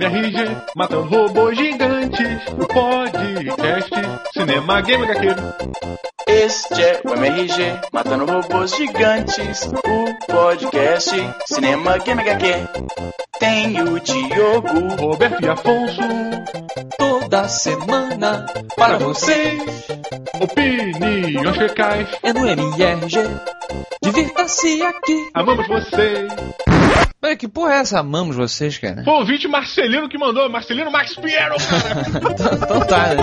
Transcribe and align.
MRG, 0.00 0.56
matando 0.76 1.08
robôs 1.08 1.56
gigantes. 1.56 2.46
O 2.52 2.66
podcast 2.66 3.90
Cinema 4.32 4.80
Game 4.80 5.04
HQ. 5.04 5.26
Este 6.28 6.82
é 6.82 7.00
o 7.04 7.14
MRG, 7.14 7.80
matando 7.92 8.24
robôs 8.24 8.76
gigantes. 8.76 9.66
O 9.66 10.26
podcast 10.32 11.10
Cinema 11.46 11.98
Game 11.98 12.20
HQ. 12.20 12.46
Tem 13.40 13.82
o 13.82 13.98
Diogo, 13.98 14.94
Roberto 15.00 15.44
e 15.44 15.48
Afonso, 15.48 16.02
toda 16.96 17.48
semana 17.48 18.46
para 18.76 18.98
vocês 18.98 19.88
opiniões 20.40 21.56
fecais. 21.56 22.08
é 22.22 22.32
no 22.32 22.48
MRG. 22.48 23.16
Divirta-se 24.02 24.82
aqui. 24.82 25.30
Amamos 25.34 25.66
vocês. 25.66 26.32
Peraí, 27.28 27.36
que 27.36 27.46
porra 27.48 27.74
é 27.74 27.78
essa? 27.80 28.00
Amamos 28.00 28.36
vocês, 28.36 28.78
cara. 28.78 29.04
Foi 29.04 29.12
o 29.12 29.16
ouvinte 29.18 29.46
Marcelino 29.46 30.08
que 30.08 30.16
mandou, 30.16 30.48
Marcelino 30.48 30.90
Max 30.90 31.14
Piero, 31.14 31.56
cara. 31.58 32.06
então 32.56 32.80
tá, 32.86 33.14
né? 33.14 33.22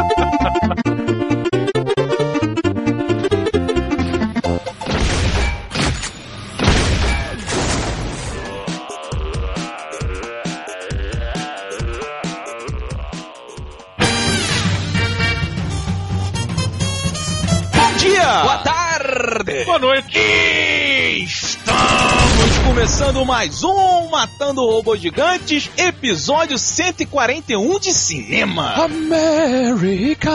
Bom 17.73 17.97
dia! 17.97 18.43
Boa 18.43 18.57
tarde! 18.59 19.65
Boa 19.65 19.79
noite. 19.79 20.64
Começando 22.65 23.25
mais 23.25 23.63
um 23.63 24.09
Matando 24.09 24.65
Robôs 24.65 24.99
Gigantes, 24.99 25.69
episódio 25.77 26.57
141 26.57 27.79
de 27.79 27.93
cinema. 27.93 28.73
América! 28.83 30.29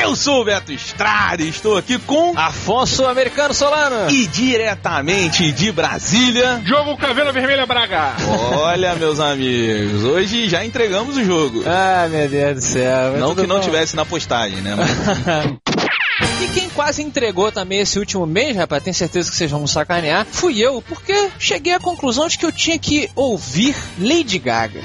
Eu 0.00 0.16
sou 0.16 0.40
o 0.40 0.44
Beto 0.44 0.72
Estrada 0.72 1.42
e 1.42 1.48
estou 1.48 1.76
aqui 1.76 1.98
com 1.98 2.36
Afonso 2.36 3.06
Americano 3.06 3.54
Solano! 3.54 4.10
e 4.10 4.26
diretamente 4.26 5.52
de 5.52 5.70
Brasília. 5.70 6.62
Jogo 6.64 6.96
Caveira 6.96 7.32
Vermelha 7.32 7.66
Braga. 7.66 8.14
Olha, 8.58 8.94
meus 8.96 9.20
amigos, 9.20 10.02
hoje 10.04 10.48
já 10.48 10.64
entregamos 10.64 11.16
o 11.16 11.24
jogo. 11.24 11.62
Ah, 11.66 12.08
meu 12.10 12.28
Deus 12.28 12.54
do 12.56 12.60
céu. 12.62 13.18
Não 13.18 13.34
que 13.34 13.46
não 13.46 13.56
bom? 13.56 13.62
tivesse 13.62 13.94
na 13.94 14.04
postagem, 14.04 14.60
né? 14.62 14.74
Mas- 14.74 15.52
E 16.42 16.48
quem 16.48 16.68
quase 16.70 17.02
entregou 17.02 17.52
também 17.52 17.80
esse 17.80 17.98
último 17.98 18.26
mês, 18.26 18.56
rapaz, 18.56 18.82
tenho 18.82 18.94
certeza 18.94 19.30
que 19.30 19.36
vocês 19.36 19.50
vão 19.50 19.66
sacanear, 19.66 20.26
fui 20.30 20.58
eu, 20.58 20.82
porque 20.82 21.30
cheguei 21.38 21.72
à 21.72 21.80
conclusão 21.80 22.26
de 22.28 22.38
que 22.38 22.46
eu 22.46 22.52
tinha 22.52 22.78
que 22.78 23.10
ouvir 23.14 23.76
Lady 23.98 24.38
Gaga. 24.38 24.82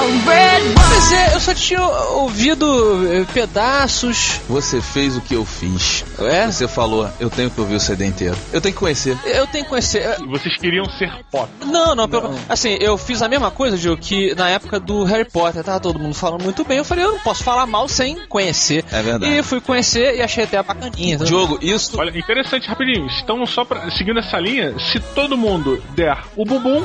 Pois 0.00 1.12
é, 1.12 1.34
eu 1.34 1.40
só 1.40 1.54
tinha 1.54 1.82
ouvido 1.82 3.12
eh, 3.12 3.24
pedaços. 3.32 4.40
Você 4.48 4.80
fez 4.80 5.16
o 5.16 5.20
que 5.20 5.34
eu 5.34 5.44
fiz. 5.44 6.04
É? 6.18 6.46
Você 6.46 6.66
falou, 6.66 7.08
eu 7.18 7.28
tenho 7.28 7.50
que 7.50 7.60
ouvir 7.60 7.74
o 7.74 7.80
CD 7.80 8.06
inteiro. 8.06 8.36
Eu 8.52 8.60
tenho 8.60 8.74
que 8.74 8.78
conhecer. 8.80 9.16
Eu 9.24 9.46
tenho 9.46 9.64
que 9.64 9.70
conhecer. 9.70 10.16
Vocês 10.28 10.56
queriam 10.56 10.84
ser 10.98 11.10
pop. 11.30 11.50
Não, 11.64 11.94
não, 11.94 12.08
pelo... 12.08 12.34
assim, 12.48 12.76
eu 12.80 12.96
fiz 12.96 13.22
a 13.22 13.28
mesma 13.28 13.50
coisa, 13.50 13.76
Gil, 13.76 13.96
que 13.96 14.34
na 14.34 14.48
época 14.48 14.80
do 14.80 15.04
Harry 15.04 15.24
Potter, 15.24 15.62
tava 15.62 15.80
todo 15.80 15.98
mundo 15.98 16.14
falando 16.14 16.42
muito 16.42 16.64
bem, 16.64 16.78
eu 16.78 16.84
falei, 16.84 17.04
eu 17.04 17.12
não 17.12 17.20
posso 17.20 17.42
falar 17.44 17.66
mal 17.66 17.88
sem 17.88 18.26
conhecer. 18.26 18.84
É 18.90 19.02
verdade. 19.02 19.32
E 19.32 19.42
fui 19.42 19.60
conhecer 19.60 20.16
e 20.16 20.22
achei 20.22 20.44
até 20.44 20.62
bacaninha. 20.62 21.18
tá? 21.18 21.24
Diogo, 21.24 21.58
isso 21.60 21.98
Olha, 21.98 22.16
interessante, 22.16 22.68
rapidinho. 22.68 23.06
Então, 23.22 23.44
só 23.46 23.64
pra, 23.64 23.90
seguindo 23.90 24.18
essa 24.18 24.38
linha, 24.38 24.74
se 24.78 25.00
todo 25.14 25.36
mundo 25.36 25.82
der 25.94 26.18
o 26.36 26.44
bumbum, 26.44 26.82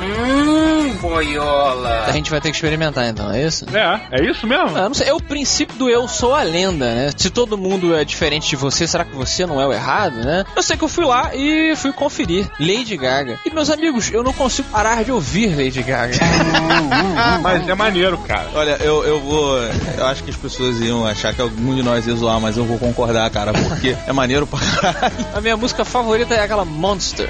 A 2.06 2.12
gente 2.12 2.30
vai 2.30 2.40
ter 2.40 2.50
que 2.50 2.56
experimentar 2.56 3.05
então, 3.10 3.30
é 3.30 3.44
isso? 3.44 3.66
é, 3.76 4.00
é 4.10 4.24
isso 4.24 4.46
mesmo? 4.46 4.76
Ah, 4.76 4.88
não 4.88 4.94
sei, 4.94 5.08
é 5.08 5.14
o 5.14 5.20
princípio 5.20 5.76
do 5.76 5.88
eu 5.88 6.06
sou 6.08 6.34
a 6.34 6.42
lenda, 6.42 6.86
né? 6.94 7.10
Se 7.16 7.30
todo 7.30 7.56
mundo 7.58 7.94
é 7.94 8.04
diferente 8.04 8.48
de 8.48 8.56
você, 8.56 8.86
será 8.86 9.04
que 9.04 9.14
você 9.14 9.46
não 9.46 9.60
é 9.60 9.66
o 9.66 9.72
errado, 9.72 10.16
né? 10.16 10.44
Eu 10.54 10.62
sei 10.62 10.76
que 10.76 10.84
eu 10.84 10.88
fui 10.88 11.04
lá 11.04 11.34
e 11.34 11.74
fui 11.76 11.92
conferir 11.92 12.48
Lady 12.58 12.96
Gaga. 12.96 13.38
E 13.44 13.50
meus 13.50 13.70
amigos, 13.70 14.12
eu 14.12 14.22
não 14.22 14.32
consigo 14.32 14.68
parar 14.70 15.04
de 15.04 15.12
ouvir 15.12 15.54
Lady 15.56 15.82
Gaga. 15.82 16.16
Mas 17.42 17.68
é 17.68 17.74
maneiro, 17.74 18.18
cara. 18.18 18.48
Olha, 18.54 18.76
eu, 18.80 19.04
eu 19.04 19.20
vou. 19.20 19.56
Eu 19.58 20.06
acho 20.06 20.22
que 20.22 20.30
as 20.30 20.36
pessoas 20.36 20.80
iam 20.80 21.06
achar 21.06 21.34
que 21.34 21.40
algum 21.40 21.74
de 21.74 21.82
nós 21.82 22.06
ia 22.06 22.14
zoar, 22.14 22.40
mas 22.40 22.56
eu 22.56 22.64
vou 22.64 22.78
concordar, 22.78 23.28
cara, 23.30 23.52
porque 23.52 23.96
é 24.06 24.12
maneiro 24.12 24.46
pra 24.46 24.58
caralho. 24.58 25.14
a 25.34 25.40
minha 25.40 25.56
música 25.56 25.84
favorita 25.84 26.34
é 26.34 26.40
aquela 26.40 26.64
Monster. 26.64 27.28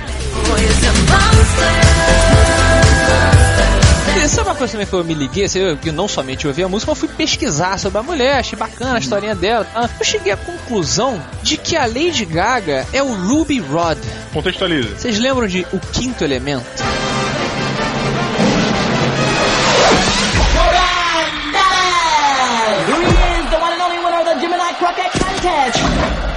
E 4.17 4.29
sabe 4.29 4.49
uma 4.49 4.55
coisa 4.55 4.73
também 4.73 4.87
que 4.87 4.93
eu 4.93 5.05
me 5.05 5.15
liguei? 5.15 5.45
Assim, 5.45 5.59
eu, 5.61 5.77
que 5.77 5.93
não 5.93 6.09
somente 6.09 6.47
ouvi 6.49 6.63
a 6.63 6.69
música, 6.69 6.91
mas 6.91 6.99
fui 6.99 7.09
pesquisar 7.09 7.79
sobre 7.79 7.99
a 7.99 8.03
mulher, 8.03 8.39
achei 8.39 8.59
bacana 8.59 8.97
a 8.97 8.99
historinha 8.99 9.35
dela. 9.35 9.65
tá? 9.65 9.89
Eu 9.99 10.05
cheguei 10.05 10.33
à 10.33 10.37
conclusão 10.37 11.23
de 11.43 11.57
que 11.57 11.77
a 11.77 11.87
Lady 11.87 12.25
Gaga 12.25 12.87
é 12.93 13.03
o 13.03 13.13
Ruby 13.13 13.61
Rod. 13.61 13.99
Contextualiza. 14.33 14.97
Vocês 14.97 15.19
lembram 15.19 15.47
de 15.47 15.67
O 15.73 15.79
Quinto 15.93 16.25
Elemento? 16.25 16.65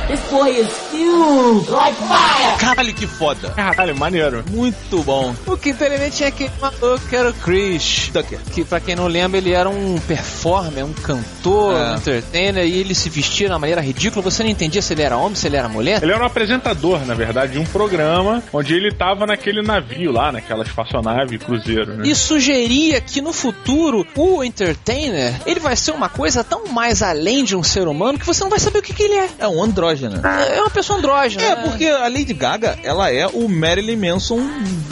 This 0.08 0.22
boy 0.32 0.50
is 0.50 0.89
huge, 1.04 1.70
like 1.70 1.98
fire. 1.98 2.58
Caralho, 2.60 2.94
que 2.94 3.08
foda. 3.08 3.50
Caralho, 3.52 3.96
maneiro. 3.96 4.44
Muito 4.50 5.02
bom. 5.04 5.34
O 5.46 5.58
Quinto 5.58 5.84
Elemento 5.84 6.16
tinha 6.16 6.30
aquele 6.30 6.52
maluco 6.60 7.00
que 7.10 7.16
era 7.16 7.30
o 7.30 7.34
Chris. 7.34 8.10
Tucker. 8.14 8.40
Que 8.54 8.64
pra 8.64 8.80
quem 8.80 8.96
não 8.96 9.08
lembra, 9.08 9.38
ele 9.38 9.52
era 9.54 9.70
um 9.70 9.98
performer, 10.00 10.86
um 10.86 10.94
cantor, 10.94 11.76
É. 11.76 11.92
um 11.92 11.96
entertainer, 11.98 12.66
e 12.66 12.78
ele 12.80 12.94
se 12.96 13.10
vestia 13.10 13.48
de 13.48 13.54
uma 13.54 13.60
maneira 13.60 13.82
ridícula. 13.82 14.22
Você 14.24 14.44
não 14.44 14.50
entendia 14.50 14.82
se 14.82 14.94
ele 14.94 15.02
era 15.02 15.18
homem, 15.18 15.36
se 15.36 15.48
ele 15.48 15.58
era 15.58 15.68
mulher. 15.70 16.02
Ele 16.04 16.12
era 16.12 16.22
um 16.22 16.26
apresentador, 16.26 17.06
na 17.06 17.14
verdade, 17.14 17.54
de 17.54 17.60
um 17.60 17.66
programa 17.66 18.44
onde 18.54 18.74
ele 18.74 18.92
tava 18.94 19.26
naquele 19.26 19.62
navio 19.62 20.12
lá, 20.12 20.32
naquela 20.32 20.64
espaçonave 20.64 21.38
cruzeiro, 21.38 21.94
né? 21.98 22.08
E 22.08 22.16
sugeria 22.16 23.00
que 23.02 23.22
no 23.22 23.34
futuro 23.34 24.06
o 24.16 24.44
entertainer 24.44 25.34
ele 25.46 25.60
vai 25.60 25.76
ser 25.76 25.92
uma 25.92 26.10
coisa 26.10 26.44
tão 26.44 26.66
mais 26.68 27.02
além 27.02 27.44
de 27.44 27.56
um 27.56 27.64
ser 27.64 27.88
humano 27.88 28.18
que 28.20 28.26
você 28.26 28.44
não 28.44 28.50
vai 28.50 28.60
saber 28.60 28.80
o 28.80 28.82
que, 28.82 28.94
que 28.94 29.04
ele 29.04 29.14
é. 29.16 29.30
É 29.40 29.48
um 29.48 29.62
andrógeno. 29.64 30.20
É 30.26 30.60
uma 30.62 30.70
pessoa 30.70 30.89
andrógena. 30.94 31.44
É, 31.44 31.56
né? 31.56 31.64
porque 31.64 31.86
a 31.86 32.08
Lady 32.08 32.34
Gaga, 32.34 32.78
ela 32.84 33.12
é 33.12 33.28
o 33.28 33.48
Marilyn 33.48 34.12
Manson 34.12 34.42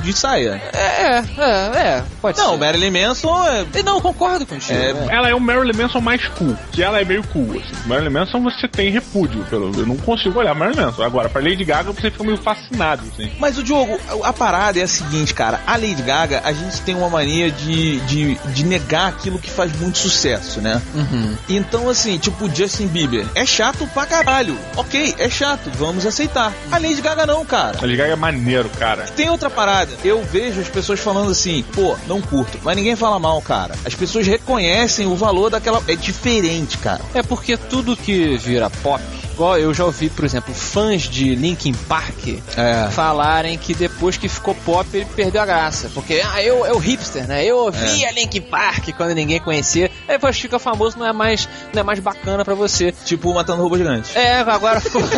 de 0.03 0.13
saia. 0.13 0.61
É, 0.73 1.17
é, 1.17 1.77
é, 1.77 2.03
pode 2.21 2.37
Não, 2.37 2.49
o 2.49 2.51
ser. 2.51 2.59
Marilyn 2.59 2.91
Manson 2.91 3.47
é. 3.47 3.65
E 3.75 3.83
Não, 3.83 3.99
concordo 3.99 4.45
contigo. 4.45 4.77
É? 4.77 5.15
Ela 5.15 5.29
é 5.29 5.35
o 5.35 5.39
Marilyn 5.39 5.75
Manson 5.75 5.99
mais 5.99 6.25
cool, 6.29 6.55
que 6.71 6.81
ela 6.83 7.01
é 7.01 7.05
meio 7.05 7.23
cool, 7.27 7.51
assim. 7.51 7.87
Marilyn 7.87 8.11
Manson 8.11 8.41
você 8.41 8.67
tem 8.67 8.91
repúdio, 8.91 9.43
pelo 9.49 9.67
eu 9.77 9.85
não 9.85 9.97
consigo 9.97 10.39
olhar 10.39 10.53
Marilyn 10.55 10.85
Manson. 10.85 11.03
Agora, 11.03 11.27
pra 11.27 11.41
Lady 11.41 11.65
Gaga 11.65 11.91
você 11.91 12.11
fica 12.11 12.23
meio 12.23 12.37
fascinado, 12.37 13.03
assim. 13.11 13.31
Mas 13.39 13.57
o 13.57 13.63
Diogo, 13.63 13.99
a 14.23 14.27
a 14.27 14.33
parada 14.33 14.77
é 14.77 14.83
a 14.83 14.87
seguinte, 14.87 15.33
cara. 15.33 15.61
A 15.65 15.77
Lady 15.77 16.01
Gaga, 16.01 16.41
a 16.43 16.51
gente 16.51 16.81
tem 16.81 16.93
uma 16.95 17.09
mania 17.09 17.49
de, 17.49 17.99
de, 18.01 18.35
de 18.35 18.65
negar 18.65 19.07
aquilo 19.07 19.39
que 19.39 19.49
faz 19.49 19.73
muito 19.79 19.97
sucesso, 19.97 20.59
né? 20.59 20.81
Uhum. 20.93 21.37
Então, 21.47 21.89
assim, 21.89 22.17
tipo 22.17 22.45
o 22.45 22.53
Justin 22.53 22.87
Bieber. 22.87 23.25
É 23.33 23.45
chato 23.45 23.87
pra 23.93 24.05
caralho. 24.05 24.57
Ok, 24.75 25.15
é 25.17 25.29
chato, 25.29 25.71
vamos 25.75 25.86
aceitar. 26.05 26.53
A 26.71 26.77
Lady 26.77 27.01
Gaga 27.01 27.25
não, 27.25 27.45
cara. 27.45 27.77
A 27.77 27.81
Lady 27.81 27.95
Gaga 27.95 28.13
é 28.13 28.15
maneiro, 28.15 28.69
cara. 28.69 29.03
Tem 29.03 29.29
outra 29.29 29.49
parada. 29.49 29.91
Eu 30.03 30.23
vejo 30.23 30.61
as 30.61 30.69
pessoas 30.69 30.99
falando 30.99 31.31
assim, 31.31 31.63
pô, 31.73 31.95
não 32.07 32.21
curto. 32.21 32.59
Mas 32.63 32.75
ninguém 32.75 32.95
fala 32.95 33.19
mal, 33.19 33.41
cara. 33.41 33.75
As 33.85 33.95
pessoas 33.95 34.27
reconhecem 34.27 35.07
o 35.07 35.15
valor 35.15 35.49
daquela. 35.49 35.81
É 35.87 35.95
diferente, 35.95 36.77
cara. 36.77 37.01
É 37.13 37.21
porque 37.21 37.57
tudo 37.57 37.95
que 37.95 38.37
vira 38.37 38.69
pop, 38.69 39.01
igual 39.37 39.57
eu 39.59 39.71
já 39.71 39.85
ouvi, 39.85 40.09
por 40.09 40.25
exemplo, 40.25 40.51
fãs 40.53 41.03
de 41.03 41.35
Linkin 41.35 41.73
Park 41.73 42.27
É. 42.57 42.89
falarem 42.89 43.55
que 43.55 43.75
depois 43.75 44.17
que 44.17 44.27
ficou 44.27 44.55
pop 44.55 44.87
ele 44.91 45.05
perdeu 45.15 45.39
a 45.41 45.45
graça. 45.45 45.91
Porque 45.93 46.23
ah, 46.33 46.41
eu 46.41 46.65
é 46.65 46.71
o 46.73 46.79
hipster, 46.79 47.27
né? 47.27 47.45
Eu 47.45 47.57
ouvia 47.57 48.11
Linkin 48.11 48.41
Park 48.41 48.89
quando 48.97 49.13
ninguém 49.13 49.39
conhecia. 49.39 49.91
Aí 50.07 50.15
depois 50.15 50.37
fica 50.39 50.57
famoso, 50.57 50.97
não 50.97 51.05
é 51.05 51.13
mais, 51.13 51.47
não 51.71 51.81
é 51.81 51.83
mais 51.83 51.99
bacana 51.99 52.43
pra 52.43 52.55
você. 52.55 52.91
Tipo, 53.05 53.31
matando 53.33 53.61
robô 53.61 53.77
gigante. 53.77 54.17
É, 54.17 54.39
agora 54.39 54.81
ficou. 54.81 55.01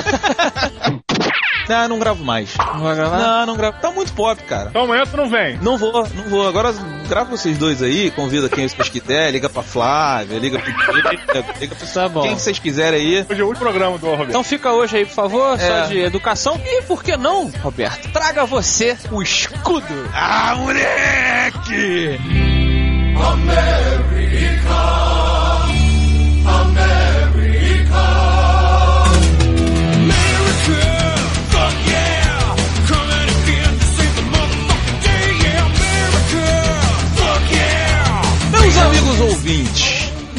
Não, 1.69 1.87
não 1.87 1.99
gravo 1.99 2.23
mais. 2.25 2.57
Não 2.57 2.79
vai 2.79 2.95
gravar? 2.95 3.19
Não, 3.19 3.45
não 3.45 3.55
gravo. 3.55 3.77
Tá 3.79 3.91
muito 3.91 4.11
pop, 4.13 4.41
cara. 4.45 4.69
Então 4.71 4.85
amanhã 4.85 5.03
tu 5.05 5.15
não 5.15 5.29
vem. 5.29 5.55
Não 5.61 5.77
vou, 5.77 5.93
não 6.15 6.23
vou. 6.27 6.47
Agora 6.47 6.73
grava 7.09 7.31
vocês 7.31 7.57
dois 7.57 7.81
aí, 7.81 8.11
convida 8.11 8.47
quem 8.47 8.67
vocês 8.69 8.87
quiserem, 8.87 9.31
liga 9.31 9.49
pra 9.49 9.63
Flávia, 9.63 10.37
liga 10.37 10.59
pro 10.59 10.71
Diego, 10.71 11.09
liga 11.59 11.75
pra 11.75 11.87
Tá 11.87 12.07
bom. 12.07 12.21
quem 12.21 12.35
que 12.35 12.41
vocês 12.41 12.59
quiserem 12.59 12.99
aí. 12.99 13.25
Hoje 13.29 13.41
é 13.41 13.43
o 13.43 13.47
último 13.47 13.65
programa 13.65 13.97
do 13.97 14.05
Roberto. 14.07 14.29
Então 14.29 14.43
fica 14.43 14.71
hoje 14.71 14.97
aí, 14.97 15.05
por 15.05 15.13
favor, 15.15 15.59
É. 15.59 15.67
só 15.67 15.85
de 15.87 15.99
educação. 15.99 16.61
E 16.63 16.81
por 16.83 17.03
que 17.03 17.17
não, 17.17 17.49
Roberto? 17.61 18.11
Traga 18.11 18.45
você 18.45 18.95
o 19.11 19.21
escudo. 19.21 20.09
Ah, 20.13 20.55
moleque! 20.55 22.19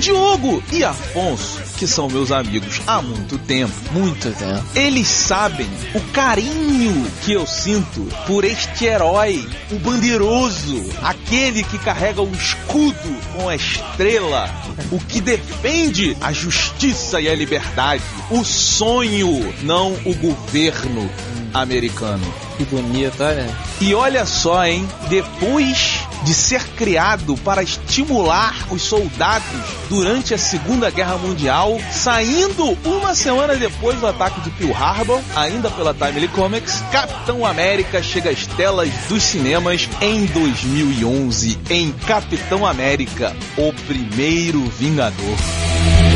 Solano 0.00 0.62
e 0.72 0.84
Afonso, 0.84 1.60
que 1.76 1.86
são 1.86 2.08
meus 2.08 2.30
amigos 2.30 2.80
há 2.86 3.02
muito 3.02 3.36
tempo, 3.38 3.72
Muito 3.92 4.30
tempo. 4.30 4.64
eles 4.74 5.08
sabem 5.08 5.66
o 5.94 6.00
carinho 6.12 7.10
que 7.22 7.32
eu 7.32 7.44
sinto 7.46 8.06
por 8.26 8.44
este 8.44 8.84
herói, 8.84 9.44
o 9.72 9.78
bandeiroso, 9.80 10.84
aquele 11.02 11.64
que 11.64 11.76
carrega 11.78 12.22
o 12.22 12.32
escudo 12.32 13.16
com 13.34 13.48
a 13.48 13.56
estrela, 13.56 14.48
o 14.92 14.98
que 15.00 15.20
defende 15.20 16.16
a 16.20 16.32
justiça 16.32 17.20
e 17.20 17.28
a 17.28 17.34
liberdade, 17.34 18.02
o 18.30 18.44
sonho, 18.44 19.52
não 19.62 19.92
o 20.06 20.14
governo 20.14 21.10
americano. 21.52 22.32
Que 22.56 22.64
bonito, 22.64 23.22
olha. 23.22 23.50
E 23.80 23.92
olha 23.92 24.24
só, 24.24 24.64
hein? 24.64 24.88
Depois 25.08 26.06
de 26.24 26.34
ser 26.34 26.62
criado 26.76 27.36
para 27.38 27.62
estimular 27.62 28.54
os 28.70 28.82
soldados 28.82 29.44
durante 29.88 30.34
a 30.34 30.38
Segunda 30.38 30.90
Guerra 30.90 31.16
Mundial, 31.16 31.78
saindo 31.90 32.76
uma 32.84 33.14
semana 33.14 33.56
depois 33.56 33.98
do 34.00 34.06
ataque 34.06 34.40
de 34.40 34.50
Pearl 34.50 34.74
Harbor, 34.74 35.20
ainda 35.34 35.70
pela 35.70 35.94
Timely 35.94 36.28
Comics, 36.28 36.82
Capitão 36.92 37.44
América 37.44 38.02
chega 38.02 38.30
às 38.30 38.46
telas 38.46 38.90
dos 39.08 39.22
cinemas 39.22 39.88
em 40.00 40.26
2011 40.26 41.58
em 41.70 41.92
Capitão 41.92 42.66
América, 42.66 43.34
o 43.56 43.72
primeiro 43.86 44.60
Vingador. 44.78 46.09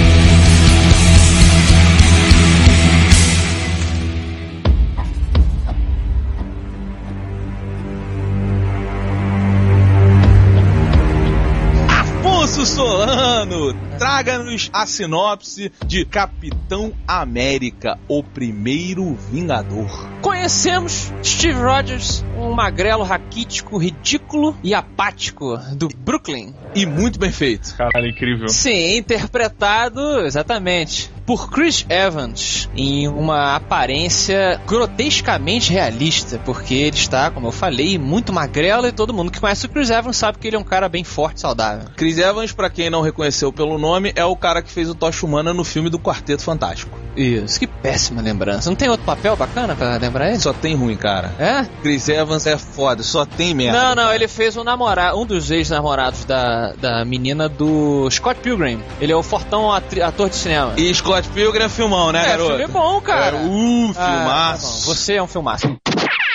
Solano, 13.45 13.75
traga-nos 13.99 14.71
a 14.73 14.87
sinopse 14.87 15.73
de 15.87 16.05
Capitão 16.05 16.93
América, 17.07 17.99
o 18.09 18.23
primeiro 18.23 19.15
Vingador. 19.31 20.09
Conhecemos 20.21 21.13
Steve 21.23 21.61
Rogers, 21.61 22.25
um 22.37 22.53
magrelo 22.53 23.05
raquítico, 23.05 23.79
ridículo 23.79 24.57
e 24.63 24.75
apático 24.75 25.57
do 25.75 25.89
Brooklyn. 25.89 26.55
E 26.75 26.87
muito 26.87 27.19
bem 27.19 27.31
feito. 27.31 27.75
Caralho, 27.77 28.09
incrível. 28.09 28.49
Sim, 28.49 28.97
interpretado 28.97 30.21
exatamente 30.21 31.11
por 31.27 31.51
Chris 31.51 31.87
Evans 31.89 32.69
em 32.77 33.09
uma 33.09 33.57
aparência 33.57 34.61
grotescamente 34.67 35.73
realista, 35.73 36.39
porque 36.45 36.75
ele 36.75 36.97
está, 36.97 37.31
como 37.31 37.49
eu 37.49 37.53
falei, 37.53 37.99
muito 37.99 38.33
magrelo 38.33 38.87
e 38.87 38.93
todo 38.93 39.15
mundo 39.15 39.31
que 39.31 39.41
conhece 39.41 39.67
o 39.67 39.69
Chris 39.69 39.91
Evans 39.91 40.17
sabe 40.17 40.39
que 40.39 40.47
ele 40.47 40.57
é 40.57 40.59
um 40.59 40.65
cara 40.65 40.89
bem 40.89 41.05
forte 41.05 41.39
e 41.39 41.41
saudável. 41.41 41.89
Chris 41.97 42.19
Evans, 42.19 42.53
pra 42.53 42.69
quem 42.69 42.91
não 42.91 43.01
reconheceu 43.01 43.53
pelo 43.53 43.79
nome, 43.85 44.13
é 44.17 44.25
o 44.25 44.35
cara 44.37 44.63
que 44.63 44.71
fez 44.71 44.89
o 44.89 44.95
Tocha 44.95 45.25
Humana 45.25 45.53
no 45.53 45.65
filme 45.65 45.89
do 45.89 45.99
Quarteto 45.99 46.43
Fantástico. 46.43 46.99
Isso, 47.17 47.61
que 47.61 47.67
péssima 47.67 48.21
lembrança. 48.21 48.69
Não 48.69 48.77
tem 48.77 48.89
outro 48.89 49.07
papel 49.07 49.37
bacana 49.37 49.77
pra 49.77 49.97
lembrar 49.97 50.29
ele? 50.31 50.39
Só 50.41 50.53
tem 50.53 50.75
ruim, 50.75 50.97
cara. 50.97 51.33
É? 51.39 51.65
Chris 51.83 52.09
Evans 52.09 52.47
é 52.47 52.59
foda, 52.59 53.03
só 53.03 53.25
tem 53.25 53.55
merda. 53.55 53.95
Não, 53.95 53.95
não, 53.95 54.13
ele 54.13 54.27
fez 54.27 54.57
um 54.57 54.65
namorado, 54.65 55.19
um 55.19 55.25
dos 55.25 55.51
ex-namorados 55.51 56.25
da, 56.25 56.73
da 56.73 57.05
menina 57.05 57.49
do 57.49 58.09
Scott 58.11 58.41
Pilgrim. 58.41 58.83
Ele 59.01 59.13
é 59.13 59.17
o 59.17 59.23
fortão 59.23 59.71
ator 59.71 60.29
de 60.29 60.37
cinema. 60.37 60.73
E 60.77 60.93
Scott 60.95 61.29
Pilgrim 61.29 61.65
é 61.65 61.69
filmão, 61.69 62.11
né, 62.11 62.23
é, 62.25 62.29
garoto? 62.31 62.49
filme 62.57 62.67
bom, 62.67 63.01
cara. 63.01 63.37
É, 63.37 63.41
uh, 63.41 63.91
Ah, 63.91 63.95
tá 63.95 64.11
filmaço. 64.17 64.87
Você 64.87 65.15
é 65.15 65.23
um 65.23 65.29
filmaço. 65.29 65.77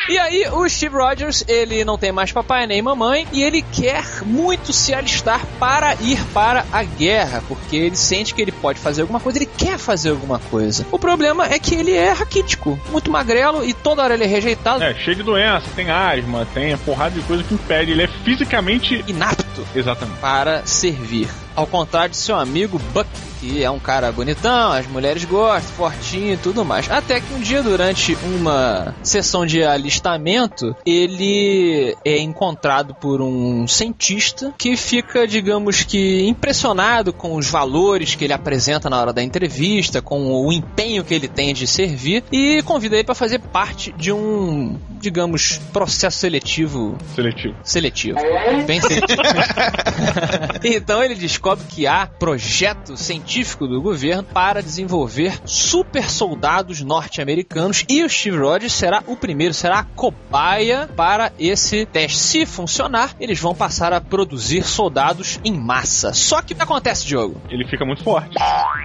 E 0.09 0.17
aí, 0.17 0.47
o 0.51 0.67
Steve 0.67 0.95
Rogers, 0.95 1.43
ele 1.47 1.85
não 1.85 1.95
tem 1.95 2.11
mais 2.11 2.31
papai 2.31 2.65
nem 2.65 2.81
mamãe 2.81 3.27
e 3.31 3.43
ele 3.43 3.61
quer 3.61 4.03
muito 4.25 4.73
se 4.73 4.91
alistar 4.91 5.45
para 5.59 5.93
ir 6.01 6.19
para 6.33 6.65
a 6.71 6.81
guerra, 6.83 7.43
porque 7.47 7.75
ele 7.75 7.95
sente 7.95 8.33
que 8.33 8.41
ele 8.41 8.51
pode 8.51 8.79
fazer 8.79 9.01
alguma 9.03 9.19
coisa, 9.19 9.37
ele 9.37 9.49
quer 9.57 9.77
fazer 9.77 10.09
alguma 10.09 10.39
coisa. 10.39 10.83
O 10.91 10.97
problema 10.97 11.45
é 11.45 11.59
que 11.59 11.75
ele 11.75 11.93
é 11.93 12.11
raquítico, 12.11 12.79
muito 12.91 13.11
magrelo 13.11 13.63
e 13.63 13.71
toda 13.71 14.01
hora 14.01 14.15
ele 14.15 14.23
é 14.23 14.27
rejeitado, 14.27 14.83
É, 14.83 14.95
cheio 14.95 15.15
de 15.15 15.23
doença, 15.23 15.67
tem 15.75 15.91
asma, 15.91 16.47
tem 16.55 16.75
porrada 16.77 17.11
de 17.13 17.21
coisa 17.21 17.43
que 17.43 17.53
impede. 17.53 17.91
Ele 17.91 18.01
é 18.03 18.07
fisicamente. 18.07 19.03
inapto 19.07 19.65
Exatamente. 19.75 20.19
para 20.19 20.65
servir. 20.65 21.29
Ao 21.55 21.67
contrário 21.67 22.11
de 22.11 22.17
seu 22.17 22.35
amigo 22.35 22.79
Buck, 22.93 23.09
que 23.39 23.63
é 23.63 23.69
um 23.69 23.79
cara 23.79 24.11
bonitão, 24.11 24.71
as 24.71 24.85
mulheres 24.87 25.23
gostam, 25.25 25.73
fortinho 25.73 26.33
e 26.33 26.37
tudo 26.37 26.65
mais. 26.65 26.89
Até 26.91 27.19
que 27.19 27.33
um 27.33 27.39
dia, 27.39 27.63
durante 27.63 28.17
uma 28.23 28.93
sessão 29.01 29.45
de 29.45 29.63
alistamento, 29.63 30.75
ele 30.85 31.95
é 32.03 32.19
encontrado 32.19 32.93
por 32.93 33.21
um 33.21 33.67
cientista 33.67 34.53
que 34.57 34.75
fica, 34.75 35.27
digamos 35.27 35.83
que, 35.83 36.27
impressionado 36.27 37.13
com 37.13 37.35
os 37.35 37.49
valores 37.49 38.15
que 38.15 38.25
ele 38.25 38.33
apresenta 38.33 38.89
na 38.89 38.99
hora 38.99 39.13
da 39.13 39.23
entrevista, 39.23 40.01
com 40.01 40.31
o 40.31 40.51
empenho 40.51 41.03
que 41.03 41.13
ele 41.13 41.27
tem 41.27 41.53
de 41.53 41.65
servir, 41.65 42.23
e 42.31 42.61
convida 42.63 42.95
ele 42.95 43.05
para 43.05 43.15
fazer 43.15 43.39
parte 43.39 43.93
de 43.97 44.11
um, 44.11 44.77
digamos, 44.99 45.57
processo 45.73 46.17
seletivo 46.19 46.97
Seletivo. 47.15 47.55
seletivo. 47.63 48.19
Bem 48.65 48.81
seletivo. 48.81 49.21
então 50.63 51.03
ele 51.03 51.15
descobre 51.15 51.65
que 51.67 51.87
há 51.87 52.07
projeto 52.07 52.95
científico 52.97 53.67
do 53.67 53.81
governo 53.81 54.23
para 54.23 54.61
desenvolver 54.61 55.39
super 55.45 56.09
soldados 56.09 56.81
norte-americanos 56.81 57.85
e 57.89 58.03
o 58.03 58.09
Steve 58.09 58.37
Rogers 58.37 58.73
será 58.73 59.03
o 59.07 59.15
primeiro, 59.15 59.53
será 59.53 59.79
a 59.79 59.83
cobaia 59.83 60.89
para 60.95 61.31
esse 61.39 61.85
teste. 61.85 62.17
Se 62.17 62.45
funcionar, 62.45 63.15
eles 63.19 63.39
vão 63.39 63.55
passar 63.55 63.93
a 63.93 64.01
produzir 64.01 64.63
soldados 64.63 65.39
em 65.43 65.53
massa. 65.53 66.13
Só 66.13 66.41
que 66.41 66.53
o 66.53 66.55
que 66.55 66.61
acontece, 66.63 67.05
Diogo? 67.05 67.41
Ele 67.49 67.65
fica 67.67 67.85
muito 67.85 68.03
forte. 68.03 68.35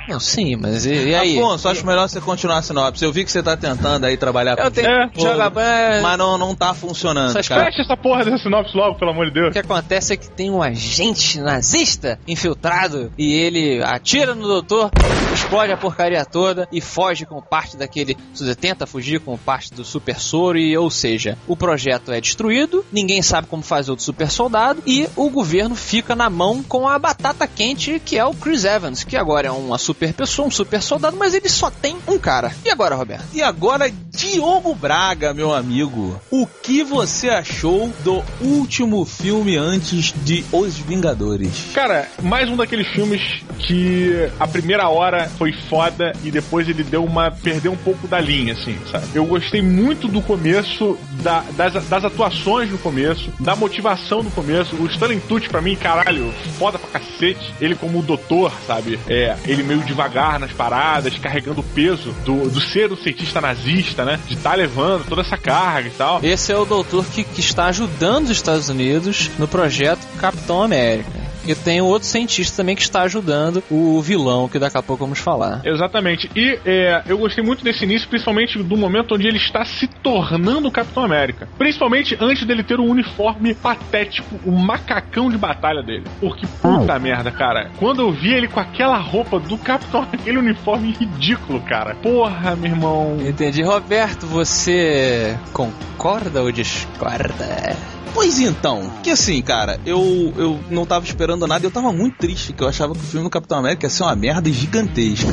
Não, 0.08 0.20
sim, 0.20 0.56
mas 0.56 0.84
e, 0.86 1.08
e 1.08 1.14
aí? 1.14 1.38
Afonso, 1.38 1.68
acho 1.68 1.86
melhor 1.86 2.08
você 2.08 2.20
continuar 2.20 2.58
a 2.58 2.62
sinopse. 2.62 3.04
Eu 3.04 3.12
vi 3.12 3.24
que 3.24 3.32
você 3.32 3.42
tá 3.42 3.56
tentando 3.56 4.04
aí 4.04 4.16
trabalhar 4.16 4.58
Eu 4.58 4.64
com 4.64 4.70
tenho 4.70 4.88
É, 4.88 5.10
jogar 5.16 5.50
ban- 5.50 6.02
mas 6.04 6.18
não, 6.18 6.36
não 6.38 6.54
tá 6.54 6.74
funcionando, 6.74 7.32
cara. 7.48 7.64
Fecha 7.64 7.82
essa 7.82 7.96
porra 7.96 8.24
dessa 8.24 8.38
sinopse 8.42 8.76
logo, 8.76 8.98
pelo 8.98 9.10
amor 9.10 9.26
de 9.26 9.30
O 9.30 9.34
Deus. 9.34 9.52
que 9.52 9.58
acontece 9.58 10.12
é 10.12 10.16
que 10.16 10.28
tem 10.28 10.50
um 10.50 10.62
agente 10.62 11.40
nazista 11.40 12.18
infiltrado 12.28 13.10
e 13.16 13.32
ele 13.32 13.82
atira 13.82 14.34
no 14.34 14.46
doutor, 14.46 14.90
explode 15.32 15.72
a 15.72 15.76
porcaria 15.76 16.24
toda 16.24 16.68
e 16.70 16.80
foge 16.80 17.24
com 17.24 17.40
parte 17.40 17.76
daquele. 17.76 18.16
Tenta 18.60 18.86
fugir 18.86 19.20
com 19.20 19.36
parte 19.36 19.72
do 19.72 19.84
super 19.84 20.18
soro 20.18 20.58
e, 20.58 20.76
ou 20.76 20.90
seja, 20.90 21.36
o 21.46 21.56
projeto 21.56 22.12
é 22.12 22.20
destruído, 22.20 22.84
ninguém 22.92 23.22
sabe 23.22 23.46
como 23.46 23.62
fazer 23.62 23.90
o 23.90 23.98
super 23.98 24.30
soldado 24.30 24.82
e 24.86 25.08
o 25.16 25.30
governo 25.30 25.74
fica 25.74 26.14
na 26.14 26.28
mão 26.28 26.62
com 26.62 26.86
a 26.88 26.98
batata 26.98 27.46
quente 27.46 28.00
que 28.04 28.18
é 28.18 28.24
o 28.24 28.34
Chris 28.34 28.64
Evans, 28.64 29.04
que 29.04 29.16
agora 29.16 29.48
é 29.48 29.50
uma 29.50 29.78
super 29.78 30.12
pessoa, 30.12 30.48
um 30.48 30.50
super 30.50 30.82
soldado, 30.82 31.16
mas 31.16 31.34
ele 31.34 31.48
só 31.48 31.70
tem 31.70 31.96
um 32.06 32.18
cara. 32.18 32.52
E 32.64 32.70
agora, 32.70 32.94
Roberto? 32.94 33.24
E 33.32 33.42
agora, 33.42 33.90
Diogo 34.10 34.74
Braga, 34.74 35.32
meu 35.34 35.52
amigo, 35.54 35.93
o 36.30 36.46
que 36.62 36.82
você 36.82 37.28
achou 37.28 37.92
do 38.02 38.22
último 38.40 39.04
filme 39.04 39.56
antes 39.56 40.12
de 40.24 40.44
Os 40.52 40.76
Vingadores? 40.78 41.70
Cara, 41.74 42.08
mais 42.22 42.48
um 42.48 42.56
daqueles 42.56 42.86
filmes 42.88 43.20
que 43.58 44.28
a 44.38 44.46
primeira 44.46 44.88
hora 44.88 45.28
foi 45.38 45.52
foda 45.68 46.12
e 46.24 46.30
depois 46.30 46.68
ele 46.68 46.82
deu 46.82 47.04
uma. 47.04 47.30
perdeu 47.30 47.72
um 47.72 47.76
pouco 47.76 48.06
da 48.08 48.20
linha, 48.20 48.52
assim, 48.54 48.76
sabe? 48.90 49.06
Eu 49.14 49.24
gostei 49.26 49.62
muito 49.62 50.08
do 50.08 50.20
começo, 50.22 50.98
da- 51.22 51.44
das, 51.56 51.72
das 51.88 52.04
atuações 52.04 52.70
no 52.70 52.78
começo, 52.78 53.30
da 53.40 53.54
motivação 53.56 54.22
no 54.22 54.30
começo. 54.30 54.74
O 54.76 54.86
Stanley 54.86 55.20
Tucci, 55.20 55.48
pra 55.48 55.60
mim, 55.60 55.76
caralho, 55.76 56.32
foda 56.58 56.78
pra 56.78 57.00
cacete. 57.00 57.54
Ele 57.60 57.74
como 57.74 57.98
o 57.98 58.02
doutor, 58.02 58.52
sabe? 58.66 58.98
É, 59.08 59.36
ele 59.46 59.62
meio 59.62 59.80
devagar 59.80 60.38
nas 60.38 60.52
paradas, 60.52 61.18
carregando 61.18 61.60
o 61.60 61.64
peso 61.64 62.12
do, 62.24 62.48
do 62.50 62.60
ser 62.60 62.90
o 62.92 62.96
cientista 62.96 63.40
nazista, 63.40 64.04
né? 64.04 64.18
De 64.26 64.34
estar 64.34 64.54
levando 64.54 65.06
toda 65.08 65.22
essa 65.22 65.36
carga 65.36 65.83
e 65.86 65.90
tal. 65.90 66.20
Esse 66.22 66.52
é 66.52 66.56
o 66.56 66.64
doutor 66.64 67.04
que, 67.06 67.24
que 67.24 67.40
está 67.40 67.66
ajudando 67.66 68.24
os 68.24 68.30
Estados 68.30 68.68
Unidos 68.68 69.30
no 69.38 69.48
projeto 69.48 70.06
Capitão 70.18 70.62
América. 70.62 71.23
E 71.46 71.54
tem 71.54 71.80
um 71.80 71.86
outro 71.86 72.08
cientista 72.08 72.56
também 72.56 72.74
que 72.74 72.82
está 72.82 73.02
ajudando 73.02 73.62
o 73.70 74.00
vilão, 74.00 74.48
que 74.48 74.58
daqui 74.58 74.76
a 74.76 74.82
pouco 74.82 75.04
vamos 75.04 75.18
falar. 75.18 75.60
Exatamente. 75.64 76.30
E 76.34 76.58
é, 76.64 77.02
eu 77.06 77.18
gostei 77.18 77.44
muito 77.44 77.62
desse 77.62 77.84
início, 77.84 78.08
principalmente 78.08 78.62
do 78.62 78.76
momento 78.76 79.14
onde 79.14 79.26
ele 79.26 79.36
está 79.36 79.64
se 79.64 79.86
tornando 79.86 80.68
o 80.68 80.70
Capitão 80.70 81.04
América. 81.04 81.48
Principalmente 81.58 82.16
antes 82.20 82.46
dele 82.46 82.62
ter 82.62 82.78
o 82.78 82.84
uniforme 82.84 83.54
patético, 83.54 84.38
o 84.44 84.52
macacão 84.52 85.30
de 85.30 85.36
batalha 85.36 85.82
dele. 85.82 86.04
Porque, 86.20 86.46
puta 86.62 86.98
merda, 86.98 87.30
cara. 87.30 87.70
Quando 87.78 88.02
eu 88.02 88.12
vi 88.12 88.32
ele 88.32 88.48
com 88.48 88.60
aquela 88.60 88.98
roupa 88.98 89.38
do 89.38 89.58
Capitão, 89.58 90.02
aquele 90.12 90.38
uniforme 90.38 90.92
ridículo, 90.92 91.60
cara. 91.60 91.94
Porra, 91.96 92.56
meu 92.56 92.70
irmão. 92.70 93.18
Entendi. 93.20 93.62
Roberto, 93.62 94.26
você 94.26 95.36
concorda 95.52 96.42
ou 96.42 96.50
discorda? 96.50 97.76
Pois 98.14 98.38
então, 98.38 98.88
que 99.02 99.10
assim, 99.10 99.42
cara, 99.42 99.80
eu, 99.84 100.32
eu 100.36 100.60
não 100.70 100.86
tava 100.86 101.04
esperando 101.04 101.33
nada, 101.36 101.66
eu 101.66 101.70
tava 101.70 101.92
muito 101.92 102.16
triste, 102.18 102.52
que 102.52 102.62
eu 102.62 102.68
achava 102.68 102.94
que 102.94 103.00
o 103.00 103.02
filme 103.02 103.24
do 103.24 103.30
Capitão 103.30 103.58
América 103.58 103.86
ia 103.86 103.90
ser 103.90 104.02
uma 104.02 104.14
merda 104.14 104.50
gigantesca. 104.50 105.32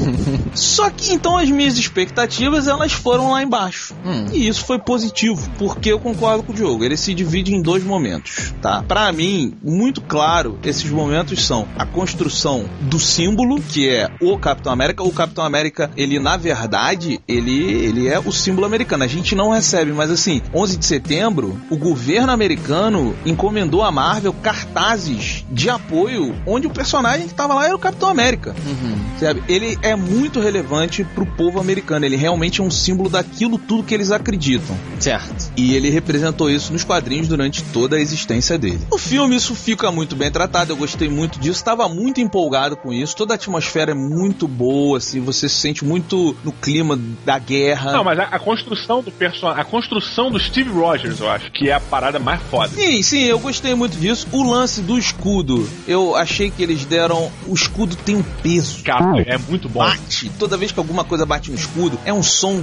Só 0.54 0.90
que 0.90 1.12
então 1.12 1.36
as 1.36 1.50
minhas 1.50 1.78
expectativas 1.78 2.68
elas 2.68 2.92
foram 2.92 3.30
lá 3.30 3.42
embaixo. 3.42 3.94
Hum. 4.04 4.26
E 4.32 4.48
isso 4.48 4.64
foi 4.64 4.78
positivo, 4.78 5.50
porque 5.58 5.92
eu 5.92 5.98
concordo 5.98 6.42
com 6.42 6.52
o 6.52 6.54
Diogo. 6.54 6.84
Ele 6.84 6.96
se 6.96 7.14
divide 7.14 7.54
em 7.54 7.62
dois 7.62 7.84
momentos, 7.84 8.54
tá? 8.60 8.82
Pra 8.82 9.10
mim, 9.12 9.54
muito 9.62 10.00
claro, 10.00 10.58
esses 10.62 10.90
momentos 10.90 11.44
são 11.44 11.66
a 11.76 11.84
construção 11.86 12.64
do 12.80 12.98
símbolo, 12.98 13.60
que 13.60 13.88
é 13.88 14.10
o 14.20 14.38
Capitão 14.38 14.72
América. 14.72 15.02
O 15.02 15.12
Capitão 15.12 15.44
América, 15.44 15.90
ele 15.96 16.18
na 16.18 16.36
verdade, 16.36 17.20
ele, 17.26 17.62
ele 17.62 18.08
é 18.08 18.18
o 18.18 18.32
símbolo 18.32 18.66
americano. 18.66 19.04
A 19.04 19.08
gente 19.08 19.34
não 19.34 19.50
recebe, 19.50 19.92
mas 19.92 20.10
assim, 20.10 20.42
11 20.54 20.76
de 20.76 20.86
setembro, 20.86 21.60
o 21.70 21.76
governo 21.76 22.32
americano 22.32 23.14
encomendou 23.24 23.82
à 23.82 23.90
Marvel 23.90 24.32
cartazes 24.32 25.41
de 25.52 25.68
apoio, 25.68 26.34
onde 26.46 26.66
o 26.66 26.70
personagem 26.70 27.28
que 27.28 27.34
tava 27.34 27.54
lá 27.54 27.66
era 27.66 27.76
o 27.76 27.78
Capitão 27.78 28.08
América. 28.08 28.54
Sabe? 29.20 29.42
Ele 29.48 29.78
é 29.82 29.94
muito 29.94 30.40
relevante 30.40 31.04
pro 31.04 31.26
povo 31.26 31.60
americano. 31.60 32.04
Ele 32.04 32.16
realmente 32.16 32.60
é 32.60 32.64
um 32.64 32.70
símbolo 32.70 33.08
daquilo 33.08 33.58
tudo 33.58 33.84
que 33.84 33.94
eles 33.94 34.10
acreditam. 34.10 34.76
Certo. 34.98 35.52
E 35.56 35.74
ele 35.74 35.90
representou 35.90 36.50
isso 36.50 36.72
nos 36.72 36.82
quadrinhos 36.82 37.28
durante 37.28 37.62
toda 37.64 37.96
a 37.96 38.00
existência 38.00 38.58
dele. 38.58 38.80
No 38.90 38.98
filme, 38.98 39.36
isso 39.36 39.54
fica 39.54 39.92
muito 39.92 40.16
bem 40.16 40.30
tratado. 40.30 40.72
Eu 40.72 40.76
gostei 40.76 41.08
muito 41.08 41.38
disso. 41.38 41.58
Estava 41.58 41.88
muito 41.88 42.20
empolgado 42.20 42.76
com 42.76 42.92
isso. 42.92 43.14
Toda 43.14 43.34
a 43.34 43.36
atmosfera 43.36 43.92
é 43.92 43.94
muito 43.94 44.48
boa, 44.48 44.98
assim. 44.98 45.20
Você 45.20 45.48
se 45.48 45.56
sente 45.56 45.84
muito 45.84 46.36
no 46.42 46.52
clima 46.52 46.98
da 47.24 47.38
guerra. 47.38 47.92
Não, 47.92 48.04
mas 48.04 48.18
a, 48.18 48.24
a 48.24 48.38
construção 48.38 49.02
do 49.02 49.10
personagem, 49.10 49.60
a 49.60 49.64
construção 49.64 50.30
do 50.30 50.40
Steve 50.40 50.70
Rogers, 50.70 51.20
eu 51.20 51.30
acho, 51.30 51.50
que 51.52 51.68
é 51.68 51.74
a 51.74 51.80
parada 51.80 52.18
mais 52.18 52.40
foda. 52.42 52.74
Sim, 52.74 53.02
sim, 53.02 53.22
eu 53.22 53.38
gostei 53.38 53.74
muito 53.74 53.96
disso. 53.98 54.26
O 54.32 54.42
lance 54.42 54.80
do 54.80 54.98
escudo, 54.98 55.41
eu 55.86 56.16
achei 56.16 56.50
que 56.50 56.62
eles 56.62 56.84
deram. 56.84 57.30
O 57.46 57.54
escudo 57.54 57.96
tem 57.96 58.16
um 58.16 58.22
peso. 58.42 58.82
Cara, 58.82 59.22
é 59.22 59.38
muito 59.38 59.68
bom. 59.68 59.80
Bate. 59.80 60.30
Toda 60.38 60.56
vez 60.56 60.72
que 60.72 60.78
alguma 60.78 61.04
coisa 61.04 61.26
bate 61.26 61.50
no 61.50 61.56
escudo, 61.56 61.98
é 62.04 62.12
um 62.12 62.22
som 62.22 62.60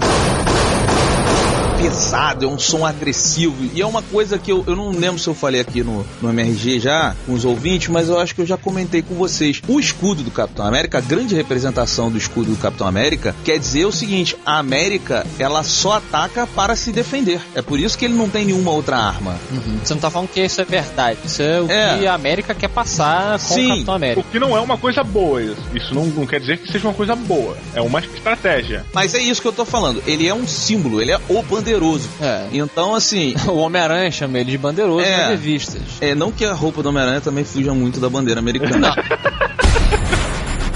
pesado, 1.79 2.45
é 2.45 2.47
um 2.47 2.59
som 2.59 2.85
agressivo. 2.85 3.55
E 3.73 3.81
é 3.81 3.85
uma 3.85 4.01
coisa 4.01 4.37
que 4.37 4.51
eu, 4.51 4.63
eu 4.67 4.75
não 4.75 4.89
lembro 4.91 5.17
se 5.17 5.27
eu 5.27 5.33
falei 5.33 5.61
aqui 5.61 5.81
no, 5.81 6.05
no 6.21 6.29
MRG 6.29 6.79
já, 6.79 7.15
com 7.25 7.33
os 7.33 7.45
ouvintes, 7.45 7.87
mas 7.87 8.09
eu 8.09 8.19
acho 8.19 8.35
que 8.35 8.41
eu 8.41 8.45
já 8.45 8.57
comentei 8.57 9.01
com 9.01 9.15
vocês. 9.15 9.61
O 9.67 9.79
escudo 9.79 10.21
do 10.21 10.29
Capitão 10.31 10.65
América, 10.65 10.97
a 10.97 11.01
grande 11.01 11.33
representação 11.35 12.11
do 12.11 12.17
escudo 12.17 12.51
do 12.51 12.57
Capitão 12.57 12.85
América, 12.85 13.33
quer 13.45 13.57
dizer 13.57 13.85
o 13.85 13.91
seguinte: 13.91 14.35
a 14.45 14.59
América, 14.59 15.25
ela 15.39 15.63
só 15.63 15.93
ataca 15.93 16.45
para 16.47 16.75
se 16.75 16.91
defender. 16.91 17.39
É 17.55 17.61
por 17.61 17.79
isso 17.79 17.97
que 17.97 18.05
ele 18.05 18.13
não 18.13 18.29
tem 18.29 18.45
nenhuma 18.45 18.71
outra 18.71 18.97
arma. 18.97 19.37
Uhum. 19.51 19.79
Você 19.83 19.93
não 19.93 20.01
tá 20.01 20.09
falando 20.09 20.29
que 20.29 20.41
isso 20.41 20.59
é 20.59 20.65
verdade. 20.65 21.17
Isso 21.25 21.41
é 21.41 21.61
o 21.61 21.71
É. 21.71 21.97
que 21.97 22.07
a 22.07 22.13
América 22.13 22.53
quer 22.53 22.69
passar 22.69 23.39
com 23.39 23.53
Sim. 23.55 23.65
o 23.65 23.69
Capitão 23.69 23.93
O 23.93 23.95
América. 23.97 24.25
que 24.31 24.39
não 24.39 24.55
é 24.57 24.59
uma 24.59 24.77
coisa 24.77 25.03
boa, 25.03 25.41
isso. 25.41 25.61
Isso 25.73 25.95
não, 25.95 26.05
não 26.07 26.25
quer 26.27 26.39
dizer 26.41 26.57
que 26.57 26.69
seja 26.71 26.87
uma 26.87 26.93
coisa 26.93 27.15
boa. 27.15 27.55
É 27.73 27.81
uma 27.81 27.99
estratégia. 27.99 28.85
Mas 28.93 29.13
é 29.13 29.19
isso 29.19 29.41
que 29.41 29.47
eu 29.47 29.53
tô 29.53 29.63
falando. 29.65 30.03
Ele 30.05 30.27
é 30.27 30.33
um 30.33 30.45
símbolo, 30.47 31.01
ele 31.01 31.11
é 31.11 31.19
o 31.29 31.41
bandeiroso. 31.69 32.09
É. 32.21 32.47
Então, 32.51 32.95
assim, 32.95 33.35
O 33.47 33.55
Homem-Aranha 33.57 34.11
chama 34.11 34.39
ele 34.39 34.51
de 34.51 34.57
bandeiroso 34.57 35.05
É. 35.05 35.17
nas 35.17 35.29
revistas. 35.29 35.81
é 36.01 36.15
não 36.15 36.31
que 36.31 36.43
a 36.45 36.53
roupa 36.53 36.81
do 36.81 36.89
Homem-Aranha 36.89 37.21
também 37.21 37.43
fuja 37.43 37.73
muito 37.73 37.99
da 37.99 38.09
bandeira 38.09 38.39
americana. 38.39 38.93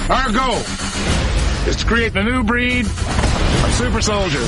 Our 0.10 0.32
goal 0.32 0.62
is 1.68 1.76
to 1.78 1.86
create 1.86 2.18
a 2.18 2.24
new 2.24 2.44
breed 2.44 2.86
of 2.86 3.74
super 3.78 4.02
soldier. 4.04 4.42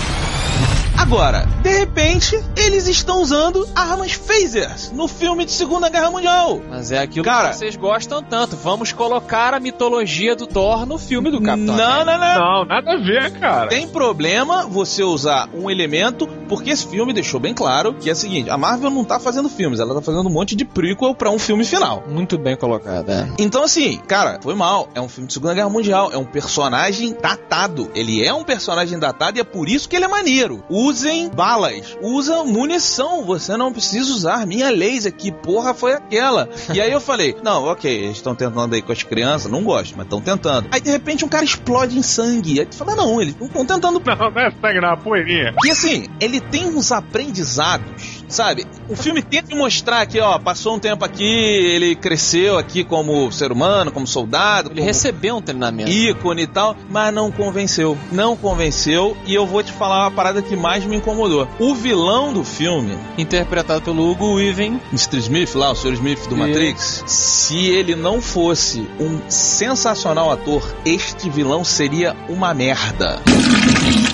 Agora, 0.97 1.45
de 1.61 1.69
repente, 1.69 2.41
eles 2.55 2.87
estão 2.87 3.21
usando 3.21 3.67
armas 3.75 4.13
phasers 4.13 4.91
no 4.91 5.07
filme 5.07 5.45
de 5.45 5.51
Segunda 5.51 5.87
Guerra 5.89 6.09
Mundial. 6.09 6.61
Mas 6.69 6.91
é 6.91 6.99
aquilo 6.99 7.23
Cara- 7.23 7.49
que 7.49 7.57
vocês 7.57 7.75
gostam 7.75 8.23
tanto. 8.23 8.55
Vamos 8.55 8.91
colocar 8.91 9.53
a 9.53 9.59
mitologia 9.59 10.35
do 10.35 10.47
Thor 10.47 10.85
no 10.85 10.97
filme 10.97 11.29
do 11.29 11.39
Capitão 11.41 11.75
não, 11.75 11.83
América. 12.01 12.17
não, 12.17 12.19
não. 12.19 12.55
Não, 12.59 12.65
nada 12.65 12.93
a 12.93 12.97
ver, 12.97 13.31
cara. 13.39 13.67
Tem 13.67 13.87
problema 13.87 14.65
você 14.65 15.03
usar 15.03 15.47
um 15.53 15.69
elemento, 15.69 16.27
porque 16.49 16.71
esse 16.71 16.87
filme 16.87 17.13
deixou 17.13 17.39
bem 17.39 17.53
claro 17.53 17.93
que 17.93 18.09
é 18.09 18.13
o 18.13 18.15
seguinte: 18.15 18.49
a 18.49 18.57
Marvel 18.57 18.89
não 18.89 19.03
tá 19.03 19.19
fazendo 19.19 19.47
filmes, 19.49 19.79
ela 19.79 19.93
tá 19.93 20.01
fazendo 20.01 20.27
um 20.27 20.31
monte 20.31 20.55
de 20.55 20.65
prequel 20.65 21.13
pra 21.13 21.29
um 21.29 21.37
filme 21.37 21.63
final. 21.65 22.03
Muito 22.09 22.37
bem 22.37 22.55
colocado, 22.55 23.09
é. 23.11 23.27
Então, 23.37 23.63
assim, 23.63 23.97
cara, 24.07 24.39
foi 24.41 24.55
mal. 24.55 24.89
É 24.95 25.01
um 25.01 25.09
filme 25.09 25.27
de 25.27 25.33
Segunda 25.33 25.53
Guerra 25.53 25.69
Mundial. 25.69 26.09
É 26.11 26.17
um 26.17 26.25
personagem 26.25 27.15
datado. 27.21 27.91
Ele 27.93 28.25
é 28.25 28.33
um 28.33 28.43
personagem 28.43 28.97
datado 28.97 29.37
e 29.37 29.41
é 29.41 29.43
por 29.43 29.69
isso 29.69 29.87
que 29.87 29.95
ele 29.95 30.05
é 30.05 30.07
maneiro. 30.07 30.63
Usem 30.85 31.29
balas. 31.29 31.97
Usa 32.01 32.43
munição. 32.43 33.25
Você 33.25 33.57
não 33.57 33.71
precisa 33.71 34.11
usar 34.11 34.45
minha 34.45 34.69
laser. 34.69 35.13
Que 35.13 35.31
porra 35.31 35.73
foi 35.73 35.93
aquela? 35.93 36.49
E 36.73 36.79
aí 36.79 36.91
eu 36.91 37.01
falei, 37.01 37.35
não, 37.43 37.63
ok, 37.65 37.91
eles 37.91 38.17
estão 38.17 38.35
tentando 38.35 38.73
aí 38.75 38.81
com 38.81 38.91
as 38.91 39.03
crianças. 39.03 39.51
Não 39.51 39.63
gosto, 39.63 39.95
mas 39.97 40.05
estão 40.05 40.21
tentando. 40.21 40.67
Aí, 40.71 40.79
de 40.81 40.91
repente, 40.91 41.23
um 41.25 41.27
cara 41.29 41.43
explode 41.45 41.97
em 41.97 42.01
sangue. 42.01 42.59
Aí 42.59 42.65
tu 42.65 42.75
fala, 42.75 42.95
não, 42.95 43.21
eles 43.21 43.35
não 43.39 43.47
estão 43.47 43.65
tentando 43.65 44.01
Não, 44.05 44.31
não 44.31 44.41
é 44.41 44.51
sangue, 44.51 44.79
não, 44.81 44.89
é 44.89 44.91
uma 44.91 44.97
poeirinha. 44.97 45.53
e 45.65 45.71
assim, 45.71 46.07
ele 46.19 46.39
tem 46.39 46.65
uns 46.67 46.91
aprendizados, 46.91 48.23
sabe? 48.27 48.65
O 48.89 48.95
filme 48.95 49.21
tenta 49.21 49.55
mostrar 49.55 50.05
que, 50.05 50.19
ó, 50.19 50.37
passou 50.39 50.75
um 50.75 50.79
tempo 50.79 51.03
aqui, 51.03 51.23
ele 51.23 51.95
cresceu 51.95 52.57
aqui 52.57 52.83
como 52.83 53.31
ser 53.31 53.51
humano, 53.51 53.91
como 53.91 54.05
soldado, 54.05 54.69
Ele 54.69 54.75
como 54.75 54.87
recebeu 54.87 55.37
um 55.37 55.41
treinamento. 55.41 55.89
ícone 55.89 56.43
e 56.43 56.47
tal, 56.47 56.75
mas 56.89 57.13
não 57.13 57.31
convenceu. 57.31 57.97
Não 58.11 58.35
convenceu 58.35 59.15
e 59.25 59.33
eu 59.33 59.45
vou 59.45 59.63
te 59.63 59.71
falar 59.71 60.03
uma 60.05 60.11
parada 60.11 60.41
que 60.41 60.55
mais 60.55 60.74
me 60.83 60.97
incomodou. 60.97 61.47
O 61.59 61.73
vilão 61.75 62.33
do 62.33 62.43
filme, 62.43 62.97
Interpretado 63.17 63.81
pelo 63.81 64.09
Hugo 64.09 64.33
Weaving. 64.35 64.79
Mr. 64.91 65.17
Smith 65.19 65.55
lá, 65.55 65.71
o 65.71 65.75
Sr. 65.75 65.93
Smith 65.93 66.27
do 66.27 66.35
E- 66.35 66.39
Matrix, 66.39 67.03
se 67.05 67.67
ele 67.67 67.95
não 67.95 68.21
fosse 68.21 68.87
um 68.99 69.19
sensacional 69.29 70.31
ator, 70.31 70.61
este 70.85 71.29
vilão 71.29 71.63
seria 71.63 72.15
uma 72.27 72.53
merda. 72.53 73.21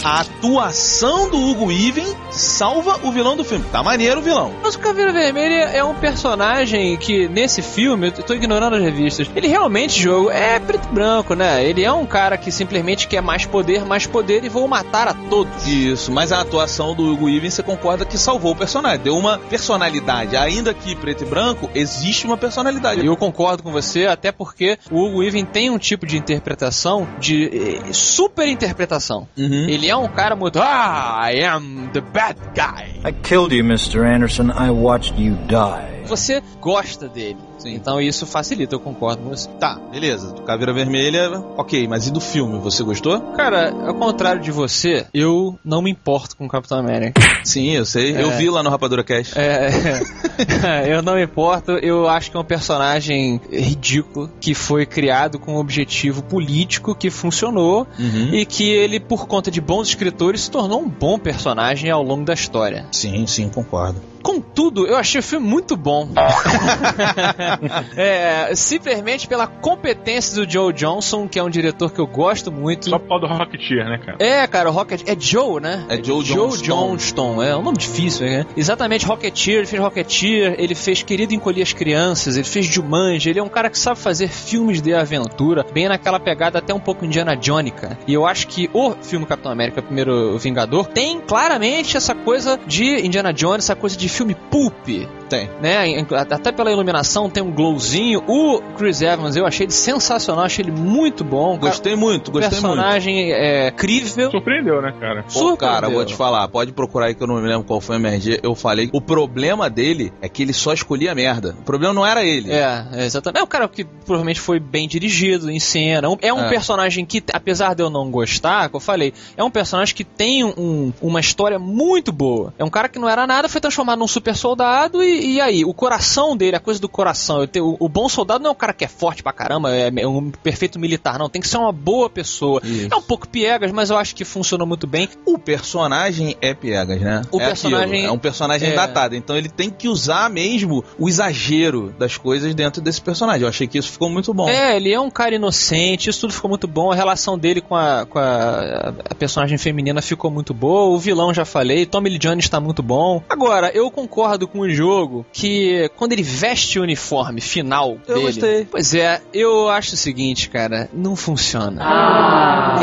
A 0.04 0.22
atuação 0.22 1.30
do 1.30 1.40
Hugo 1.40 1.66
Weaving 1.68 2.14
salva 2.32 3.00
o 3.04 3.12
vilão 3.12 3.36
do 3.38 3.44
filme. 3.44 3.64
Tá 3.72 3.82
maneiro 3.84 4.20
o 4.20 4.24
vilão. 4.24 4.52
Mas 4.64 4.76
o 4.76 4.80
Caveira 4.80 5.12
Vermelha 5.14 5.64
é 5.74 5.84
um 5.84 5.94
personagem 5.94 6.98
que, 6.98 7.28
nesse 7.28 7.62
filme, 7.62 8.08
eu 8.08 8.24
tô 8.24 8.34
ignorando 8.34 8.76
as 8.76 8.82
revistas, 8.82 9.30
ele 9.36 9.48
realmente, 9.48 10.02
jogo, 10.02 10.30
é 10.32 10.60
preto 10.60 10.88
e 10.92 10.94
branco, 10.94 11.34
né? 11.36 11.64
Ele 11.64 11.84
é 11.84 11.92
um 11.92 12.06
cara 12.06 12.38
que 12.38 12.52
simplesmente 12.52 13.08
quer 13.08 13.22
mais 13.22 13.46
poder, 13.46 13.86
mais 13.86 14.06
poder 14.08 14.44
e 14.44 14.50
vou 14.50 14.68
matar 14.68 15.08
a 15.08 15.14
todos. 15.14 15.68
Isso, 15.68 16.12
mas 16.12 16.32
a 16.32 16.44
atuação 16.52 16.94
do 16.94 17.14
Hugo 17.14 17.26
Weaving 17.26 17.50
você 17.50 17.64
concorda 17.64 18.06
que 18.06 18.18
salvou 18.18 18.52
o 18.52 18.56
personagem, 18.56 19.00
deu 19.00 19.16
uma 19.16 19.38
personalidade. 19.38 20.36
Ainda 20.36 20.74
que 20.74 20.96
preto 20.96 21.24
e 21.24 21.26
branco, 21.26 21.70
existe 21.74 22.26
uma 22.26 22.36
personalidade. 22.36 23.02
E 23.02 23.06
eu 23.06 23.16
concordo 23.16 23.64
com 23.64 23.72
você, 23.72 24.06
até 24.06 24.32
porque 24.34 24.78
o 24.92 25.06
Hugo 25.06 25.20
Weaving 25.20 25.46
tem 25.46 25.70
um 25.70 25.78
tipo 25.78 26.06
de 26.06 26.18
interpretação 26.18 27.08
de 27.20 27.46
eh, 27.88 27.94
super 27.94 28.48
interpretação. 28.48 29.28
Uhum. 29.38 29.70
Ele 29.70 29.88
é 29.88 29.96
um 29.96 30.10
cara 30.10 30.36
muito. 30.36 30.60
Ah, 30.62 31.32
I 31.32 31.44
am 31.46 31.90
the 31.94 32.02
bad 32.02 32.38
guy. 32.54 33.10
I 33.10 33.14
killed 33.14 33.56
you, 33.56 33.64
Mr. 33.64 34.04
Anderson. 34.04 34.52
I 34.52 34.70
watched 34.72 35.18
you 35.22 35.38
die. 35.48 36.08
Você 36.08 36.42
gosta 36.60 37.08
dele. 37.08 37.51
Sim. 37.62 37.74
Então 37.76 38.00
isso 38.02 38.26
facilita, 38.26 38.76
eu 38.76 38.80
concordo 38.80 39.24
com 39.24 39.30
você. 39.30 39.48
Tá, 39.60 39.80
beleza. 39.92 40.32
Do 40.34 40.42
Caveira 40.44 40.74
Vermelha, 40.74 41.30
ok, 41.58 41.88
mas 41.88 42.08
e 42.08 42.12
do 42.12 42.20
filme? 42.20 42.58
Você 42.60 42.84
gostou? 42.84 43.20
Cara, 43.36 43.72
ao 43.88 43.94
contrário 43.96 44.42
de 44.42 44.52
você, 44.52 45.06
eu 45.14 45.58
não 45.64 45.82
me 45.82 45.92
importo 45.92 46.36
com 46.36 46.46
o 46.46 46.50
Capitão 46.50 46.80
América. 46.80 47.22
Sim, 47.44 47.72
eu 47.72 47.86
sei. 47.86 48.16
Eu 48.16 48.32
É. 48.32 48.38
vi 48.38 48.50
lá 48.50 48.64
no 48.64 48.70
Rapadura 48.70 49.04
Cast. 49.04 49.38
É, 49.38 49.70
eu 50.88 51.02
não 51.02 51.16
me 51.16 51.24
importo, 51.24 51.72
eu 51.74 52.08
acho 52.08 52.32
que 52.32 52.38
é 52.38 52.40
um 52.40 52.44
personagem 52.44 53.40
ridículo 53.52 54.30
que 54.40 54.54
foi 54.54 54.86
criado 54.86 55.40
com 55.40 55.56
um 55.56 55.58
objetivo 55.58 56.24
político 56.24 56.96
que 56.96 57.10
funcionou 57.10 57.88
Uhum. 58.00 58.34
e 58.34 58.46
que 58.46 58.70
ele, 58.70 59.00
por 59.00 59.28
conta 59.28 59.52
de 59.52 59.62
bons 59.62 59.88
escritores, 59.90 60.42
se 60.42 60.52
tornou 60.52 60.82
um 60.82 60.90
bom 60.90 61.20
personagem 61.20 61.90
ao 61.92 62.02
longo 62.04 62.24
da 62.26 62.34
história. 62.34 62.86
Sim, 62.92 63.26
sim, 63.28 63.50
concordo. 63.50 64.02
Contudo, 64.22 64.86
eu 64.88 64.98
achei 64.98 65.20
o 65.20 65.24
filme 65.24 65.48
muito 65.48 65.76
bom. 65.76 66.10
é, 67.98 68.54
simplesmente 68.56 69.28
pela 69.28 69.48
competência 69.48 70.36
do 70.36 70.50
Joe 70.50 70.74
Johnson, 70.74 71.28
que 71.28 71.40
é 71.40 71.44
um 71.44 71.50
diretor 71.50 71.92
que 71.92 72.00
eu 72.00 72.08
gosto 72.08 72.52
muito. 72.52 72.90
Só 72.90 73.00
por 73.00 73.08
causa 73.08 73.28
do 73.28 73.34
Rocketeer, 73.34 73.86
né, 73.86 73.98
cara? 73.98 74.18
É, 74.20 74.48
cara, 74.48 74.70
o 74.70 74.74
Rocket. 74.74 75.02
É 75.08 75.16
Joe, 75.20 75.62
né? 75.62 75.86
É 75.90 75.96
Joe 75.96 76.24
Joe 76.24 76.50
Johnston. 76.50 76.66
Johnston. 76.66 77.44
É 77.44 77.56
um 77.56 77.62
nome 77.62 77.78
difícil, 77.78 78.26
né? 78.26 78.46
Exatamente, 78.56 79.06
Rocketeer. 79.06 79.58
Ele 79.58 79.68
fez 79.68 79.82
Rocketeer, 79.82 80.56
ele 80.58 80.76
fez 80.76 81.04
Querido 81.04 81.34
Encolher 81.34 81.64
as 81.64 81.74
Crianças, 81.74 82.36
ele 82.36 82.48
fez 82.48 82.66
Jumanji. 82.66 83.30
Ele 83.30 83.40
é 83.40 83.44
um 83.44 83.50
cara 83.50 83.70
que 83.70 83.78
sabe 83.78 84.00
fazer 84.00 84.28
filmes 84.28 84.82
de 84.82 84.94
aventura, 84.94 85.66
bem 85.74 85.88
naquela 85.88 86.20
pegada 86.20 86.60
até 86.60 86.74
um 86.74 86.80
pouco 86.80 87.06
Indiana 87.06 87.38
Jonica. 87.40 87.98
E 88.08 88.14
eu 88.14 88.26
acho 88.26 88.48
que 88.48 88.70
o 88.74 88.92
filme 89.02 89.26
Capitão 89.26 89.52
América, 89.52 89.82
Primeiro 89.82 90.38
Vingador, 90.38 90.88
tem 90.88 91.20
claramente 91.20 91.98
essa 91.98 92.14
coisa 92.14 92.60
de 92.68 93.06
Indiana 93.06 93.34
Jones, 93.34 93.66
essa 93.66 93.76
coisa 93.76 93.98
de 93.98 94.10
filme 94.12 94.36
pulp. 94.52 95.21
Tem. 95.32 95.50
né? 95.62 96.06
Até 96.32 96.52
pela 96.52 96.72
iluminação 96.72 97.30
tem 97.30 97.42
um 97.42 97.52
glowzinho. 97.52 98.24
O 98.28 98.62
Chris 98.78 99.02
Evans, 99.02 99.36
eu 99.36 99.46
achei 99.46 99.66
ele 99.66 99.72
sensacional, 99.74 100.46
achei 100.46 100.64
ele 100.66 100.72
muito 100.72 101.24
bom. 101.24 101.58
Gostei 101.58 101.96
muito, 101.96 102.28
O 102.28 102.32
gostei 102.32 102.60
muito. 102.60 102.76
personagem 102.76 103.32
é 103.32 103.72
crível. 103.72 104.30
Surpreendeu, 104.30 104.82
né, 104.82 104.94
cara? 105.00 105.24
Pô, 105.34 105.56
cara, 105.56 105.90
vou 105.90 106.04
te 106.06 106.16
falar, 106.16 106.48
pode 106.50 106.72
procurar 106.74 107.08
aí 107.08 107.16
que 107.16 107.24
eu 107.24 107.28
não 107.28 107.36
me 107.42 107.48
lembro 107.48 107.64
qual 107.64 107.80
foi 107.82 107.96
o 107.96 108.00
MRG. 108.00 108.40
Eu 108.44 108.54
falei, 108.56 108.90
o 108.94 109.02
problema 109.02 109.70
dele 109.70 110.12
é 110.22 110.28
que 110.30 110.42
ele 110.44 110.54
só 110.54 110.74
escolhia 110.74 111.16
merda. 111.16 111.56
O 111.60 111.64
problema 111.64 111.94
não 111.94 112.06
era 112.06 112.24
ele. 112.24 112.52
É, 112.52 112.86
é, 112.94 113.06
exatamente. 113.06 113.40
É 113.40 113.44
um 113.44 113.48
cara 113.48 113.68
que 113.68 113.84
provavelmente 113.86 114.40
foi 114.40 114.60
bem 114.60 114.88
dirigido 114.88 115.50
em 115.50 115.60
cena. 115.60 116.08
É 116.22 116.34
um 116.34 116.46
É. 116.46 116.50
personagem 116.50 117.06
que, 117.06 117.24
apesar 117.34 117.74
de 117.76 117.82
eu 117.84 117.90
não 117.90 118.12
gostar, 118.12 118.70
que 118.70 118.76
eu 118.76 118.80
falei, 118.80 119.14
é 119.38 119.44
um 119.44 119.50
personagem 119.52 119.96
que 119.96 120.04
tem 120.04 120.44
um- 120.44 120.92
uma 121.02 121.20
história 121.20 121.58
muito 121.58 122.12
boa. 122.12 122.54
É 122.60 122.64
um 122.64 122.70
cara 122.70 122.90
que 122.90 123.00
não 123.00 123.08
era 123.08 123.26
nada, 123.26 123.48
foi 123.48 123.62
transformado 123.62 124.00
num 124.00 124.08
super 124.08 124.36
soldado 124.36 125.04
e, 125.04 125.21
e 125.22 125.42
aí, 125.42 125.64
o 125.66 125.74
coração 125.74 126.36
dele, 126.36 126.56
a 126.56 126.60
coisa 126.60 126.80
do 126.80 126.90
coração. 126.90 127.42
eu 127.42 127.48
te- 127.48 127.62
o, 127.62 127.78
o 127.80 127.88
bom 127.90 128.08
soldado 128.10 128.44
não 128.44 128.50
é 128.50 128.54
um 128.54 128.56
cara 128.58 128.74
que 128.74 128.84
é 128.84 128.88
forte 128.88 129.22
pra 129.24 129.32
caramba, 129.34 129.74
é, 129.76 129.92
é 129.96 130.08
um 130.08 130.32
perfeito 130.32 130.80
militar, 130.80 131.18
não. 131.20 131.30
Tem 131.30 131.42
que 131.42 131.48
ser 131.48 131.58
uma 131.58 131.72
boa 131.72 132.10
pessoa. 132.10 132.62
Isso. 132.64 132.88
É 132.92 132.96
um 132.96 133.02
pouco 133.02 133.28
piegas, 133.28 133.72
mas 133.72 133.90
eu 133.90 133.98
acho 133.98 134.16
que 134.16 134.26
funcionou 134.26 134.66
muito 134.68 134.88
bem. 134.88 135.08
O 135.26 135.38
personagem 135.38 136.36
é 136.42 136.54
piegas, 136.54 137.00
né? 137.02 137.22
O 137.32 137.40
é 137.42 137.46
personagem- 137.48 137.88
aquilo, 138.00 138.08
é 138.08 138.12
um 138.12 138.18
personagem 138.20 138.70
é. 138.70 138.74
datado, 138.74 139.16
então 139.16 139.36
ele 139.38 139.50
tem 139.50 139.70
que 139.70 139.88
usar 139.88 140.30
mesmo 140.30 140.84
o 140.98 141.08
exagero 141.08 141.94
das 142.00 142.18
coisas 142.18 142.54
dentro 142.56 142.82
desse 142.82 143.02
personagem. 143.02 143.42
Eu 143.44 143.50
achei 143.50 143.68
que 143.68 143.78
isso 143.78 143.92
ficou 143.92 144.10
muito 144.10 144.34
bom. 144.34 144.48
É, 144.50 144.76
ele 144.76 144.92
é 144.92 145.00
um 145.00 145.10
cara 145.10 145.36
inocente, 145.36 146.10
isso 146.10 146.22
tudo 146.22 146.34
ficou 146.34 146.50
muito 146.50 146.68
bom. 146.68 146.92
A 146.92 146.96
relação 146.96 147.38
dele 147.38 147.62
com 147.62 147.76
a, 147.76 148.06
com 148.06 148.18
a, 148.20 148.94
a 149.10 149.16
personagem 149.16 149.58
feminina 149.58 150.02
ficou 150.02 150.32
muito 150.32 150.54
boa. 150.54 150.90
O 150.96 150.98
vilão 151.00 151.34
já 151.34 151.46
falei, 151.46 151.86
Tommy 151.86 152.10
Lee 152.10 152.20
Jones 152.20 152.46
está 152.46 152.60
muito 152.60 152.82
bom. 152.82 153.22
Agora, 153.30 153.72
eu 153.74 153.90
concordo 153.92 154.48
com 154.48 154.60
o 154.60 154.70
jogo 154.70 155.11
que 155.32 155.90
quando 155.98 156.14
ele 156.14 156.24
veste 156.24 156.80
o 156.80 156.84
uniforme 156.84 157.42
final 157.42 157.98
Eu 158.08 158.16
dele. 158.16 158.22
gostei. 158.28 158.66
Pois 158.70 158.94
é, 158.94 159.22
eu 159.34 159.70
acho 159.70 159.94
o 159.94 159.98
seguinte, 159.98 160.50
cara, 160.50 160.90
não 160.94 161.16
funciona. 161.16 161.82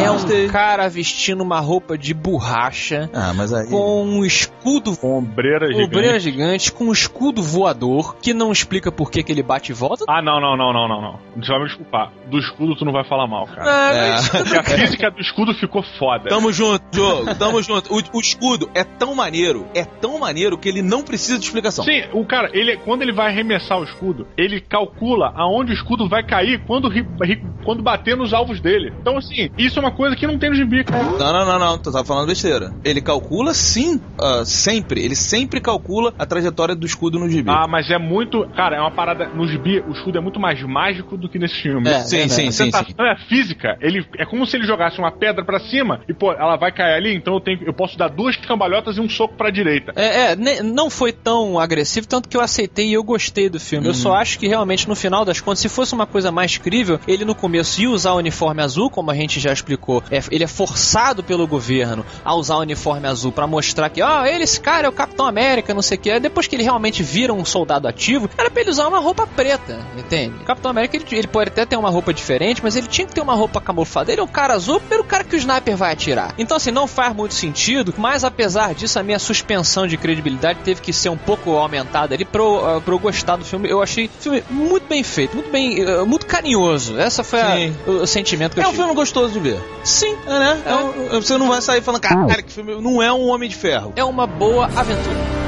é 0.01 0.11
um 0.11 0.15
gostei. 0.15 0.49
cara 0.49 0.89
vestindo 0.89 1.43
uma 1.43 1.61
roupa 1.61 1.97
de 1.97 2.13
borracha. 2.15 3.09
Ah, 3.13 3.33
mas 3.35 3.53
aí. 3.53 3.69
Com 3.69 4.05
um 4.05 4.25
escudo 4.25 4.97
Com 4.97 5.19
ombreira 5.19 5.67
gigante. 5.69 5.85
Obreira 5.85 6.19
gigante 6.21 6.73
com 6.73 6.85
um 6.85 6.93
escudo 6.93 7.43
voador 7.43 8.17
que 8.17 8.33
não 8.35 8.53
explica 8.53 8.91
por 8.93 9.11
que, 9.11 9.23
que 9.23 9.33
ele 9.33 9.43
bate 9.43 9.73
e 9.73 9.75
volta. 9.75 10.05
Ah, 10.09 10.23
não, 10.23 10.41
não, 10.41 10.57
não, 10.57 10.73
não, 10.73 10.89
não, 10.89 11.01
não. 11.03 11.19
Você 11.37 11.49
vai 11.51 11.61
me 11.61 11.67
desculpar. 11.67 12.13
Do 12.31 12.39
escudo 12.39 12.77
tu 12.77 12.85
não 12.85 12.93
vai 12.93 13.05
falar 13.09 13.27
mal, 13.27 13.47
cara. 13.47 13.95
É, 13.95 14.11
mas- 14.13 14.29
É. 14.35 14.39
Porque 14.39 14.57
a 14.57 14.63
física 14.65 15.11
do 15.11 15.21
escudo 15.21 15.55
ficou 15.55 15.83
foda. 15.99 16.29
Tamo 16.29 16.53
junto, 16.53 16.83
jogo. 16.93 17.35
Tamo 17.35 17.63
junto. 17.63 17.93
O, 17.95 18.01
o 18.17 18.21
escudo 18.21 18.71
é 18.75 18.85
tão 18.85 19.15
maneiro, 19.15 19.67
é 19.75 19.85
tão 19.85 20.19
maneiro 20.19 20.57
que 20.59 20.69
ele 20.69 20.83
não 20.83 21.03
precisa 21.03 21.39
de 21.39 21.45
explicação. 21.45 21.85
Sim, 21.85 22.03
o 22.21 22.27
cara, 22.27 22.51
ele, 22.53 22.77
quando 22.79 23.03
ele 23.03 23.13
vai 23.13 23.29
arremessar 23.29 23.79
o 23.79 23.85
escudo, 23.85 24.27
ele 24.37 24.61
calcula 24.61 25.33
aonde 25.35 25.73
o 25.73 25.75
escudo 25.75 26.09
vai 26.09 26.23
cair 26.23 26.61
quando, 26.67 26.89
ri- 26.89 27.07
ri- 27.23 27.43
quando 27.65 27.83
bater 27.83 28.17
nos 28.17 28.33
alvos 28.33 28.61
dele. 28.61 28.93
Então, 29.01 29.17
assim, 29.19 29.51
isso 29.59 29.79
é 29.79 29.83
uma 29.83 29.91
coisa 29.93 30.17
que 30.17 30.27
não 30.27 30.39
tem 30.39 30.51
no 30.51 30.57
gibi, 30.57 30.85
cara. 30.85 31.05
Não, 31.05 31.33
não, 31.33 31.45
não, 31.47 31.59
não. 31.59 31.79
Tu 31.79 31.91
tá 31.93 32.05
falando 32.05 32.27
besteira. 32.29 32.73
Ele 32.85 33.01
calcula 33.01 33.53
sim, 33.55 34.01
ah, 34.21 34.43
sempre. 34.45 35.03
Ele 35.05 35.15
sempre 35.17 35.61
calcula 35.61 36.13
a 36.19 36.27
trajetória 36.27 36.75
do 36.75 36.87
escudo 36.87 37.19
no 37.19 37.29
gibi. 37.29 37.51
Ah, 37.51 37.67
mas 37.69 37.91
é 37.91 37.99
muito. 37.99 38.47
Cara, 38.57 38.77
é 38.77 38.81
uma 38.81 38.91
parada. 38.91 39.29
No 39.35 39.47
gibi, 39.47 39.81
o 39.87 39.93
escudo 39.93 40.19
é 40.19 40.21
muito 40.21 40.41
mais 40.41 40.63
mágico 40.63 41.17
do 41.17 41.29
que 41.29 41.39
nesse 41.39 41.57
filme. 41.63 41.89
É, 41.89 42.01
sim, 42.01 42.19
é, 42.19 42.29
sim, 42.29 42.49
A 42.49 42.51
sim, 42.51 42.51
sim. 42.51 42.65
sensação 42.71 43.07
é 43.07 43.17
física. 43.29 43.77
Ele, 43.81 44.07
é 44.19 44.25
como 44.25 44.47
se 44.47 44.57
ele 44.57 44.67
jogasse 44.67 44.99
uma 44.99 45.11
pedra 45.11 45.45
pra 45.45 45.59
cima 45.61 46.01
e, 46.09 46.15
pô, 46.15 46.33
ela 46.33 46.57
vai 46.57 46.73
cair 46.73 46.95
ali, 46.95 47.15
então 47.15 47.35
eu, 47.35 47.41
tenho, 47.41 47.63
eu 47.65 47.73
posso 47.73 47.97
dar 47.99 48.09
duas 48.09 48.37
cambalhotas 48.37 48.97
e 48.97 49.01
um 49.01 49.09
soco 49.09 49.35
pra 49.37 49.51
direita. 49.51 49.93
É, 49.97 50.33
é, 50.33 50.37
ne- 50.37 50.63
não 50.63 50.89
foi 50.91 51.13
tão 51.13 51.59
agressivo, 51.59 51.98
tanto 52.07 52.29
que 52.29 52.37
eu 52.37 52.41
aceitei 52.41 52.89
e 52.89 52.93
eu 52.95 53.03
gostei 53.03 53.49
do 53.49 53.59
filme. 53.59 53.87
Eu 53.87 53.95
só 53.95 54.15
acho 54.15 54.39
que 54.39 54.47
realmente 54.47 54.89
no 54.89 54.95
final 54.95 55.25
das 55.25 55.41
contas, 55.41 55.61
se 55.61 55.69
fosse 55.69 55.95
uma 55.95 56.07
coisa 56.07 56.31
mais 56.31 56.59
crível, 56.59 57.01
ele 57.07 57.25
no 57.25 57.35
começo 57.35 57.81
ia 57.81 57.91
usar 57.91 58.13
o 58.13 58.17
uniforme 58.17 58.63
azul, 58.63 58.91
como 58.91 59.11
a 59.11 59.15
gente 59.15 59.41
já 59.41 59.53
explicou. 59.53 60.03
É, 60.11 60.23
ele 60.31 60.45
é 60.45 60.47
forçado 60.47 61.23
pelo 61.23 61.47
governo 61.47 62.05
a 62.25 62.35
usar 62.35 62.57
o 62.57 62.61
uniforme 62.61 63.07
azul 63.07 63.33
pra 63.33 63.47
mostrar 63.47 63.89
que, 63.91 64.03
ó, 64.03 64.25
ele, 64.25 64.45
esse 64.45 64.61
cara 64.61 64.87
é 64.87 64.89
o 64.89 64.93
Capitão 64.93 65.27
América, 65.27 65.75
não 65.75 65.83
sei 65.83 65.97
o 65.97 66.01
que. 66.01 66.21
Depois 66.21 66.47
que 66.47 66.57
ele 66.57 66.63
realmente 66.63 67.03
vira 67.03 67.33
um 67.33 67.45
soldado 67.45 67.89
ativo, 67.89 68.29
era 68.37 68.51
pra 68.51 68.61
ele 68.61 68.71
usar 68.71 68.87
uma 68.89 68.99
roupa 68.99 69.27
preta, 69.27 69.79
entende? 69.97 70.35
O 70.41 70.45
Capitão 70.45 70.71
América, 70.71 70.97
ele, 70.97 71.05
ele 71.13 71.29
pode 71.29 71.51
até 71.51 71.65
ter 71.65 71.77
uma 71.77 71.91
roupa 71.91 72.13
diferente, 72.13 72.63
mas 72.63 72.77
ele 72.77 72.87
tinha 72.87 73.07
que 73.07 73.15
ter 73.15 73.21
uma 73.21 73.35
roupa 73.35 73.61
camuflada. 73.61 74.13
Ele 74.13 74.21
é 74.21 74.25
um 74.25 74.29
cara 74.29 74.55
azul, 74.55 74.81
primeiro 74.81 75.05
cara 75.05 75.25
que 75.25 75.35
o 75.35 75.39
sniper 75.39 75.77
vai 75.77 75.93
atirar. 75.93 76.35
Então, 76.39 76.57
assim, 76.57 76.71
não 76.71 76.87
faz 76.87 77.15
muito 77.15 77.35
sentido, 77.35 77.95
mas 77.97 78.25
apesar 78.25 78.75
disso, 78.75 78.99
a 78.99 79.03
minha 79.03 79.19
suspensão 79.19 79.87
de 79.87 79.97
credibilidade 79.97 80.61
teve 80.65 80.81
que 80.81 80.93
ser 80.93 81.09
um 81.09 81.17
pouco 81.17 81.53
aumentada 81.53 81.88
ali 81.97 82.25
pra 82.25 82.43
eu, 82.43 82.67
ah, 82.77 82.81
pra 82.81 82.95
eu 82.95 82.99
gostar 82.99 83.37
do 83.37 83.45
filme. 83.45 83.69
Eu 83.69 83.83
achei 83.83 84.07
o 84.07 84.11
filme 84.21 84.45
muito 84.51 84.87
bem 84.89 85.03
feito, 85.03 85.35
muito 85.35 85.51
bem, 85.51 85.81
eh, 85.81 86.03
muito 86.05 86.27
carinhoso. 86.27 86.99
Essa 86.99 87.23
foi 87.25 87.41
a- 87.41 87.71
o, 87.87 87.91
o 88.03 88.07
sentimento 88.07 88.55
que 88.55 88.61
eu 88.61 88.65
É 88.65 88.69
um 88.69 88.73
filme 88.73 88.95
gostoso 88.95 89.33
de 89.33 89.41
ver. 89.41 89.61
Sim, 89.85 90.17
É, 90.27 90.39
né? 90.39 90.63
É 90.67 90.75
um- 90.75 91.21
você 91.21 91.37
não 91.39 91.49
vai 91.49 91.61
sair 91.63 91.83
falando, 91.83 92.01
cara, 92.01 92.43
que 92.43 92.53
filme 92.53 92.75
não 92.81 93.03
é 93.03 93.13
um 93.13 93.27
Homem 93.29 93.49
de 93.49 93.57
Ferro. 93.57 93.93
é 93.97 94.05
uma 94.05 94.27
boa 94.27 94.67
aventura. 94.77 95.48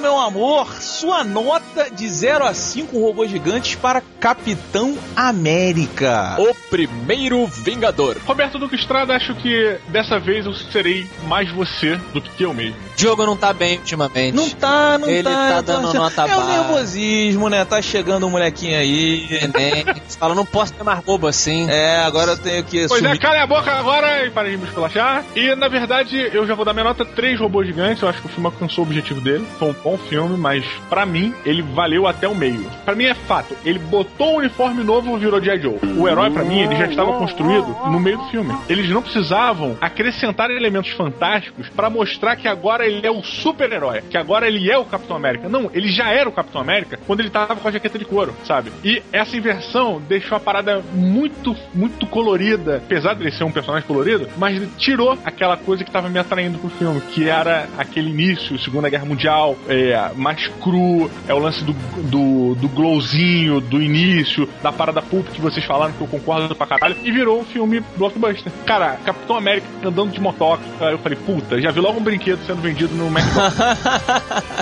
Meu 0.00 0.18
amor, 0.18 0.72
sua 0.80 1.22
nota 1.22 1.90
de 1.90 2.08
0 2.08 2.44
a 2.46 2.54
5 2.54 2.98
robôs 2.98 3.30
gigantes 3.30 3.74
para 3.74 4.02
Capitão 4.18 4.96
América. 5.14 6.36
O 6.38 6.54
primeiro 6.70 7.46
Vingador. 7.46 8.16
Roberto 8.26 8.58
Duque 8.58 8.76
Estrada, 8.76 9.14
acho 9.14 9.34
que 9.34 9.76
dessa 9.88 10.18
vez 10.18 10.46
eu 10.46 10.54
serei 10.54 11.06
mais 11.24 11.50
você 11.52 11.96
do 12.14 12.20
que 12.20 12.42
eu 12.44 12.54
mesmo. 12.54 12.76
Diogo 12.96 13.24
não 13.26 13.36
tá 13.36 13.52
bem 13.52 13.78
ultimamente. 13.78 14.34
Não 14.34 14.48
tá, 14.50 14.98
não 14.98 15.08
Ele 15.08 15.22
tá. 15.22 15.62
tá 15.62 15.72
não 15.74 15.82
dando 15.82 15.94
nota 15.94 16.22
É 16.22 16.36
o 16.36 16.40
baixa. 16.40 16.52
nervosismo, 16.62 17.48
né? 17.48 17.64
Tá 17.64 17.80
chegando 17.82 18.26
um 18.26 18.30
molequinho 18.30 18.78
aí. 18.78 19.26
Neném. 19.30 19.84
Fala, 20.18 20.34
não 20.34 20.44
posso 20.46 20.72
ter 20.72 20.82
mais 20.82 21.00
bobo 21.00 21.26
assim. 21.26 21.68
É, 21.70 22.02
agora 22.02 22.32
eu 22.32 22.38
tenho 22.38 22.64
que 22.64 22.88
Pois 22.88 23.02
é, 23.02 23.16
calem 23.18 23.40
a 23.40 23.46
boca 23.46 23.70
agora 23.72 24.26
e 24.26 24.30
parem 24.30 24.52
de 24.52 24.58
me 24.58 24.64
esculachar. 24.66 25.24
E 25.34 25.54
na 25.54 25.68
verdade, 25.68 26.16
eu 26.32 26.46
já 26.46 26.54
vou 26.54 26.64
dar 26.64 26.72
minha 26.72 26.84
nota 26.84 27.04
3 27.04 27.38
robôs 27.40 27.66
gigantes. 27.66 28.02
Eu 28.02 28.08
acho 28.08 28.20
que 28.20 28.26
o 28.26 28.30
filme 28.30 28.46
alcançou 28.46 28.84
o 28.84 28.86
objetivo 28.86 29.20
dele. 29.20 29.46
Foi 29.58 29.70
um 29.70 29.74
bom 29.90 29.98
filme, 29.98 30.36
mas 30.36 30.64
pra 30.88 31.04
mim, 31.04 31.34
ele 31.44 31.62
valeu 31.62 32.06
até 32.06 32.28
o 32.28 32.34
meio. 32.34 32.64
Pra 32.84 32.94
mim 32.94 33.04
é 33.04 33.14
fato. 33.14 33.56
Ele 33.64 33.78
botou 33.78 34.34
um 34.34 34.36
uniforme 34.36 34.84
novo 34.84 35.16
e 35.16 35.20
virou 35.20 35.42
G.I. 35.42 35.60
Joe. 35.60 35.78
O 35.96 36.08
herói, 36.08 36.30
pra 36.30 36.44
mim, 36.44 36.60
ele 36.60 36.76
já 36.76 36.86
estava 36.86 37.12
construído 37.14 37.66
no 37.90 37.98
meio 37.98 38.18
do 38.18 38.24
filme. 38.26 38.54
Eles 38.68 38.88
não 38.88 39.02
precisavam 39.02 39.76
acrescentar 39.80 40.50
elementos 40.50 40.92
fantásticos 40.92 41.68
pra 41.70 41.90
mostrar 41.90 42.36
que 42.36 42.46
agora 42.46 42.86
ele 42.86 43.04
é 43.04 43.10
o 43.10 43.22
super-herói. 43.22 44.02
Que 44.08 44.16
agora 44.16 44.46
ele 44.46 44.70
é 44.70 44.78
o 44.78 44.84
Capitão 44.84 45.16
América. 45.16 45.48
Não, 45.48 45.70
ele 45.74 45.88
já 45.88 46.10
era 46.10 46.28
o 46.28 46.32
Capitão 46.32 46.60
América 46.60 46.98
quando 47.06 47.20
ele 47.20 47.30
tava 47.30 47.56
com 47.56 47.66
a 47.66 47.72
jaqueta 47.72 47.98
de 47.98 48.04
couro, 48.04 48.34
sabe? 48.44 48.70
E 48.84 49.02
essa 49.12 49.36
inversão 49.36 50.00
deixou 50.08 50.36
a 50.36 50.40
parada 50.40 50.82
muito, 50.92 51.56
muito 51.74 52.06
colorida. 52.06 52.76
Apesar 52.76 53.14
dele 53.14 53.32
ser 53.32 53.44
um 53.44 53.52
personagem 53.52 53.86
colorido, 53.86 54.28
mas 54.36 54.60
tirou 54.78 55.18
aquela 55.24 55.56
coisa 55.56 55.84
que 55.84 55.90
tava 55.90 56.08
me 56.08 56.18
atraindo 56.18 56.58
pro 56.58 56.70
filme, 56.70 57.00
que 57.00 57.28
era 57.28 57.68
aquele 57.76 58.10
início, 58.10 58.58
Segunda 58.58 58.88
Guerra 58.88 59.04
Mundial, 59.04 59.56
é, 59.68 59.79
mais 60.16 60.46
cru, 60.60 61.10
é 61.28 61.34
o 61.34 61.38
lance 61.38 61.62
do, 61.64 61.72
do, 62.02 62.54
do 62.54 62.68
glowzinho, 62.68 63.60
do 63.60 63.82
início, 63.82 64.48
da 64.62 64.72
parada 64.72 65.02
pulp 65.02 65.26
que 65.28 65.40
vocês 65.40 65.64
falaram, 65.64 65.92
que 65.92 66.00
eu 66.00 66.06
concordo 66.06 66.54
pra 66.54 66.66
caralho, 66.66 66.96
e 67.02 67.10
virou 67.10 67.40
um 67.40 67.44
filme 67.44 67.82
blockbuster. 67.96 68.52
Cara, 68.66 68.98
Capitão 69.04 69.36
América 69.36 69.66
andando 69.84 70.12
de 70.12 70.20
motoca, 70.20 70.62
eu 70.80 70.98
falei, 70.98 71.18
puta, 71.18 71.60
já 71.60 71.70
vi 71.70 71.80
logo 71.80 71.98
um 71.98 72.02
brinquedo 72.02 72.44
sendo 72.46 72.60
vendido 72.60 72.94
no 72.94 73.06
McDonald's. 73.06 73.60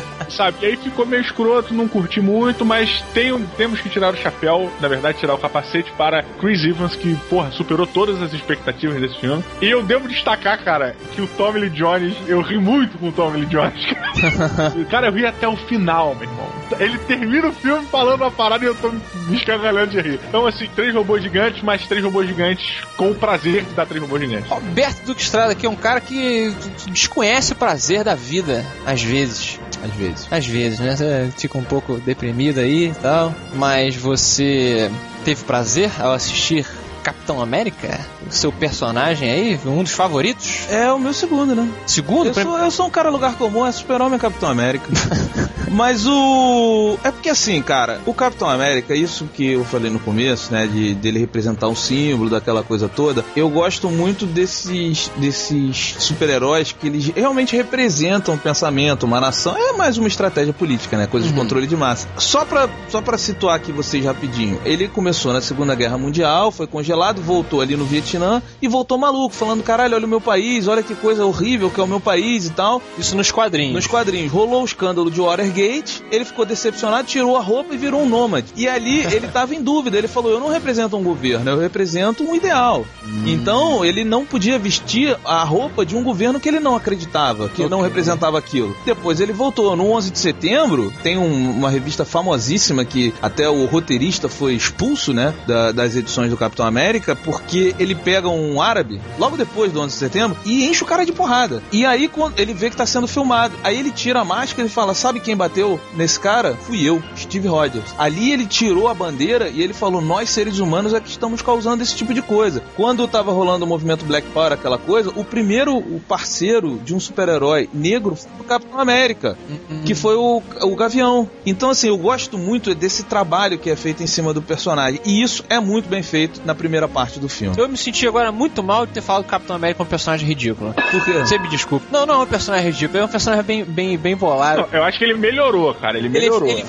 sabe? 0.31 0.59
E 0.63 0.67
aí 0.67 0.77
ficou 0.77 1.07
meio 1.07 1.23
escroto, 1.23 1.75
não 1.75 1.89
curti 1.89 2.21
muito, 2.21 2.65
mas 2.65 3.03
tem, 3.15 3.37
temos 3.57 3.81
que 3.81 3.89
tirar 3.89 4.13
o 4.13 4.17
chapéu, 4.17 4.71
na 4.81 4.89
verdade, 4.89 5.19
tirar 5.19 5.35
o 5.35 5.39
capacete 5.39 5.93
para 5.93 6.23
Chris 6.41 6.65
Evans, 6.65 6.95
que, 6.95 7.15
porra, 7.29 7.51
superou 7.51 7.87
todas 7.87 8.23
as 8.23 8.33
expectativas 8.33 9.01
desse 9.01 9.19
filme. 9.19 9.43
E 9.61 9.67
eu 9.67 9.83
devo 9.83 10.09
destacar, 10.09 10.63
cara, 10.63 10.95
que 11.13 11.21
o 11.21 11.27
Tommy 11.27 11.61
Lee 11.61 11.71
Jones, 11.71 12.15
eu 12.27 12.41
ri 12.41 12.59
muito 12.59 12.99
com 12.99 13.09
o 13.09 13.13
Tommy 13.13 13.41
Lee 13.41 13.47
Jones. 13.47 13.87
cara. 13.87 14.79
eu 15.09 15.13
ri 15.13 15.27
até 15.27 15.49
o 15.49 15.57
final, 15.57 16.15
meu 16.15 16.29
irmão. 16.29 16.47
Ele 16.79 16.99
termina 16.99 17.49
o 17.49 17.53
filme 17.53 17.87
falando 17.87 18.21
uma 18.21 18.31
parada 18.31 18.65
e 18.65 18.69
eu 18.69 18.75
tô 18.75 18.91
me 18.91 19.37
escangalhando 19.37 19.91
de 19.91 20.01
rir. 20.01 20.21
Então, 20.29 20.47
assim, 20.47 20.69
três 20.75 20.95
robôs 20.95 21.23
gigantes, 21.23 21.63
mais 21.63 21.87
três 21.87 22.05
robôs 22.05 22.29
gigantes, 22.29 22.83
com 22.97 23.11
o 23.11 23.15
prazer 23.15 23.65
de 23.65 23.75
dar 23.75 23.87
três 23.87 24.03
robôs 24.03 24.23
gigantes. 24.23 24.49
Roberto 24.49 25.05
Duque 25.05 25.23
Estrada 25.23 25.53
aqui 25.53 25.67
é 25.67 25.71
um 25.71 25.77
cara 25.77 26.01
que 26.01 26.55
desconhece 26.91 27.53
o 27.53 27.57
prazer 27.57 28.05
da 28.05 28.15
vida, 28.15 28.65
às 28.87 29.03
vezes. 29.03 29.59
Às 29.83 29.95
vezes. 29.95 30.29
Às 30.31 30.47
vezes, 30.47 30.79
né? 30.81 30.97
Você 30.97 31.33
fica 31.37 31.57
um 31.57 31.65
pouco 31.65 31.99
deprimido 31.99 32.59
aí 32.59 32.89
e 32.89 32.95
tal. 32.95 33.35
Mas 33.55 33.97
você 33.97 34.91
teve 35.25 35.45
prazer 35.45 35.91
ao 36.01 36.13
assistir 36.13 36.67
Capitão 37.09 37.41
América? 37.41 37.99
O 38.27 38.31
seu 38.31 38.53
personagem 38.53 39.31
aí, 39.31 39.61
um 39.65 39.83
dos 39.83 39.93
favoritos? 39.93 40.69
É 40.71 40.93
o 40.93 40.99
meu 40.99 41.15
segundo, 41.15 41.55
né? 41.55 41.67
Segundo? 41.87 42.27
Eu 42.27 42.35
sou, 42.35 42.59
eu 42.59 42.71
sou 42.71 42.87
um 42.87 42.91
cara 42.91 43.09
lugar 43.09 43.37
comum, 43.37 43.65
é 43.65 43.73
Super-Homem 43.73 44.19
Capitão 44.19 44.51
América. 44.51 44.87
Mas 45.71 46.07
o. 46.07 46.99
É 47.03 47.11
porque 47.11 47.29
assim, 47.29 47.61
cara, 47.63 48.01
o 48.07 48.15
Capitão 48.15 48.49
América, 48.49 48.95
isso 48.95 49.27
que 49.33 49.53
eu 49.53 49.65
falei 49.65 49.91
no 49.91 49.99
começo, 49.99 50.53
né? 50.53 50.67
De 50.67 50.95
dele 50.95 51.19
representar 51.19 51.69
um 51.69 51.75
símbolo 51.75 52.31
daquela 52.31 52.63
coisa 52.63 52.89
toda, 52.89 53.25
eu 53.37 53.49
gosto 53.49 53.89
muito 53.89 54.27
desses, 54.27 55.11
desses 55.17 55.97
super-heróis 55.99 56.73
que 56.73 56.87
eles 56.87 57.09
realmente 57.09 57.57
representam 57.57 58.35
um 58.35 58.39
pensamento, 58.39 59.05
uma 59.05 59.21
nação. 59.21 59.57
É 59.57 59.73
mais 59.73 59.99
uma 59.99 60.09
estratégia 60.09 60.53
política, 60.53 60.97
né? 60.97 61.07
Coisa 61.07 61.27
de 61.27 61.35
controle 61.35 61.67
de 61.67 61.77
massa. 61.77 62.09
Só 62.17 62.45
pra, 62.45 62.69
só 62.89 63.01
pra 63.01 63.19
situar 63.19 63.57
aqui 63.57 63.73
vocês 63.73 64.05
rapidinho, 64.05 64.61
ele 64.65 64.89
começou 64.89 65.33
na 65.33 65.41
Segunda 65.41 65.75
Guerra 65.75 65.99
Mundial, 65.99 66.51
foi 66.51 66.67
congelado, 66.67 67.21
voltou 67.21 67.61
ali 67.61 67.77
no 67.77 67.85
Vietnã 67.85 68.43
e 68.61 68.69
voltou 68.69 68.99
maluco, 68.99 69.35
falando: 69.35 69.63
caralho, 69.63 69.95
olha 69.95 70.07
o 70.07 70.09
meu 70.09 70.21
país, 70.21 70.67
olha 70.69 70.83
que 70.83 70.95
coisa 70.95 71.25
horrível 71.25 71.71
que 71.71 71.81
é 71.81 71.83
o 71.83 71.87
meu 71.87 72.01
país 72.01 72.47
e 72.47 72.51
tal. 72.51 72.83
Isso 72.99 73.17
nos 73.17 73.31
quadrinhos. 73.31 73.75
Nos 73.75 73.87
quadrinhos. 73.87 74.33
Rolou 74.33 74.63
o 74.63 74.65
escândalo 74.65 75.11
de 75.11 75.21
Watergate, 75.21 75.58
ele 75.61 76.25
ficou 76.25 76.45
decepcionado, 76.45 77.07
tirou 77.09 77.37
a 77.37 77.41
roupa 77.41 77.75
e 77.75 77.77
virou 77.77 78.03
um 78.03 78.09
nômade. 78.09 78.49
E 78.57 78.69
ali 78.69 79.01
ele 79.13 79.29
tava 79.33 79.55
em 79.55 79.63
dúvida, 79.63 79.97
ele 79.99 80.09
falou: 80.09 80.33
eu 80.33 80.41
não 80.41 80.49
represento 80.49 80.97
um 80.97 81.03
governo, 81.03 81.51
eu 81.51 81.59
represento 81.59 82.23
um 82.25 82.35
ideal. 82.35 82.85
Então 83.27 83.85
ele 83.85 84.05
não 84.05 84.25
podia 84.25 84.59
vestir 84.59 85.17
a 85.25 85.43
roupa 85.45 85.85
de 85.85 85.97
um 85.97 86.03
governo 86.03 86.39
que 86.41 86.49
ele 86.49 86.61
não 86.61 86.77
acreditava, 86.77 87.49
que 87.49 87.67
não 87.69 87.81
representava 87.81 88.39
aquilo. 88.39 88.77
Depois 88.85 89.21
ele 89.21 89.33
voltou. 89.33 89.75
No 89.77 89.91
11 89.93 90.11
de 90.11 90.19
setembro, 90.19 90.93
tem 91.03 91.19
um- 91.19 91.51
uma 91.51 91.71
revista 91.71 92.05
famosíssima 92.05 92.85
que 92.85 93.13
até 93.21 93.49
o 93.49 93.65
roteirista 93.67 94.29
foi 94.29 94.55
expulso, 94.55 95.13
né, 95.13 95.35
da- 95.47 95.73
das 95.73 95.95
edições 95.97 96.31
do 96.31 96.37
Capitão 96.37 96.67
América, 96.67 97.15
porque 97.17 97.75
ele 97.79 97.95
pega 97.95 98.29
um 98.29 98.61
árabe, 98.61 99.01
logo 99.19 99.37
depois 99.37 99.73
do 99.73 99.81
11 99.81 99.95
de 99.95 99.99
setembro, 99.99 100.37
e 100.45 100.67
enche 100.67 100.83
o 100.83 100.87
cara 100.87 101.05
de 101.05 101.13
porrada. 101.13 101.63
E 101.73 101.85
aí, 101.85 102.09
quando 102.09 102.39
ele 102.39 102.55
vê 102.55 102.71
que 102.71 102.77
tá 102.77 102.87
sendo 102.87 103.07
filmado, 103.07 103.55
aí 103.65 103.79
ele 103.79 103.91
tira 103.91 104.21
a 104.21 104.25
máscara 104.25 104.67
e 104.67 104.71
fala: 104.71 104.95
Sabe 104.95 105.21
quem 105.21 105.37
bateu 105.37 105.48
nesse 105.95 106.19
cara? 106.19 106.55
Fui 106.55 106.85
eu, 106.85 107.03
Steve 107.29 107.47
Rogers. 107.49 107.95
Ali 107.99 108.33
ele 108.33 108.47
tirou 108.47 108.89
a 108.89 108.95
bandeira 108.95 109.49
e 109.49 109.63
ele 109.63 109.73
falou: 109.75 110.01
Nós, 110.01 110.31
seres 110.31 110.59
humanos, 110.59 110.95
é 110.95 111.01
que 111.01 111.09
estamos 111.11 111.43
causando 111.43 111.83
esse 111.83 111.95
tipo 111.95 112.15
de 112.15 112.23
coisa. 112.23 112.63
Quando 112.77 113.07
tava 113.07 113.31
rolando 113.33 113.65
o 113.65 113.69
movimento 113.69 114.05
Black 114.05 114.27
Power, 114.29 114.53
aquela 114.53 114.79
coisa, 114.79 115.11
o 115.15 115.25
primeiro 115.25 115.77
o 115.77 116.01
parceiro 116.09 116.79
de 116.85 116.95
um 116.95 117.01
super-herói 117.01 117.69
negro 117.73 118.17
foi 118.17 118.31
o 118.41 118.45
Capitão 118.45 118.81
América, 118.81 119.37
que 119.85 119.95
foi 119.95 120.17
o, 120.17 120.43
o 120.63 120.77
Gavião. 120.77 121.29
Então, 121.45 121.71
assim, 121.71 121.89
eu 121.89 121.99
gosto 121.99 122.39
muito 122.39 122.75
desse 122.75 123.03
trabalho 123.05 123.59
que 123.59 123.71
é 123.71 123.77
feito 123.77 124.03
em 124.03 124.07
cima 124.07 124.33
do 124.33 124.41
personagem. 124.41 125.01
E 125.05 125.23
isso 125.23 125.45
é 125.49 125.61
muito 125.61 125.89
bem 125.89 126.03
feito 126.03 126.41
na 126.45 126.55
primeira 126.55 126.89
parte 126.89 127.19
do 127.21 127.29
filme. 127.29 127.55
Eu 127.59 127.69
me 127.69 127.77
senti 127.77 128.07
agora 128.07 128.33
muito 128.33 128.63
mal 128.63 128.87
de 128.87 128.93
ter 128.93 129.01
falado 129.03 129.23
que 129.23 129.29
o 129.29 129.31
Capitão 129.31 129.57
América 129.57 129.83
é 129.83 129.85
um 129.85 129.89
personagem 129.89 130.27
ridículo. 130.27 130.75
Por 130.91 131.05
quê? 131.05 131.13
Você 131.13 131.39
me 131.39 131.49
desculpa. 131.49 131.87
Não, 131.91 132.07
não 132.07 132.15
é 132.15 132.19
um 132.25 132.27
personagem 132.27 132.71
ridículo, 132.71 132.99
é 133.01 133.05
um 133.05 133.09
personagem 133.09 133.45
bem, 133.45 133.65
bem, 133.65 133.99
bem 133.99 134.17
bolado. 134.17 134.63
Não, 134.63 134.79
eu 134.79 134.85
acho 134.85 134.99
que 134.99 135.05
ele 135.05 135.15
melhorou, 135.15 135.75
cara. 135.75 135.99
Ele 135.99 136.07
Ele, 136.09 136.19
melhorou. 136.21 136.49
ele 136.49 136.65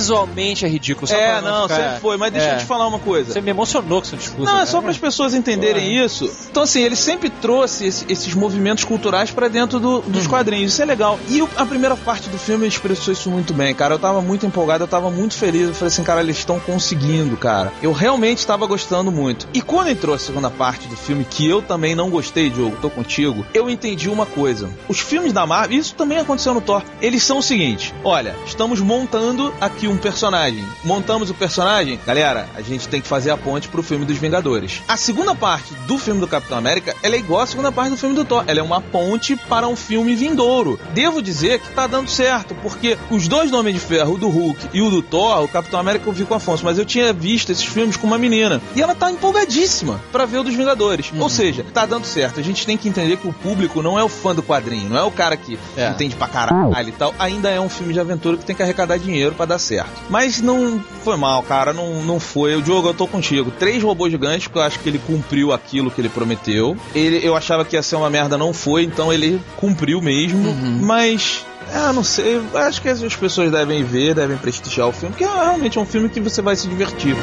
visualmente 0.00 0.64
é 0.64 0.68
ridículo. 0.68 1.06
só 1.06 1.14
É, 1.14 1.40
não, 1.40 1.62
ficar- 1.68 1.76
sempre 1.76 2.00
foi. 2.00 2.16
Mas 2.16 2.32
deixa 2.32 2.48
É. 2.48 2.54
eu 2.54 2.58
te 2.58 2.64
falar 2.64 2.86
uma 2.86 2.98
coisa. 2.98 3.32
Você 3.32 3.40
me 3.40 3.50
emocionou 3.50 4.00
com 4.00 4.06
seu 4.08 4.18
discurso. 4.18 4.44
Não, 4.44 4.52
é 4.52 4.54
cara. 4.60 4.66
só 4.66 4.80
para 4.80 4.90
as 4.90 4.98
pessoas 4.98 5.34
entenderem 5.34 6.02
isso. 6.04 6.30
Então, 6.50 6.62
assim, 6.62 6.82
ele 6.82 6.96
sempre 6.96 7.28
trouxe 7.30 7.86
esse- 7.86 8.04
esses 8.08 8.34
movimentos 8.34 8.84
culturais 8.84 9.30
pra 9.30 9.48
dentro 9.48 9.78
do- 9.78 10.00
dos 10.00 10.26
quadrinhos. 10.26 10.72
Isso 10.72 10.82
é 10.82 10.84
legal. 10.84 11.18
E 11.28 11.42
o- 11.42 11.48
a 11.56 11.64
primeira 11.66 11.96
parte 11.96 12.28
do 12.28 12.38
filme 12.38 12.66
expressou 12.66 13.12
isso 13.12 13.30
muito 13.30 13.52
bem, 13.52 13.74
cara. 13.74 13.94
Eu 13.94 13.98
tava 13.98 14.20
muito 14.22 14.46
empolgado, 14.46 14.84
eu 14.84 14.88
tava 14.88 15.10
muito 15.10 15.34
feliz. 15.34 15.68
Eu 15.68 15.74
falei 15.74 15.88
assim, 15.92 16.02
cara, 16.02 16.20
eles 16.20 16.38
estão 16.38 16.58
conseguindo, 16.60 17.36
cara. 17.36 17.72
Eu 17.82 17.92
realmente 17.92 18.38
estava 18.38 18.66
gostando 18.66 19.10
muito. 19.12 19.46
E 19.52 19.60
quando 19.62 19.88
entrou 19.88 20.14
a 20.14 20.18
segunda 20.18 20.50
parte 20.50 20.88
do 20.88 20.96
filme, 20.96 21.24
que 21.28 21.48
eu 21.48 21.62
também 21.62 21.94
não 21.94 22.10
gostei, 22.10 22.50
Diogo, 22.50 22.76
tô 22.80 22.88
contigo, 22.90 23.44
eu 23.54 23.68
entendi 23.68 24.08
uma 24.08 24.26
coisa. 24.26 24.70
Os 24.88 24.98
filmes 25.00 25.32
da 25.32 25.46
Marvel, 25.46 25.78
isso 25.78 25.94
também 25.94 26.18
aconteceu 26.18 26.54
no 26.54 26.60
Thor, 26.60 26.82
eles 27.00 27.22
são 27.22 27.38
o 27.38 27.42
seguinte: 27.42 27.94
olha, 28.04 28.34
estamos 28.46 28.80
montando 28.80 29.52
aqui 29.60 29.86
um 29.90 29.96
personagem. 29.96 30.64
Montamos 30.84 31.30
o 31.30 31.34
personagem, 31.34 31.98
galera, 32.06 32.48
a 32.54 32.62
gente 32.62 32.88
tem 32.88 33.00
que 33.00 33.08
fazer 33.08 33.30
a 33.30 33.36
ponte 33.36 33.68
pro 33.68 33.82
filme 33.82 34.04
dos 34.04 34.16
Vingadores. 34.18 34.82
A 34.88 34.96
segunda 34.96 35.34
parte 35.34 35.74
do 35.86 35.98
filme 35.98 36.20
do 36.20 36.26
Capitão 36.28 36.56
América, 36.58 36.94
ela 37.02 37.14
é 37.16 37.18
igual 37.18 37.40
à 37.42 37.46
segunda 37.46 37.70
parte 37.72 37.90
do 37.90 37.96
filme 37.96 38.14
do 38.14 38.24
Thor. 38.24 38.44
Ela 38.46 38.60
é 38.60 38.62
uma 38.62 38.80
ponte 38.80 39.36
para 39.36 39.66
um 39.68 39.76
filme 39.76 40.14
vindouro. 40.14 40.78
Devo 40.92 41.20
dizer 41.22 41.60
que 41.60 41.70
tá 41.70 41.86
dando 41.86 42.08
certo, 42.10 42.54
porque 42.62 42.96
os 43.10 43.28
dois 43.28 43.50
do 43.50 43.58
Homem 43.58 43.74
de 43.74 43.80
Ferro, 43.80 44.14
o 44.14 44.18
do 44.18 44.28
Hulk 44.28 44.68
e 44.72 44.80
o 44.82 44.90
do 44.90 45.02
Thor, 45.02 45.42
o 45.44 45.48
Capitão 45.48 45.80
América 45.80 46.08
eu 46.08 46.12
vi 46.12 46.24
com 46.24 46.34
o 46.34 46.36
Afonso, 46.36 46.64
mas 46.64 46.78
eu 46.78 46.84
tinha 46.84 47.12
visto 47.12 47.50
esses 47.50 47.64
filmes 47.64 47.96
com 47.96 48.06
uma 48.06 48.18
menina. 48.18 48.60
E 48.74 48.82
ela 48.82 48.94
tá 48.94 49.10
empolgadíssima 49.10 50.00
pra 50.12 50.26
ver 50.26 50.38
o 50.38 50.42
dos 50.44 50.54
Vingadores. 50.54 51.12
Ou 51.18 51.28
seja, 51.28 51.64
tá 51.72 51.86
dando 51.86 52.04
certo. 52.04 52.40
A 52.40 52.42
gente 52.42 52.64
tem 52.66 52.76
que 52.76 52.88
entender 52.88 53.16
que 53.16 53.26
o 53.28 53.32
público 53.32 53.82
não 53.82 53.98
é 53.98 54.04
o 54.04 54.08
fã 54.08 54.34
do 54.34 54.42
quadrinho, 54.42 54.88
não 54.88 54.96
é 54.98 55.02
o 55.02 55.10
cara 55.10 55.36
que 55.36 55.58
É. 55.76 55.88
entende 55.88 56.14
pra 56.14 56.28
caralho 56.28 56.88
e 56.88 56.92
tal. 56.92 57.14
Ainda 57.18 57.48
é 57.50 57.60
um 57.60 57.68
filme 57.68 57.92
de 57.92 58.00
aventura 58.00 58.36
que 58.36 58.44
tem 58.44 58.54
que 58.54 58.62
arrecadar 58.62 58.98
dinheiro 58.98 59.34
pra 59.34 59.46
dar 59.46 59.58
certo. 59.58 59.79
Mas 60.08 60.40
não 60.40 60.82
foi 61.04 61.16
mal, 61.16 61.42
cara. 61.42 61.72
Não, 61.72 62.02
não 62.02 62.20
foi. 62.20 62.56
O 62.56 62.62
Diogo, 62.62 62.88
eu 62.88 62.94
tô 62.94 63.06
contigo. 63.06 63.50
Três 63.50 63.82
robôs 63.82 64.10
gigantes, 64.10 64.46
porque 64.46 64.58
eu 64.58 64.62
acho 64.62 64.78
que 64.78 64.88
ele 64.88 64.98
cumpriu 64.98 65.52
aquilo 65.52 65.90
que 65.90 66.00
ele 66.00 66.08
prometeu. 66.08 66.76
Ele, 66.94 67.20
eu 67.22 67.36
achava 67.36 67.64
que 67.64 67.76
ia 67.76 67.82
ser 67.82 67.96
uma 67.96 68.10
merda, 68.10 68.36
não 68.36 68.52
foi, 68.52 68.84
então 68.84 69.12
ele 69.12 69.40
cumpriu 69.56 70.00
mesmo. 70.00 70.54
Mas. 70.80 71.44
Ah, 71.72 71.92
não 71.92 72.02
sei. 72.02 72.40
Acho 72.54 72.82
que 72.82 72.88
as 72.88 73.16
pessoas 73.16 73.50
devem 73.50 73.84
ver, 73.84 74.14
devem 74.14 74.36
prestigiar 74.36 74.88
o 74.88 74.92
filme, 74.92 75.14
porque 75.14 75.24
é 75.24 75.44
realmente 75.44 75.78
um 75.78 75.86
filme 75.86 76.08
que 76.08 76.20
você 76.20 76.42
vai 76.42 76.56
se 76.56 76.66
divertir. 76.66 77.14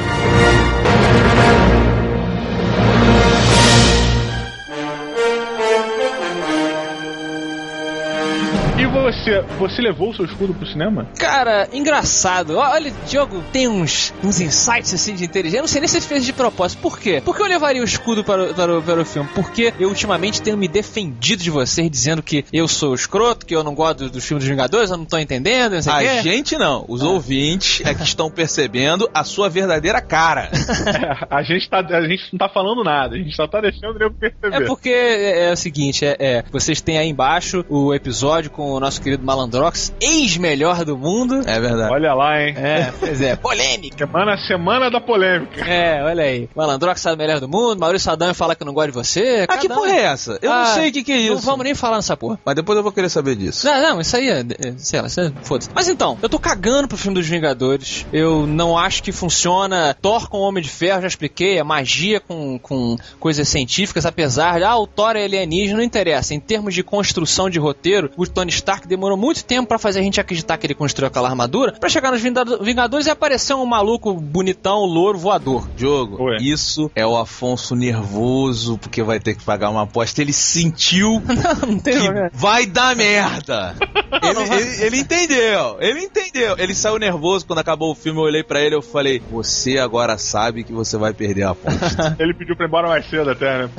Você, 9.28 9.40
você 9.58 9.82
levou 9.82 10.10
o 10.10 10.14
seu 10.14 10.24
escudo 10.24 10.54
pro 10.54 10.66
cinema? 10.66 11.06
Cara, 11.18 11.68
engraçado. 11.72 12.56
Olha, 12.56 12.92
Diogo 13.06 13.42
tem 13.52 13.68
uns, 13.68 14.14
uns 14.24 14.40
insights 14.40 14.94
assim 14.94 15.14
de 15.14 15.24
inteligência. 15.24 15.58
Eu 15.58 15.62
não 15.62 15.68
sei 15.68 15.80
nem 15.80 15.88
se 15.88 15.98
ele 15.98 16.06
fez 16.06 16.24
de 16.24 16.32
propósito. 16.32 16.80
Por 16.80 16.98
quê? 16.98 17.20
Por 17.24 17.36
que 17.36 17.42
eu 17.42 17.46
levaria 17.46 17.82
o 17.82 17.84
escudo 17.84 18.24
para 18.24 18.50
o, 18.50 18.54
para 18.54 18.78
o, 18.78 18.82
para 18.82 19.00
o 19.00 19.04
filme? 19.04 19.28
Porque 19.34 19.74
eu 19.78 19.88
ultimamente 19.88 20.40
tenho 20.40 20.56
me 20.56 20.68
defendido 20.68 21.42
de 21.42 21.50
vocês, 21.50 21.90
dizendo 21.90 22.22
que 22.22 22.44
eu 22.52 22.66
sou 22.66 22.94
escroto, 22.94 23.44
que 23.44 23.54
eu 23.54 23.62
não 23.62 23.74
gosto 23.74 23.98
dos, 23.98 24.10
dos 24.10 24.24
filmes 24.24 24.44
dos 24.44 24.50
Vingadores, 24.50 24.90
eu 24.90 24.96
não 24.96 25.04
tô 25.04 25.18
entendendo, 25.18 25.74
não 25.74 25.82
sei 25.82 25.92
A 25.92 25.98
quê. 25.98 26.22
gente 26.22 26.56
não. 26.56 26.84
Os 26.88 27.02
ouvintes 27.02 27.84
é 27.84 27.94
que 27.94 28.02
estão 28.02 28.30
percebendo 28.30 29.08
a 29.12 29.24
sua 29.24 29.48
verdadeira 29.48 30.00
cara. 30.00 30.50
a, 31.28 31.42
gente 31.42 31.68
tá, 31.68 31.80
a 31.80 32.08
gente 32.08 32.24
não 32.32 32.38
tá 32.38 32.48
falando 32.48 32.82
nada, 32.82 33.14
a 33.14 33.18
gente 33.18 33.34
só 33.34 33.46
tá 33.46 33.60
deixando 33.60 33.96
o 33.96 33.98
nego 33.98 34.14
perceber. 34.14 34.56
É 34.56 34.66
porque 34.66 34.88
é, 34.88 35.48
é 35.48 35.52
o 35.52 35.56
seguinte, 35.56 36.04
é, 36.04 36.16
é, 36.18 36.44
vocês 36.50 36.80
têm 36.80 36.98
aí 36.98 37.08
embaixo 37.08 37.64
o 37.68 37.92
episódio 37.92 38.50
com 38.50 38.72
o 38.72 38.80
nosso 38.80 39.00
querido 39.00 39.17
Malandrox, 39.22 39.92
ex-melhor 40.00 40.84
do 40.84 40.96
mundo. 40.96 41.42
É 41.46 41.60
verdade. 41.60 41.92
Olha 41.92 42.14
lá, 42.14 42.40
hein? 42.40 42.54
É, 42.56 42.92
pois 42.98 43.20
é, 43.20 43.36
polêmica. 43.36 43.96
Semana, 44.06 44.36
semana 44.46 44.90
da 44.90 45.00
polêmica. 45.00 45.60
É, 45.64 46.02
olha 46.04 46.24
aí. 46.24 46.48
Malandrox 46.54 47.00
sabe 47.00 47.16
o 47.16 47.18
melhor 47.18 47.40
do 47.40 47.48
mundo, 47.48 47.78
Maurício 47.78 48.04
Sadam 48.06 48.32
fala 48.34 48.54
que 48.54 48.64
não 48.64 48.72
gosta 48.72 48.90
de 48.90 48.94
você. 48.96 49.46
Ah, 49.48 49.58
que 49.58 49.66
um. 49.66 49.74
porra 49.74 49.92
é 49.92 50.02
essa? 50.04 50.38
Eu 50.40 50.52
Ah, 50.52 50.64
não 50.64 50.74
sei 50.74 50.88
o 50.90 50.92
que, 50.92 51.02
que 51.02 51.12
é 51.12 51.16
isso. 51.16 51.34
Não 51.34 51.40
vamos 51.40 51.64
nem 51.64 51.74
falar 51.74 51.96
nessa 51.96 52.16
porra. 52.16 52.38
Mas 52.44 52.54
depois 52.54 52.76
eu 52.76 52.82
vou 52.82 52.92
querer 52.92 53.08
saber 53.08 53.36
disso. 53.36 53.66
Não, 53.66 53.82
não, 53.82 54.00
isso 54.00 54.16
aí 54.16 54.28
é, 54.28 54.40
é 54.40 54.72
sei 54.76 55.00
lá, 55.00 55.08
é, 55.08 55.32
foda-se. 55.42 55.70
Mas 55.74 55.88
então, 55.88 56.16
eu 56.22 56.28
tô 56.28 56.38
cagando 56.38 56.88
pro 56.88 56.96
filme 56.96 57.14
dos 57.18 57.28
Vingadores. 57.28 58.06
Eu 58.12 58.46
não 58.46 58.78
acho 58.78 59.02
que 59.02 59.12
funciona 59.12 59.94
Thor 60.00 60.28
com 60.28 60.38
Homem 60.38 60.62
de 60.62 60.68
Ferro, 60.70 61.02
já 61.02 61.08
expliquei, 61.08 61.58
é 61.58 61.62
magia 61.62 62.20
com, 62.20 62.58
com 62.58 62.96
coisas 63.20 63.48
científicas, 63.48 64.06
apesar 64.06 64.58
de, 64.58 64.64
ah, 64.64 64.76
o 64.76 64.86
Thor 64.86 65.16
é 65.16 65.24
alienígena, 65.24 65.78
não 65.78 65.84
interessa. 65.84 66.34
Em 66.34 66.40
termos 66.40 66.74
de 66.74 66.82
construção 66.82 67.50
de 67.50 67.58
roteiro, 67.58 68.10
o 68.16 68.26
Tony 68.26 68.50
Stark 68.50 68.86
demorou 68.98 69.16
muito 69.16 69.44
tempo 69.44 69.68
pra 69.68 69.78
fazer 69.78 70.00
a 70.00 70.02
gente 70.02 70.20
acreditar 70.20 70.58
que 70.58 70.66
ele 70.66 70.74
construiu 70.74 71.06
aquela 71.06 71.28
armadura, 71.28 71.72
pra 71.72 71.88
chegar 71.88 72.10
nos 72.10 72.20
Vingado- 72.20 72.58
Vingadores 72.62 73.06
e 73.06 73.10
aparecer 73.10 73.54
um 73.54 73.64
maluco 73.64 74.12
bonitão, 74.14 74.80
louro, 74.84 75.16
voador. 75.18 75.68
Jogo, 75.76 76.24
Ué. 76.24 76.38
isso 76.40 76.90
é 76.96 77.06
o 77.06 77.16
Afonso 77.16 77.74
nervoso 77.76 78.76
porque 78.78 79.02
vai 79.02 79.20
ter 79.20 79.34
que 79.34 79.44
pagar 79.44 79.70
uma 79.70 79.82
aposta. 79.82 80.20
Ele 80.20 80.32
sentiu 80.32 81.22
não 81.66 81.78
tem 81.78 81.98
que 82.00 82.30
vai 82.32 82.66
dar 82.66 82.94
merda. 82.96 83.74
Ele, 84.20 84.40
ele- 84.52 84.82
ele 84.84 84.96
entendeu, 84.98 85.76
ele 85.80 86.00
entendeu. 86.00 86.56
Ele 86.58 86.74
saiu 86.74 86.98
nervoso 86.98 87.46
quando 87.46 87.60
acabou 87.60 87.92
o 87.92 87.94
filme. 87.94 88.18
Eu 88.18 88.24
olhei 88.24 88.42
pra 88.42 88.60
ele 88.60 88.74
e 88.74 88.76
eu 88.78 88.82
falei: 88.82 89.22
Você 89.30 89.78
agora 89.78 90.18
sabe 90.18 90.64
que 90.64 90.72
você 90.72 90.96
vai 90.96 91.12
perder 91.14 91.44
a 91.44 91.50
aposta. 91.50 92.16
Ele 92.18 92.34
pediu 92.34 92.56
pra 92.56 92.66
ir 92.66 92.68
embora 92.68 92.88
mais 92.88 93.08
cedo 93.08 93.30
até, 93.30 93.58
né? 93.62 93.70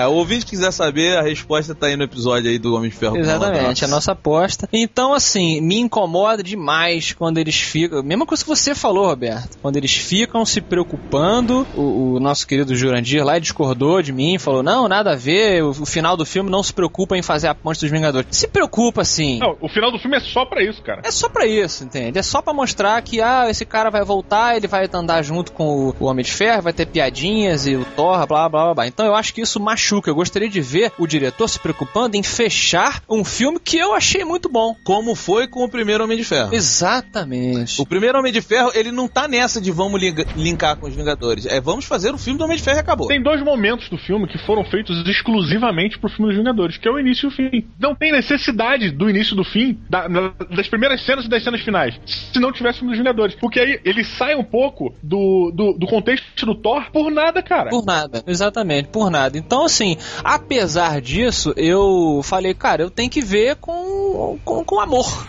é, 0.00 0.06
o 0.06 0.12
ouvinte 0.12 0.46
quiser 0.46 0.70
saber, 0.72 1.18
a 1.18 1.22
resposta 1.22 1.74
tá 1.74 1.86
aí 1.86 1.96
no 1.96 2.04
episódio 2.04 2.48
aí 2.48 2.58
do 2.58 2.76
Homem 2.76 2.90
de 2.90 2.96
Ferro. 2.96 3.16
Exatamente, 3.16 3.84
a 3.84 3.88
nossa 3.88 4.12
aposta. 4.12 4.35
Então, 4.72 5.12
assim, 5.12 5.60
me 5.60 5.78
incomoda 5.78 6.42
demais 6.42 7.12
quando 7.12 7.38
eles 7.38 7.56
ficam. 7.56 8.02
Mesma 8.02 8.26
coisa 8.26 8.42
que 8.42 8.48
você 8.48 8.74
falou, 8.74 9.06
Roberto. 9.06 9.58
Quando 9.60 9.76
eles 9.76 9.94
ficam 9.94 10.44
se 10.44 10.60
preocupando. 10.60 11.66
O, 11.74 12.14
o 12.14 12.20
nosso 12.20 12.46
querido 12.46 12.74
Jurandir 12.74 13.24
lá 13.24 13.38
discordou 13.38 14.02
de 14.02 14.12
mim, 14.12 14.38
falou: 14.38 14.62
não, 14.62 14.88
nada 14.88 15.12
a 15.12 15.16
ver. 15.16 15.62
O, 15.62 15.70
o 15.70 15.86
final 15.86 16.16
do 16.16 16.24
filme 16.24 16.50
não 16.50 16.62
se 16.62 16.72
preocupa 16.72 17.16
em 17.16 17.22
fazer 17.22 17.48
a 17.48 17.54
ponte 17.54 17.80
dos 17.80 17.90
Vingadores. 17.90 18.28
Se 18.30 18.48
preocupa, 18.48 19.04
sim. 19.04 19.38
Não, 19.38 19.56
o 19.60 19.68
final 19.68 19.90
do 19.90 19.98
filme 19.98 20.16
é 20.16 20.20
só 20.20 20.44
pra 20.44 20.62
isso, 20.62 20.82
cara. 20.82 21.02
É 21.04 21.10
só 21.10 21.28
pra 21.28 21.46
isso, 21.46 21.84
entende? 21.84 22.18
É 22.18 22.22
só 22.22 22.42
pra 22.42 22.52
mostrar 22.52 23.00
que, 23.02 23.20
ah, 23.20 23.46
esse 23.48 23.64
cara 23.64 23.90
vai 23.90 24.04
voltar, 24.04 24.56
ele 24.56 24.66
vai 24.66 24.88
andar 24.92 25.22
junto 25.22 25.52
com 25.52 25.64
o, 25.68 25.96
o 25.98 26.06
Homem 26.06 26.24
de 26.24 26.32
Ferro, 26.32 26.62
vai 26.62 26.72
ter 26.72 26.86
piadinhas 26.86 27.66
e 27.66 27.76
o 27.76 27.84
Thor, 27.84 28.26
blá, 28.26 28.48
blá, 28.48 28.48
blá, 28.48 28.74
blá. 28.74 28.86
Então 28.86 29.06
eu 29.06 29.14
acho 29.14 29.32
que 29.32 29.40
isso 29.40 29.60
machuca. 29.60 30.10
Eu 30.10 30.14
gostaria 30.14 30.48
de 30.48 30.60
ver 30.60 30.92
o 30.98 31.06
diretor 31.06 31.48
se 31.48 31.58
preocupando 31.58 32.16
em 32.16 32.22
fechar 32.22 33.02
um 33.08 33.24
filme 33.24 33.58
que 33.58 33.78
eu 33.78 33.94
achei 33.94 34.24
muito 34.26 34.48
bom. 34.48 34.74
Como 34.84 35.14
foi 35.14 35.46
com 35.48 35.64
o 35.64 35.68
primeiro 35.68 36.04
Homem 36.04 36.16
de 36.18 36.24
Ferro. 36.24 36.52
Exatamente. 36.54 37.80
O 37.80 37.86
primeiro 37.86 38.18
Homem 38.18 38.32
de 38.32 38.40
Ferro, 38.40 38.70
ele 38.74 38.90
não 38.92 39.08
tá 39.08 39.26
nessa 39.28 39.60
de 39.60 39.70
vamos 39.70 40.00
linkar 40.36 40.76
com 40.76 40.86
os 40.86 40.94
Vingadores. 40.94 41.46
É 41.46 41.60
vamos 41.60 41.84
fazer 41.84 42.12
o 42.14 42.18
filme 42.18 42.38
do 42.38 42.44
Homem 42.44 42.56
de 42.56 42.62
Ferro 42.62 42.76
e 42.78 42.80
acabou. 42.80 43.08
Tem 43.08 43.22
dois 43.22 43.42
momentos 43.42 43.88
do 43.88 43.96
filme 43.98 44.26
que 44.26 44.38
foram 44.38 44.64
feitos 44.64 45.06
exclusivamente 45.08 45.98
pro 45.98 46.08
filme 46.10 46.26
dos 46.30 46.36
Vingadores, 46.38 46.76
que 46.76 46.88
é 46.88 46.90
o 46.90 46.98
início 46.98 47.26
e 47.26 47.28
o 47.28 47.30
fim. 47.30 47.66
Não 47.78 47.94
tem 47.94 48.12
necessidade 48.12 48.90
do 48.90 49.08
início 49.08 49.34
e 49.34 49.36
do 49.36 49.44
fim, 49.44 49.78
da- 49.88 50.06
das 50.54 50.68
primeiras 50.68 51.04
cenas 51.04 51.24
e 51.24 51.28
das 51.28 51.42
cenas 51.44 51.60
finais, 51.60 51.94
se 52.06 52.38
não 52.40 52.52
tivesse 52.52 52.76
o 52.76 52.80
filme 52.80 52.92
dos 52.92 52.98
Vingadores. 52.98 53.36
Porque 53.36 53.60
aí 53.60 53.80
ele 53.84 54.04
sai 54.04 54.34
um 54.34 54.44
pouco 54.44 54.94
do, 55.02 55.50
do, 55.54 55.72
do 55.74 55.86
contexto 55.86 56.44
do 56.46 56.54
Thor 56.54 56.90
por 56.92 57.10
nada, 57.10 57.42
cara. 57.42 57.70
Por 57.70 57.84
nada, 57.84 58.22
exatamente, 58.26 58.88
por 58.88 59.10
nada. 59.10 59.36
Então, 59.38 59.64
assim, 59.64 59.96
apesar 60.24 61.00
disso, 61.00 61.52
eu 61.56 62.20
falei, 62.24 62.54
cara, 62.54 62.82
eu 62.82 62.90
tenho 62.90 63.10
que 63.10 63.20
ver 63.20 63.56
com, 63.56 64.15
com, 64.44 64.64
com 64.64 64.80
amor. 64.80 65.26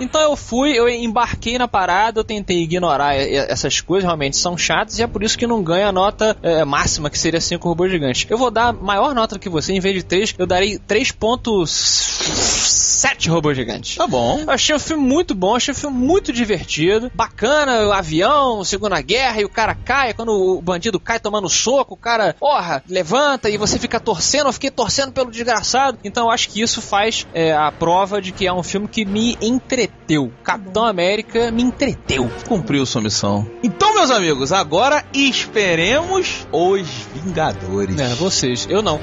Então 0.00 0.20
eu 0.20 0.36
fui, 0.36 0.72
eu 0.72 0.88
embarquei 0.88 1.58
na 1.58 1.68
parada, 1.68 2.20
eu 2.20 2.24
tentei 2.24 2.62
ignorar 2.62 3.14
essas 3.14 3.80
coisas, 3.80 4.04
realmente 4.04 4.36
são 4.36 4.56
chatas, 4.56 4.98
e 4.98 5.02
é 5.02 5.06
por 5.06 5.22
isso 5.22 5.38
que 5.38 5.46
não 5.46 5.62
ganha 5.62 5.88
a 5.88 5.92
nota 5.92 6.36
é, 6.42 6.64
máxima, 6.64 7.10
que 7.10 7.18
seria 7.18 7.40
5 7.40 7.68
robôs 7.68 7.90
gigantes. 7.90 8.26
Eu 8.28 8.38
vou 8.38 8.50
dar 8.50 8.72
maior 8.72 9.14
nota 9.14 9.38
que 9.38 9.48
você, 9.48 9.72
em 9.72 9.80
vez 9.80 9.94
de 9.94 10.02
3, 10.02 10.34
eu 10.38 10.46
darei 10.46 10.78
3.7 10.78 13.30
robôs 13.30 13.56
gigantes. 13.56 13.96
Tá 13.96 14.06
bom. 14.06 14.40
Eu 14.40 14.50
achei 14.50 14.74
o 14.74 14.80
filme 14.80 15.04
muito 15.04 15.34
bom, 15.34 15.54
achei 15.54 15.72
o 15.72 15.76
filme 15.76 15.96
muito 15.96 16.32
divertido, 16.32 17.10
bacana, 17.14 17.86
o 17.86 17.92
avião, 17.92 18.64
Segunda 18.64 19.00
Guerra, 19.00 19.40
e 19.40 19.44
o 19.44 19.48
cara 19.48 19.74
cai, 19.74 20.14
quando 20.14 20.32
o 20.32 20.60
bandido 20.60 20.98
cai 20.98 21.20
tomando 21.20 21.48
soco, 21.48 21.94
o 21.94 21.96
cara, 21.96 22.34
porra, 22.38 22.82
levanta 22.88 23.48
e 23.48 23.56
você 23.56 23.78
fica 23.78 24.00
torcendo, 24.00 24.46
eu 24.46 24.52
fiquei 24.52 24.70
torcendo 24.70 25.12
pelo 25.12 25.30
desgraçado. 25.30 25.98
Então 26.02 26.26
eu 26.26 26.30
acho 26.30 26.48
que 26.48 26.60
isso 26.60 26.80
faz 26.80 27.26
é, 27.32 27.52
a 27.52 27.67
prova 27.72 28.20
de 28.20 28.32
que 28.32 28.46
é 28.46 28.52
um 28.52 28.62
filme 28.62 28.88
que 28.88 29.04
me 29.04 29.36
entreteu. 29.40 30.32
Capitão 30.42 30.84
América 30.84 31.50
me 31.50 31.62
entreteu. 31.62 32.30
Cumpriu 32.46 32.84
sua 32.86 33.02
missão. 33.02 33.46
Então, 33.62 33.94
meus 33.94 34.10
amigos, 34.10 34.52
agora 34.52 35.04
esperemos 35.12 36.46
os 36.52 36.88
Vingadores. 37.14 37.98
É, 37.98 38.14
vocês, 38.14 38.66
eu 38.70 38.82
não. 38.82 39.00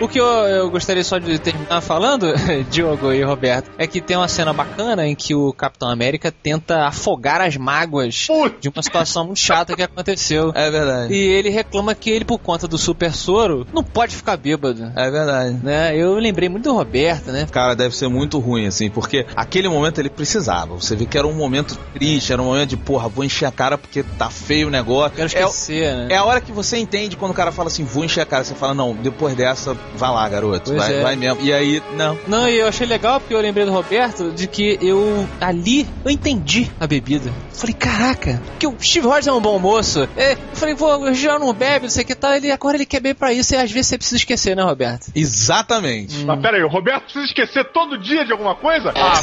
O 0.00 0.06
que 0.06 0.20
eu, 0.20 0.24
eu 0.26 0.70
gostaria 0.70 1.02
só 1.02 1.18
de 1.18 1.38
terminar 1.40 1.80
falando, 1.80 2.26
Diogo 2.70 3.12
e 3.12 3.20
Roberto, 3.24 3.68
é 3.76 3.84
que 3.84 4.00
tem 4.00 4.16
uma 4.16 4.28
cena 4.28 4.52
bacana 4.52 5.04
em 5.06 5.14
que 5.16 5.34
o 5.34 5.52
Capitão 5.52 5.88
América 5.90 6.30
tenta 6.30 6.86
afogar 6.86 7.40
as 7.40 7.56
mágoas 7.56 8.28
de 8.60 8.68
uma 8.68 8.80
situação 8.80 9.24
muito 9.26 9.40
chata 9.40 9.74
que 9.74 9.82
aconteceu. 9.82 10.52
É 10.58 10.70
verdade. 10.70 11.12
E 11.14 11.16
ele 11.18 11.48
reclama 11.50 11.94
que 11.94 12.10
ele, 12.10 12.24
por 12.24 12.38
conta 12.38 12.66
do 12.68 12.76
super 12.78 13.12
soro, 13.12 13.66
não 13.72 13.82
pode 13.82 14.14
ficar 14.14 14.36
bêbado. 14.36 14.92
É 14.94 15.10
verdade. 15.10 15.58
Né? 15.62 15.96
Eu 15.96 16.14
lembrei 16.14 16.48
muito 16.48 16.64
do 16.64 16.74
Roberto, 16.74 17.30
né? 17.32 17.46
Cara, 17.50 17.74
deve 17.74 17.96
ser 17.96 18.08
muito 18.08 18.38
ruim, 18.38 18.66
assim, 18.66 18.90
porque 18.90 19.24
aquele 19.34 19.68
momento 19.68 20.00
ele 20.00 20.10
precisava. 20.10 20.74
Você 20.74 20.94
vê 20.94 21.06
que 21.06 21.16
era 21.16 21.26
um 21.26 21.32
momento 21.32 21.76
triste, 21.94 22.32
era 22.32 22.42
um 22.42 22.46
momento 22.46 22.70
de, 22.70 22.76
porra, 22.76 23.08
vou 23.08 23.24
encher 23.24 23.46
a 23.46 23.50
cara 23.52 23.78
porque 23.78 24.02
tá 24.02 24.28
feio 24.30 24.68
o 24.68 24.70
negócio. 24.70 25.16
Quero 25.16 25.30
É, 25.32 25.42
esquecer, 25.42 25.94
né? 25.96 26.08
é 26.10 26.16
a 26.16 26.24
hora 26.24 26.40
que 26.40 26.52
você 26.52 26.76
entende 26.76 27.16
quando 27.16 27.32
o 27.32 27.34
cara 27.34 27.50
fala 27.52 27.68
assim, 27.68 27.84
vou 27.84 28.04
encher 28.04 28.20
a 28.20 28.26
cara. 28.26 28.44
Você 28.44 28.54
fala, 28.54 28.74
não, 28.74 28.94
depois 28.94 29.34
dessa, 29.34 29.76
vai 29.94 30.10
lá, 30.10 30.28
garoto. 30.28 30.74
Vai, 30.74 30.94
é. 30.94 31.02
vai 31.02 31.16
mesmo. 31.16 31.42
E 31.42 31.52
aí, 31.52 31.82
não. 31.96 32.18
Não, 32.26 32.48
e 32.48 32.58
eu 32.58 32.68
achei 32.68 32.86
legal 32.86 33.20
porque 33.20 33.34
eu 33.34 33.40
lembrei 33.40 33.66
do 33.66 33.72
Roberto 33.72 34.30
de 34.30 34.46
que 34.46 34.78
eu 34.80 35.28
ali 35.40 35.86
eu 36.04 36.10
entendi 36.10 36.70
a 36.78 36.86
bebida. 36.86 37.30
Falei, 37.52 37.74
caraca, 37.74 38.40
que 38.58 38.66
o 38.66 38.76
Steve 38.80 39.06
Rogers 39.06 39.26
é 39.26 39.32
um 39.32 39.40
bom 39.40 39.58
moço. 39.58 40.08
É, 40.16 40.32
eu 40.32 40.38
falei, 40.54 40.74
pô, 40.74 41.12
já 41.12 41.38
não 41.38 41.52
bebe, 41.52 41.86
não 41.86 41.90
sei 41.90 42.04
o 42.04 42.06
que 42.06 42.14
tal. 42.14 42.34
Ele 42.34 42.50
agora 42.50 42.76
ele 42.76 42.86
quer 42.86 43.00
beber 43.00 43.14
pra 43.14 43.32
isso 43.32 43.54
e 43.54 43.56
às 43.56 43.70
vezes 43.70 43.88
você 43.88 43.98
precisa 43.98 44.16
esquecer, 44.16 44.56
né, 44.56 44.62
Roberto? 44.62 45.10
Exatamente. 45.14 46.24
Mas 46.24 46.40
pera 46.40 46.56
aí, 46.56 46.62
o 46.62 46.68
Roberto 46.68 47.04
precisa 47.04 47.24
esquecer 47.24 47.64
todo 47.72 47.98
dia 47.98 48.24
de 48.24 48.32
alguma 48.32 48.54
coisa? 48.54 48.92
Ah, 48.94 49.20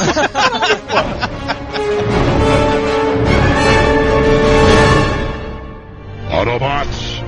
Autobots, 6.32 7.24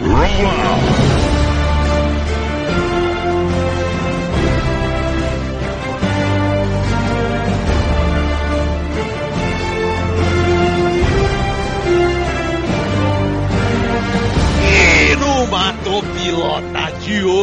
roll 0.00 0.46
out! 0.46 1.03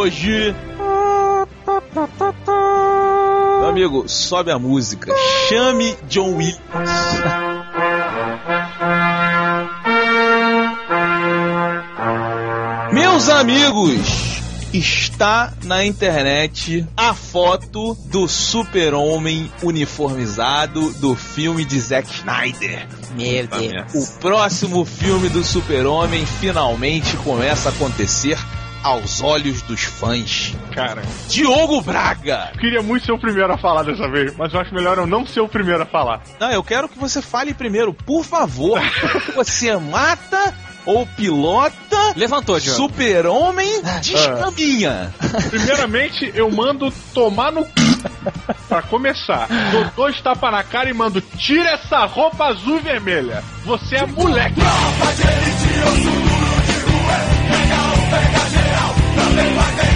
Hoje. 0.02 0.56
Meu 3.60 3.68
amigo, 3.68 4.10
sobe 4.10 4.52
a 4.52 4.58
música. 4.58 5.14
Chame 5.48 5.96
John 6.10 6.36
Williams. 6.36 6.90
Meus 12.92 13.30
amigos, 13.30 14.42
está 14.74 15.54
na 15.64 15.86
internet 15.86 16.88
a 16.98 17.14
foto 17.14 17.96
do 18.06 18.28
super-homem 18.28 19.52
uniformizado 19.62 20.92
do 20.94 21.16
filme 21.16 21.64
de 21.64 21.80
Zack 21.80 22.12
Snyder. 22.12 22.88
Meu 23.16 23.48
O 23.94 24.20
próximo 24.20 24.84
filme 24.84 25.30
do 25.30 25.44
Super-Homem 25.44 26.26
finalmente 26.26 27.16
começa 27.18 27.70
a 27.70 27.72
acontecer 27.72 28.38
aos 28.84 29.22
olhos 29.22 29.62
dos 29.62 29.84
fãs. 29.84 30.56
cara, 30.74 31.02
Diogo 31.28 31.82
Braga! 31.82 32.52
eu 32.54 32.60
queria 32.60 32.82
muito 32.82 33.06
ser 33.06 33.12
o 33.12 33.20
primeiro 33.20 33.52
a 33.54 33.58
falar 33.58 33.84
dessa 33.84 34.08
vez, 34.10 34.36
mas 34.38 34.54
eu 34.54 34.60
acho 34.60 34.74
melhor 34.74 34.98
eu 34.98 35.08
não 35.08 35.26
ser 35.26 35.41
o 35.41 35.48
primeiro 35.48 35.84
a 35.84 35.86
falar. 35.86 36.22
Não, 36.39 36.52
eu 36.52 36.63
quero 36.63 36.89
que 36.89 36.98
você 36.98 37.22
fale 37.22 37.54
primeiro, 37.54 37.94
por 37.94 38.24
favor. 38.24 38.80
Você 39.36 39.76
mata 39.78 40.54
ou 40.86 41.06
pilota 41.06 42.13
Levantou, 42.15 42.60
Diogo. 42.60 42.78
Super-Homem 42.78 43.82
de 44.02 44.15
escaminha? 44.15 45.13
Primeiramente, 45.50 46.32
eu 46.34 46.52
mando 46.52 46.91
tomar 47.13 47.52
no. 47.52 47.65
Pra 48.67 48.82
começar, 48.84 49.48
dou 49.72 49.86
dois 49.96 50.20
tapas 50.22 50.52
na 50.52 50.63
cara 50.63 50.89
e 50.89 50.94
mando 50.94 51.22
tira 51.22 51.72
essa 51.72 52.06
roupa 52.06 52.46
azul 52.48 52.78
e 52.78 52.82
vermelha. 52.82 53.44
Você 53.63 53.96
é 53.96 54.06
moleque. 54.06 54.60
no 59.22 59.36
me 59.36 59.44
pagues. 59.56 59.90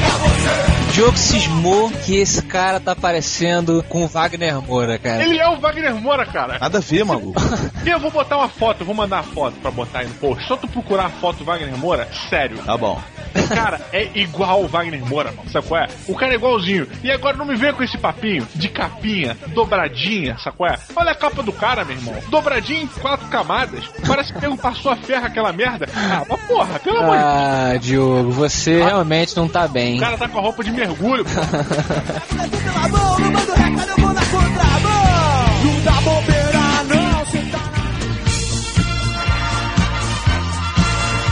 Diogo 0.95 1.17
cismou 1.17 1.91
que 1.91 2.15
esse 2.15 2.41
cara 2.41 2.79
tá 2.79 2.95
parecendo 2.95 3.83
com 3.89 4.05
o 4.05 4.07
Wagner 4.07 4.61
Moura, 4.61 4.97
cara. 4.97 5.25
Ele 5.25 5.37
é 5.37 5.45
o 5.49 5.59
Wagner 5.59 5.93
Moura, 5.93 6.25
cara. 6.25 6.57
Nada 6.57 6.77
a 6.77 6.81
ver, 6.81 7.03
maluco. 7.03 7.41
E 7.85 7.89
eu 7.91 7.99
vou 7.99 8.09
botar 8.09 8.37
uma 8.37 8.47
foto, 8.47 8.79
eu 8.79 8.85
vou 8.85 8.95
mandar 8.95 9.19
a 9.19 9.23
foto 9.23 9.57
pra 9.59 9.69
botar 9.69 9.99
aí 9.99 10.07
no 10.07 10.13
post. 10.13 10.47
Só 10.47 10.55
tu 10.55 10.69
procurar 10.69 11.07
a 11.07 11.09
foto 11.09 11.39
do 11.39 11.43
Wagner 11.43 11.77
Moura, 11.77 12.07
sério. 12.29 12.59
Tá 12.59 12.77
bom. 12.77 12.97
O 13.35 13.47
cara 13.49 13.81
é 13.91 14.09
igual 14.15 14.63
o 14.63 14.67
Wagner 14.69 15.05
Moura, 15.05 15.33
mano. 15.33 15.49
Sabe 15.49 15.67
qual 15.67 15.81
é? 15.81 15.87
O 16.07 16.15
cara 16.15 16.31
é 16.31 16.35
igualzinho. 16.35 16.87
E 17.03 17.11
agora 17.11 17.35
não 17.35 17.45
me 17.45 17.57
venha 17.57 17.73
com 17.73 17.83
esse 17.83 17.97
papinho 17.97 18.47
de 18.55 18.69
capinha, 18.69 19.35
dobradinha, 19.47 20.37
sabe 20.37 20.55
qual 20.55 20.71
é? 20.71 20.79
Olha 20.95 21.11
a 21.11 21.15
capa 21.15 21.43
do 21.43 21.51
cara, 21.51 21.83
meu 21.83 21.97
irmão. 21.97 22.15
Dobradinha 22.29 22.83
em 22.83 22.87
quatro 22.87 23.27
camadas. 23.27 23.83
Parece 24.07 24.31
que 24.31 24.39
nego 24.39 24.57
passou 24.57 24.93
a 24.93 24.95
ferra 24.95 25.27
aquela 25.27 25.51
merda. 25.51 25.89
Ah, 25.93 26.23
mas 26.29 26.41
porra, 26.43 26.79
pelo 26.79 26.99
amor 26.99 27.17
de 27.17 27.23
Deus. 27.23 27.35
Ah, 27.35 27.77
Diogo, 27.81 28.31
você 28.31 28.81
realmente 28.81 29.35
não 29.35 29.49
tá 29.49 29.67
bem. 29.67 29.97
O 29.97 29.99
cara 29.99 30.17
tá 30.17 30.29
com 30.29 30.39
a 30.39 30.41
roupa 30.41 30.63
de 30.63 30.71
mergulho, 30.85 31.25
pô. 31.25 31.31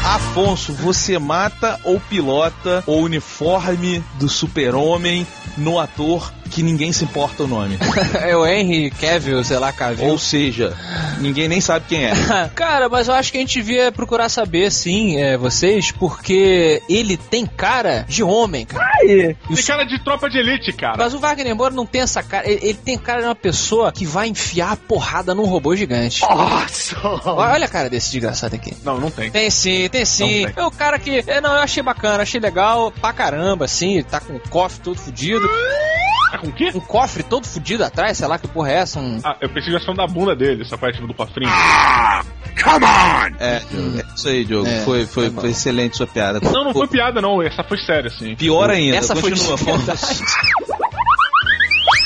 Afonso, 0.06 0.74
você 0.74 1.20
mata 1.20 1.80
ou 1.84 2.00
pilota 2.00 2.84
o 2.88 2.96
uniforme 2.98 4.04
do 4.16 4.28
super-homem 4.28 5.26
no 5.58 5.80
ator 5.80 6.34
que 6.54 6.62
ninguém 6.62 6.94
se 6.94 7.04
importa 7.04 7.44
o 7.44 7.48
nome? 7.48 7.80
é 8.22 8.38
o 8.38 8.46
Henry 8.46 8.92
Cavill, 8.92 9.44
sei 9.44 9.58
lá, 9.58 9.72
Cavill. 9.72 10.08
Ou 10.08 10.20
seja, 10.20 10.78
ninguém 11.20 11.48
nem 11.48 11.60
sabe 11.60 11.86
quem 11.90 12.06
é. 12.06 12.14
Cara, 12.54 12.88
mas 12.88 13.08
eu 13.08 13.16
acho 13.16 13.32
que 13.32 13.38
a 13.40 13.42
gente 13.42 13.56
devia 13.56 13.92
procurar 13.92 14.30
saber, 14.30 14.72
sim, 14.72 15.20
é, 15.20 15.36
vocês, 15.36 15.92
porque 15.92 16.82
ele 16.88 17.18
tem 17.18 17.46
cara 17.46 18.06
de 18.08 18.24
homem, 18.24 18.66
cara. 18.66 18.86
O 19.50 19.56
Tem 19.56 19.66
cara 19.66 19.84
de 19.84 20.04
tropa 20.04 20.30
de 20.30 20.38
elite, 20.38 20.72
cara. 20.74 20.96
Mas 20.98 21.14
o 21.14 21.20
Wagner 21.20 21.56
Moura 21.56 21.74
não 21.74 21.86
tem 21.86 22.02
essa 22.02 22.22
cara. 22.22 22.48
Ele, 22.48 22.60
ele 22.62 22.78
tem 22.78 22.98
cara 22.98 23.22
de 23.22 23.28
uma 23.28 23.36
pessoa 23.36 23.92
que 23.92 24.06
vai 24.06 24.28
enfiar 24.28 24.74
a 24.74 24.76
porrada 24.76 25.34
num 25.34 25.46
robô 25.46 25.76
gigante. 25.76 26.22
Nossa! 26.22 26.96
Olha 27.26 27.66
a 27.66 27.70
cara 27.70 27.90
desse 27.90 28.12
desgraçado 28.12 28.56
aqui. 28.56 28.76
Não, 28.84 29.00
não 29.00 29.10
tem. 29.10 29.32
Tem 29.32 29.50
sim, 29.50 29.90
tem 29.90 30.06
sim. 30.06 30.46
Tem. 30.46 30.54
É 30.56 30.66
o 30.66 30.72
cara 30.72 31.00
que. 31.00 31.24
É, 31.26 31.42
não, 31.42 31.54
eu 31.56 31.62
achei 31.62 31.82
bacana, 31.82 32.24
achei 32.24 32.40
legal 32.40 32.92
pra 32.92 33.12
caramba, 33.12 33.66
assim. 33.66 34.04
Tá 34.04 34.20
com 34.20 34.36
o 34.36 34.40
cofre 34.50 34.82
todo 34.82 35.00
fudido. 35.00 35.50
Tá 36.44 36.48
com 36.48 36.50
o 36.50 36.54
quê? 36.54 36.72
Um 36.76 36.80
cofre 36.80 37.24
todo 37.24 37.48
fudido 37.48 37.84
atrás, 37.84 38.18
sei 38.18 38.28
lá 38.28 38.38
que 38.38 38.48
porra 38.48 38.72
é 38.72 38.76
essa. 38.76 39.00
Um... 39.00 39.20
Ah, 39.24 39.38
eu 39.42 39.50
pensei 39.50 39.74
que 39.74 39.88
ia 39.88 39.94
da 39.94 40.08
bunda 40.08 40.36
dele, 40.36 40.62
essa 40.62 40.78
parte 40.78 41.02
do 41.02 41.14
cofrinho. 41.14 41.52
Come 42.64 42.86
on! 42.86 43.36
É, 43.40 43.60
Diogo, 43.60 44.00
é 44.00 44.16
isso 44.16 44.30
aí, 44.30 44.46
Diogo. 44.46 44.68
É, 44.68 44.82
foi, 44.82 45.06
foi, 45.06 45.30
foi 45.30 45.42
foi 45.42 45.50
excelente 45.50 45.98
sua 45.98 46.08
piada. 46.08 46.40
Não, 46.40 46.66
não 46.66 46.74
foi 46.74 46.88
piada, 46.88 47.22
não. 47.22 47.42
Essa 47.42 47.64
foi 47.64 47.78
séria, 47.78 48.10
sim. 48.10 48.36
Pior 48.36 48.70
ainda. 48.70 48.98
Essa 48.98 49.16
foi 49.16 49.32
continua, 49.32 49.58
de 49.58 49.64
Afonso. 49.64 49.86
verdade. 49.86 50.24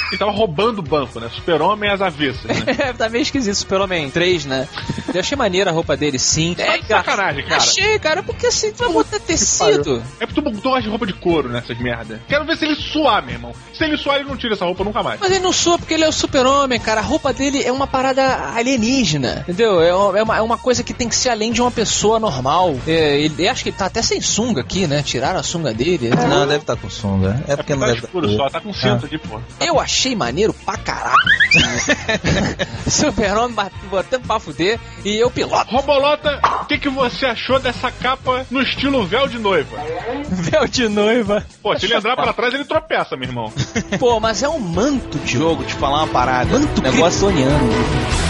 Ele 0.09 0.17
tava 0.17 0.31
roubando 0.31 0.79
o 0.79 0.81
banco, 0.81 1.19
né? 1.19 1.29
Super-Homem 1.29 1.89
às 1.89 2.01
avessas, 2.01 2.43
né? 2.45 2.93
tá 2.97 3.09
meio 3.09 3.23
esquisito, 3.23 3.55
Super-Homem 3.55 4.09
3, 4.09 4.45
né? 4.45 4.67
Eu 5.13 5.19
achei 5.19 5.37
maneira 5.37 5.69
a 5.69 5.73
roupa 5.73 5.95
dele, 5.95 6.19
sim. 6.19 6.53
Tá 6.53 6.77
de 6.77 6.87
sacanagem, 6.87 7.43
cara. 7.45 7.57
Achei, 7.57 7.99
cara, 7.99 8.23
porque 8.23 8.47
assim, 8.47 8.71
tu 8.71 8.83
vai 8.83 8.93
botar 8.93 9.19
tecido. 9.19 10.03
É 10.19 10.25
porque 10.25 10.41
tu 10.41 10.51
botou 10.51 10.79
de 10.81 10.89
roupa 10.89 11.05
de 11.05 11.13
couro 11.13 11.49
nessas 11.49 11.77
merda. 11.79 12.21
Quero 12.27 12.45
ver 12.45 12.57
se 12.57 12.65
ele 12.65 12.75
suar, 12.75 13.23
meu 13.23 13.35
irmão. 13.35 13.53
Se 13.73 13.83
ele 13.83 13.97
suar, 13.97 14.19
ele 14.19 14.29
não 14.29 14.37
tira 14.37 14.53
essa 14.53 14.65
roupa 14.65 14.83
nunca 14.83 15.01
mais. 15.01 15.19
Mas 15.19 15.31
ele 15.31 15.39
não 15.39 15.53
soa 15.53 15.77
porque 15.77 15.93
ele 15.93 16.03
é 16.03 16.07
o 16.07 16.11
super-homem, 16.11 16.79
cara. 16.79 17.01
A 17.01 17.03
roupa 17.03 17.33
dele 17.33 17.63
é 17.63 17.71
uma 17.71 17.87
parada 17.87 18.51
alienígena, 18.55 19.41
entendeu? 19.41 19.81
É 19.81 19.93
uma, 19.93 20.37
é 20.37 20.41
uma, 20.41 20.55
é 20.55 20.57
coisa 20.57 20.83
que 20.83 20.93
tem 20.93 21.07
que 21.07 21.15
ser 21.15 21.29
além 21.29 21.51
de 21.51 21.61
uma 21.61 21.71
pessoa 21.71 22.19
normal. 22.19 22.75
É, 22.87 23.19
ele, 23.19 23.45
eu 23.45 23.51
acho 23.51 23.63
que 23.63 23.69
ele 23.69 23.77
tá 23.77 23.85
até 23.85 24.01
sem 24.01 24.21
sunga 24.21 24.61
aqui, 24.61 24.87
né? 24.87 25.01
Tiraram 25.01 25.39
a 25.39 25.43
sunga 25.43 25.73
dele. 25.73 26.09
Não, 26.09 26.47
deve 26.47 26.59
estar 26.59 26.75
com 26.75 26.89
sunga. 26.89 27.43
É 27.47 27.55
porque 27.55 27.73
É 27.73 27.75
não 27.75 27.81
tá 27.81 27.93
deve 27.93 28.05
escuro 28.05 28.35
só, 28.35 28.49
tá 28.49 28.59
com 28.59 28.73
cinto 28.73 29.05
aqui, 29.05 29.17
pô. 29.17 29.39
Eu 29.59 29.79
achei 29.79 30.15
maneiro 30.15 30.53
pra 30.53 30.77
caralho. 30.77 31.17
super-homem 32.89 33.55
botando 33.89 34.25
pra 34.25 34.39
fuder 34.39 34.79
e 35.05 35.17
eu 35.17 35.29
piloto. 35.29 35.69
Robolota, 35.69 36.39
o 36.61 36.65
que, 36.65 36.77
que 36.77 36.89
você 36.89 37.25
achou 37.25 37.59
dessa 37.59 37.91
capa 37.91 38.45
no 38.49 38.61
estilo 38.61 39.05
véu 39.05 39.27
de 39.27 39.37
noiva? 39.37 39.77
Véu 40.29 40.67
de 40.67 40.89
noiva. 40.89 41.45
Pô, 41.61 41.77
se 41.77 41.85
ele 41.85 41.95
andar 41.95 42.15
pra 42.15 42.33
trás, 42.33 42.53
ele 42.53 42.65
tropeça, 42.65 43.15
meu 43.15 43.29
irmão. 43.29 43.53
Pô, 43.99 44.19
mas 44.19 44.43
é 44.43 44.49
um 44.49 44.59
manto, 44.59 45.17
tio. 45.19 45.37
Jogo, 45.37 45.63
te 45.63 45.73
falar 45.75 45.99
uma 45.99 46.07
parada. 46.07 46.57
Manto 46.57 46.81
Negócio 46.81 47.27
kryptoniano. 47.27 48.26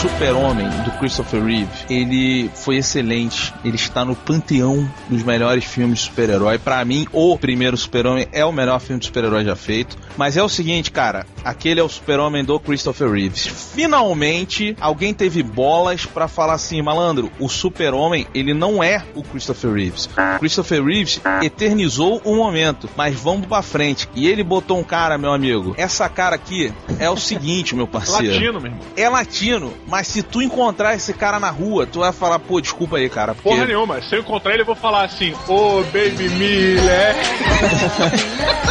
Super-Homem 0.00 0.68
do 0.84 0.92
Christopher 0.92 1.42
Reeve, 1.42 1.68
ele 1.90 2.48
foi 2.54 2.76
excelente. 2.76 3.52
Ele 3.64 3.74
está 3.74 4.04
no 4.04 4.14
panteão 4.14 4.88
dos 5.08 5.24
melhores 5.24 5.64
filmes 5.64 5.98
de 5.98 6.04
super-herói. 6.04 6.56
Pra 6.56 6.84
mim, 6.84 7.04
o 7.12 7.36
primeiro 7.36 7.76
Super-Homem 7.76 8.28
é 8.30 8.44
o 8.44 8.52
melhor 8.52 8.78
filme 8.78 9.00
de 9.00 9.06
super-herói 9.06 9.44
já 9.44 9.56
feito. 9.56 9.98
Mas 10.16 10.36
é 10.36 10.42
o 10.42 10.48
seguinte, 10.48 10.92
cara, 10.92 11.26
aquele 11.48 11.80
é 11.80 11.82
o 11.82 11.88
Super-Homem 11.88 12.44
do 12.44 12.60
Christopher 12.60 13.10
Reeves. 13.10 13.46
Finalmente, 13.46 14.76
alguém 14.80 15.14
teve 15.14 15.42
bolas 15.42 16.04
pra 16.04 16.28
falar 16.28 16.54
assim, 16.54 16.80
malandro, 16.82 17.30
o 17.38 17.48
Super-Homem, 17.48 18.26
ele 18.34 18.52
não 18.52 18.82
é 18.82 19.02
o 19.14 19.22
Christopher 19.22 19.72
Reeves. 19.72 20.08
O 20.36 20.38
Christopher 20.40 20.84
Reeves 20.84 21.20
eternizou 21.42 22.20
o 22.24 22.36
momento, 22.36 22.88
mas 22.96 23.14
vamos 23.14 23.46
pra 23.46 23.62
frente. 23.62 24.08
E 24.14 24.28
ele 24.28 24.44
botou 24.44 24.78
um 24.78 24.84
cara, 24.84 25.16
meu 25.16 25.32
amigo. 25.32 25.74
Essa 25.78 26.08
cara 26.08 26.36
aqui 26.36 26.72
é 26.98 27.08
o 27.08 27.16
seguinte, 27.16 27.74
meu 27.74 27.86
parceiro 27.86 28.26
Latino, 28.34 28.60
meu 28.60 28.70
irmão. 28.70 28.86
é 28.96 29.08
latino, 29.08 29.72
mas 29.86 30.06
se 30.06 30.22
tu 30.22 30.42
encontrar 30.42 30.94
esse 30.94 31.12
cara 31.14 31.40
na 31.40 31.50
rua, 31.50 31.86
tu 31.86 32.00
vai 32.00 32.12
falar, 32.12 32.38
pô, 32.38 32.60
desculpa 32.60 32.98
aí, 32.98 33.08
cara. 33.08 33.34
Porque... 33.34 33.48
Porra 33.48 33.66
nenhuma. 33.66 34.02
Se 34.02 34.14
eu 34.14 34.20
encontrar 34.20 34.52
ele, 34.52 34.62
eu 34.62 34.66
vou 34.66 34.76
falar 34.76 35.04
assim: 35.04 35.32
Ô, 35.48 35.82
Baby 35.84 36.28
Miller. 36.30 37.16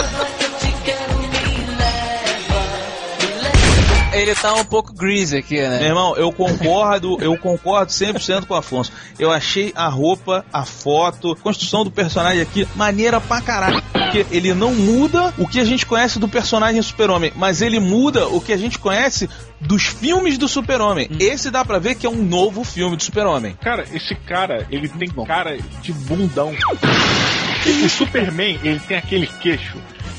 Ele 4.18 4.34
tá 4.34 4.54
um 4.54 4.66
pouco 4.66 4.94
greasy 4.94 5.38
aqui, 5.38 5.56
Meu 5.56 5.70
né? 5.70 5.86
irmão, 5.86 6.16
eu 6.18 6.32
concordo, 6.32 7.18
eu 7.22 7.38
concordo 7.38 7.92
100% 7.92 8.46
com 8.46 8.54
o 8.56 8.58
Afonso. 8.58 8.92
Eu 9.20 9.32
achei 9.32 9.72
a 9.76 9.88
roupa, 9.88 10.44
a 10.52 10.66
foto, 10.66 11.34
a 11.34 11.36
construção 11.36 11.84
do 11.84 11.92
personagem 11.92 12.42
aqui 12.42 12.68
maneira 12.76 13.22
pra 13.22 13.42
caralho. 13.42 13.82
Porque 13.94 14.26
ele 14.32 14.54
não 14.54 14.74
muda 14.74 15.34
o 15.38 15.48
que 15.48 15.60
a 15.60 15.66
gente 15.66 15.86
conhece 15.86 16.18
do 16.18 16.28
personagem 16.28 16.82
Super-Homem, 16.82 17.32
mas 17.36 17.62
ele 17.62 17.80
muda 17.80 18.28
o 18.28 18.42
que 18.42 18.52
a 18.52 18.58
gente 18.58 18.80
conhece 18.80 19.30
dos 19.62 19.84
filmes 19.84 20.38
do 20.38 20.48
Super-Homem. 20.48 21.10
Esse 21.20 21.52
dá 21.52 21.64
pra 21.64 21.78
ver 21.78 21.96
que 21.96 22.08
é 22.08 22.10
um 22.10 22.24
novo 22.24 22.64
filme 22.64 22.96
do 22.96 23.04
Super-Homem. 23.04 23.56
Cara, 23.62 23.86
esse 23.94 24.16
cara, 24.16 24.66
ele 24.72 24.88
tem 24.88 25.10
cara 25.10 25.58
de 25.82 25.94
bundão. 25.94 26.54
O 27.84 27.90
Superman, 27.90 28.60
ele 28.64 28.80
tem 28.80 28.98
aquele 28.98 29.28
queixo 29.28 29.78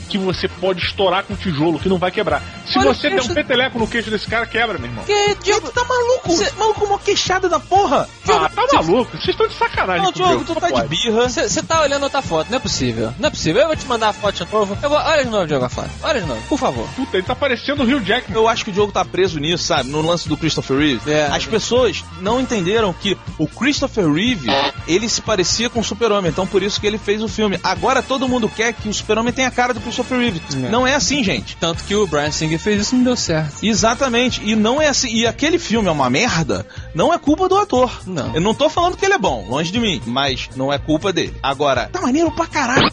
que 0.09 0.19
você 0.19 0.49
pode 0.49 0.83
estourar 0.83 1.25
com 1.25 1.35
tijolo, 1.35 1.79
que 1.79 1.89
não 1.89 1.99
vai 1.99 2.11
quebrar. 2.11 2.43
Se 2.67 2.79
Olha 2.79 2.93
você 2.93 3.11
der 3.11 3.23
um 3.23 3.29
peteleco 3.29 3.79
no 3.79 3.87
queixo 3.87 4.11
desse 4.11 4.27
cara, 4.27 4.47
quebra, 4.47 4.79
meu 4.79 4.89
irmão. 4.89 5.05
Que, 5.05 5.35
Diogo, 5.43 5.71
tá 5.71 5.85
maluco? 5.85 6.37
Cê... 6.37 6.51
Maluco, 6.59 6.85
uma 6.85 6.99
queixada 6.99 7.49
da 7.49 7.61
porra. 7.61 8.09
Ah, 8.29 8.49
tá 8.49 8.67
maluco? 8.75 9.11
Vocês 9.13 9.29
estão 9.29 9.47
de 9.47 9.55
sacanagem 9.55 10.05
Não. 10.05 10.13
Diogo, 10.13 10.45
tu 10.45 10.55
tá 10.55 10.71
de 10.71 10.89
birra. 10.89 11.29
Você 11.29 11.63
tá 11.63 11.83
olhando 11.83 12.03
outra 12.03 12.23
foto, 12.23 12.51
não 12.51 12.57
é 12.57 12.61
possível. 12.61 13.13
Não 13.19 13.29
é 13.29 13.31
possível. 13.31 13.63
Eu 13.63 13.69
vou 13.69 13.77
te 13.77 13.87
mandar 13.87 14.09
a 14.09 14.13
foto 14.13 14.45
de 14.45 14.53
novo. 14.53 14.79
Eu 14.83 14.89
vou... 14.89 14.99
Olha 14.99 15.25
de 15.25 15.31
novo, 15.31 15.47
Diogo, 15.47 15.65
a 15.65 15.69
foto. 15.69 15.91
Olha 16.03 16.21
de 16.21 16.27
novo, 16.27 16.43
por 16.49 16.59
favor. 16.59 16.89
Puta, 16.97 17.17
ele 17.17 17.27
tá 17.27 17.35
parecendo 17.35 17.83
o 17.83 17.87
Rio 17.87 18.03
Jackman. 18.05 18.37
Eu 18.37 18.49
acho 18.49 18.65
que 18.65 18.71
o 18.71 18.73
Diogo 18.73 18.93
tá 18.93 19.05
preso 19.05 19.39
nisso, 19.39 19.65
sabe? 19.65 19.89
No 19.89 20.03
lance 20.03 20.29
do 20.29 20.37
Christopher 20.37 20.79
Reeve. 20.79 21.11
É. 21.11 21.27
As 21.27 21.47
pessoas 21.47 22.05
não 22.21 22.41
entenderam 22.41 22.93
que 22.93 23.17
o 23.39 23.47
Christopher 23.47 24.11
Reeve, 24.11 24.49
ele 24.87 25.09
se 25.09 25.21
parecia 25.21 25.69
com 25.71 25.81
o 25.81 25.85
Super-Homem, 25.85 26.31
então 26.31 26.47
por 26.47 26.63
isso 26.63 26.81
que 26.81 26.87
ele 26.87 26.99
fez 26.99 27.23
o 27.23 27.29
filme. 27.29 27.59
Agora 27.63 28.03
todo 28.03 28.29
mundo 28.29 28.49
quer 28.49 28.73
que 28.73 28.89
o 28.89 28.95
Super-Homem 28.95 29.33
tenha 29.33 29.49
a 29.49 29.51
cara 29.51 29.75
do 29.75 29.81
Christopher 29.81 29.98
Reeve. 30.03 30.41
Não 30.71 30.87
é 30.87 30.95
assim, 30.95 31.23
gente. 31.23 31.57
Tanto 31.57 31.85
que 31.85 31.95
o 31.95 32.07
Brian 32.07 32.31
Singer 32.31 32.59
fez 32.59 32.83
isso 32.83 32.95
e 32.95 32.99
não 32.99 33.05
deu 33.05 33.17
certo. 33.17 33.65
Exatamente. 33.65 34.41
E 34.45 34.55
não 34.55 34.81
é 34.81 34.89
assim. 34.89 35.09
E 35.09 35.27
aquele 35.27 35.59
filme 35.59 35.89
é 35.89 35.91
uma 35.91 36.11
merda, 36.11 36.67
não 36.95 37.13
é 37.13 37.19
culpa 37.19 37.49
do 37.49 37.57
ator. 37.57 38.01
Não. 38.07 38.35
Eu 38.35 38.41
não 38.41 38.55
tô 38.55 38.69
falando 38.69 38.97
que 38.97 39.05
ele 39.05 39.15
é 39.15 39.19
bom, 39.19 39.47
longe 39.49 39.71
de 39.71 39.81
mim, 39.81 40.01
mas 40.07 40.49
não 40.57 40.73
é 40.73 40.79
culpa 40.79 41.13
dele. 41.13 41.37
Agora, 41.43 41.89
tá 41.93 42.01
maneiro 42.01 42.31
pra 42.31 42.47
caralho. 42.47 42.91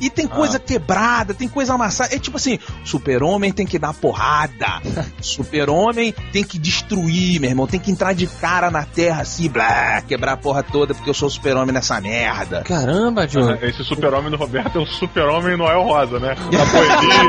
E 0.00 0.10
tem 0.10 0.26
coisa 0.26 0.58
quebrada, 0.58 1.34
tem 1.34 1.48
coisa 1.48 1.74
amassada. 1.74 2.14
É 2.14 2.18
tipo 2.18 2.36
assim, 2.36 2.58
super-homem 2.84 3.52
tem 3.52 3.66
que 3.66 3.78
dar 3.78 3.94
porrada. 3.94 4.80
super-homem 5.20 6.14
tem 6.32 6.44
que 6.44 6.58
destruir, 6.58 7.40
meu 7.40 7.50
irmão. 7.50 7.66
Tem 7.66 7.80
que 7.80 7.90
entrar 7.90 8.12
de 8.12 8.26
cara 8.26 8.70
na 8.70 8.84
terra 8.84 9.22
assim, 9.22 9.48
blá, 9.48 10.02
quebrar 10.02 10.32
a 10.32 10.36
porra 10.36 10.62
toda 10.62 10.94
porque 10.94 11.10
eu 11.10 11.14
sou 11.14 11.28
super-homem 11.30 11.72
nessa 11.72 12.00
merda. 12.00 12.62
Caramba, 12.62 13.26
Diogo. 13.26 13.58
Esse 13.64 13.84
super-homem 13.84 14.30
do 14.30 14.36
Roberto 14.36 14.78
é 14.78 14.82
o 14.82 14.86
super-homem 14.86 15.56
Noel 15.56 15.82
Rosa, 15.82 16.18
né? 16.18 16.27
Da 16.28 16.34
poesia. 16.66 17.24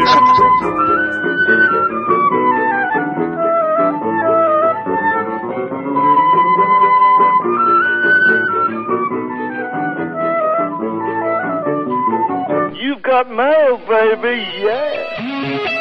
You've 12.74 13.02
got 13.02 13.32
mail, 13.32 13.78
baby, 13.88 14.46
yeah. 14.62 15.79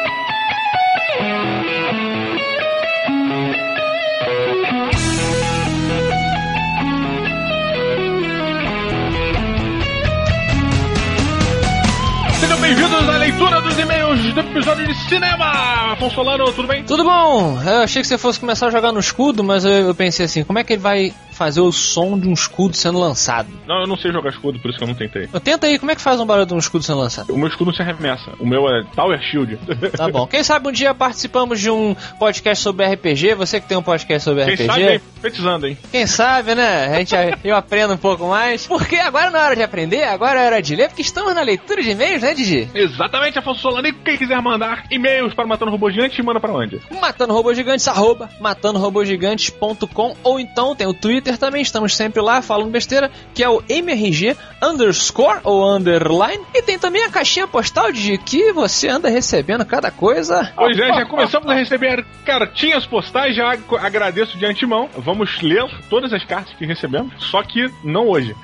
Bem-vindos 12.69 13.09
à 13.09 13.17
leitura 13.17 13.61
dos 13.61 13.79
e-mails 13.79 13.98
do 14.09 14.39
episódio 14.39 14.87
de 14.87 14.95
cinema. 15.07 15.93
Afonso 15.93 16.15
Solano, 16.15 16.51
tudo 16.51 16.67
bem? 16.67 16.83
Tudo 16.83 17.03
bom? 17.03 17.61
Eu 17.61 17.83
achei 17.83 18.01
que 18.01 18.07
você 18.07 18.17
fosse 18.17 18.39
começar 18.39 18.65
a 18.65 18.71
jogar 18.71 18.91
no 18.91 18.99
escudo, 18.99 19.43
mas 19.43 19.63
eu, 19.63 19.71
eu 19.71 19.93
pensei 19.93 20.25
assim, 20.25 20.43
como 20.43 20.57
é 20.57 20.63
que 20.63 20.73
ele 20.73 20.81
vai 20.81 21.13
fazer 21.31 21.61
o 21.61 21.71
som 21.71 22.19
de 22.19 22.27
um 22.27 22.33
escudo 22.33 22.75
sendo 22.75 22.99
lançado? 22.99 23.47
Não, 23.67 23.81
eu 23.81 23.87
não 23.87 23.95
sei 23.95 24.11
jogar 24.11 24.31
escudo, 24.31 24.59
por 24.59 24.69
isso 24.69 24.79
que 24.79 24.83
eu 24.83 24.87
não 24.87 24.95
tentei. 24.95 25.29
Eu 25.31 25.39
tenta 25.39 25.67
aí, 25.67 25.77
como 25.77 25.91
é 25.91 25.95
que 25.95 26.01
faz 26.01 26.19
um 26.19 26.25
barulho 26.25 26.47
de 26.47 26.53
um 26.55 26.57
escudo 26.57 26.83
sendo 26.83 26.97
lançado? 26.99 27.31
O 27.31 27.37
meu 27.37 27.47
escudo 27.47 27.69
não 27.69 27.75
se 27.75 27.83
arremessa. 27.83 28.31
O 28.39 28.47
meu 28.47 28.67
é 28.67 28.83
Tower 28.95 29.21
Shield. 29.21 29.59
Tá 29.95 30.09
bom. 30.09 30.25
Quem 30.27 30.43
sabe 30.43 30.67
um 30.67 30.71
dia 30.71 30.93
participamos 30.95 31.59
de 31.59 31.69
um 31.69 31.95
podcast 32.17 32.63
sobre 32.63 32.85
RPG, 32.87 33.35
você 33.35 33.61
que 33.61 33.67
tem 33.67 33.77
um 33.77 33.83
podcast 33.83 34.23
sobre 34.23 34.43
Quem 34.43 34.55
RPG. 34.55 34.65
sabe, 34.65 34.93
hein? 34.93 35.01
Petizando, 35.21 35.67
hein? 35.67 35.77
Quem 35.91 36.07
sabe, 36.07 36.55
né? 36.55 36.87
A 36.87 36.97
gente, 36.99 37.15
eu 37.43 37.55
aprendo 37.55 37.93
um 37.93 37.97
pouco 37.97 38.27
mais. 38.27 38.65
Porque 38.65 38.95
agora 38.95 39.29
não 39.29 39.39
é 39.39 39.43
hora 39.43 39.55
de 39.55 39.63
aprender, 39.63 40.03
agora 40.03 40.41
é 40.41 40.45
hora 40.47 40.61
de 40.61 40.75
ler, 40.75 40.87
porque 40.87 41.03
estamos 41.03 41.33
na 41.35 41.41
leitura 41.41 41.81
de 41.83 41.91
e-mails, 41.91 42.23
né, 42.23 42.33
Didi? 42.33 42.69
Exatamente, 42.73 43.37
Afonso 43.37 43.61
Solano. 43.61 43.87
E 43.87 43.98
quem 44.03 44.17
quiser 44.17 44.41
mandar 44.41 44.85
e-mails 44.91 45.33
para 45.33 45.45
Matando 45.45 45.71
Robô 45.71 45.89
Gigante, 45.91 46.21
manda 46.23 46.39
para 46.39 46.53
onde? 46.53 46.79
Matando 47.01 47.33
Robôs 47.33 47.55
Gigantes, 47.57 47.87
arroba 47.87 48.29
matandorobogigantes.com 48.39 50.15
ou 50.23 50.39
então 50.39 50.75
tem 50.75 50.87
o 50.87 50.93
Twitter 50.93 51.37
também, 51.37 51.61
estamos 51.61 51.95
sempre 51.95 52.21
lá 52.21 52.41
falando 52.41 52.71
besteira, 52.71 53.11
que 53.33 53.43
é 53.43 53.49
o 53.49 53.61
MRG 53.67 54.35
underscore 54.61 55.39
ou 55.43 55.69
underline. 55.69 56.43
E 56.53 56.61
tem 56.61 56.77
também 56.79 57.03
a 57.03 57.09
caixinha 57.09 57.47
postal 57.47 57.91
de 57.91 58.17
que 58.17 58.51
você 58.53 58.87
anda 58.89 59.09
recebendo 59.09 59.65
cada 59.65 59.91
coisa. 59.91 60.51
Pois 60.55 60.77
é, 60.77 60.87
já 60.87 61.05
começamos 61.05 61.49
a 61.49 61.53
receber 61.53 62.05
cartinhas 62.25 62.85
postais, 62.85 63.35
já 63.35 63.51
ag- 63.53 63.75
agradeço 63.79 64.37
de 64.37 64.45
antemão. 64.45 64.89
Vamos 64.97 65.41
ler 65.41 65.65
todas 65.89 66.11
as 66.13 66.23
cartas 66.25 66.53
que 66.57 66.65
recebemos, 66.65 67.13
só 67.17 67.41
que 67.43 67.69
não 67.83 68.07
hoje. 68.07 68.35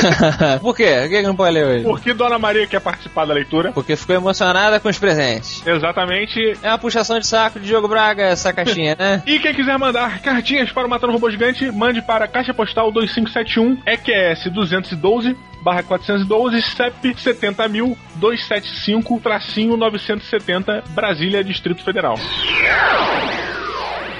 Por 0.60 0.74
quê? 0.76 0.84
Por 1.02 1.08
que 1.10 1.16
que 1.20 1.22
não 1.26 1.36
pode 1.36 1.54
ler 1.54 1.66
hoje? 1.66 1.84
Porque 1.84 2.12
Dona 2.14 2.38
Maria 2.38 2.66
quer 2.66 2.80
participar 2.80 3.24
da 3.26 3.34
leitura. 3.34 3.72
Porque 3.72 3.96
ficou 3.96 4.14
emocionada 4.16 4.78
com 4.80 4.88
os 4.94 4.98
presentes. 4.98 5.62
Exatamente. 5.66 6.56
É 6.62 6.68
uma 6.68 6.78
puxação 6.78 7.18
de 7.18 7.26
saco 7.26 7.58
de 7.60 7.66
Diogo 7.66 7.88
Braga 7.88 8.22
essa 8.22 8.50
caixinha, 8.54 8.96
né? 8.98 9.22
E 9.26 9.38
quem 9.38 9.54
quiser 9.54 9.78
mandar 9.78 10.20
cartinhas 10.20 10.72
para 10.72 10.86
o 10.86 10.90
Matando 10.90 11.12
Robô 11.12 11.30
Gigante, 11.30 11.70
mande 11.70 12.00
para 12.02 12.26
Caixa 12.28 12.54
Postal 12.54 12.90
2571 12.92 13.82
EQS 13.86 14.50
212 14.52 15.36
barra 15.62 15.82
412 15.82 16.62
CEP 16.62 17.14
70.275 17.14 19.20
tracinho 19.22 19.76
970 19.76 20.84
Brasília, 20.90 21.42
Distrito 21.42 21.82
Federal. 21.82 22.16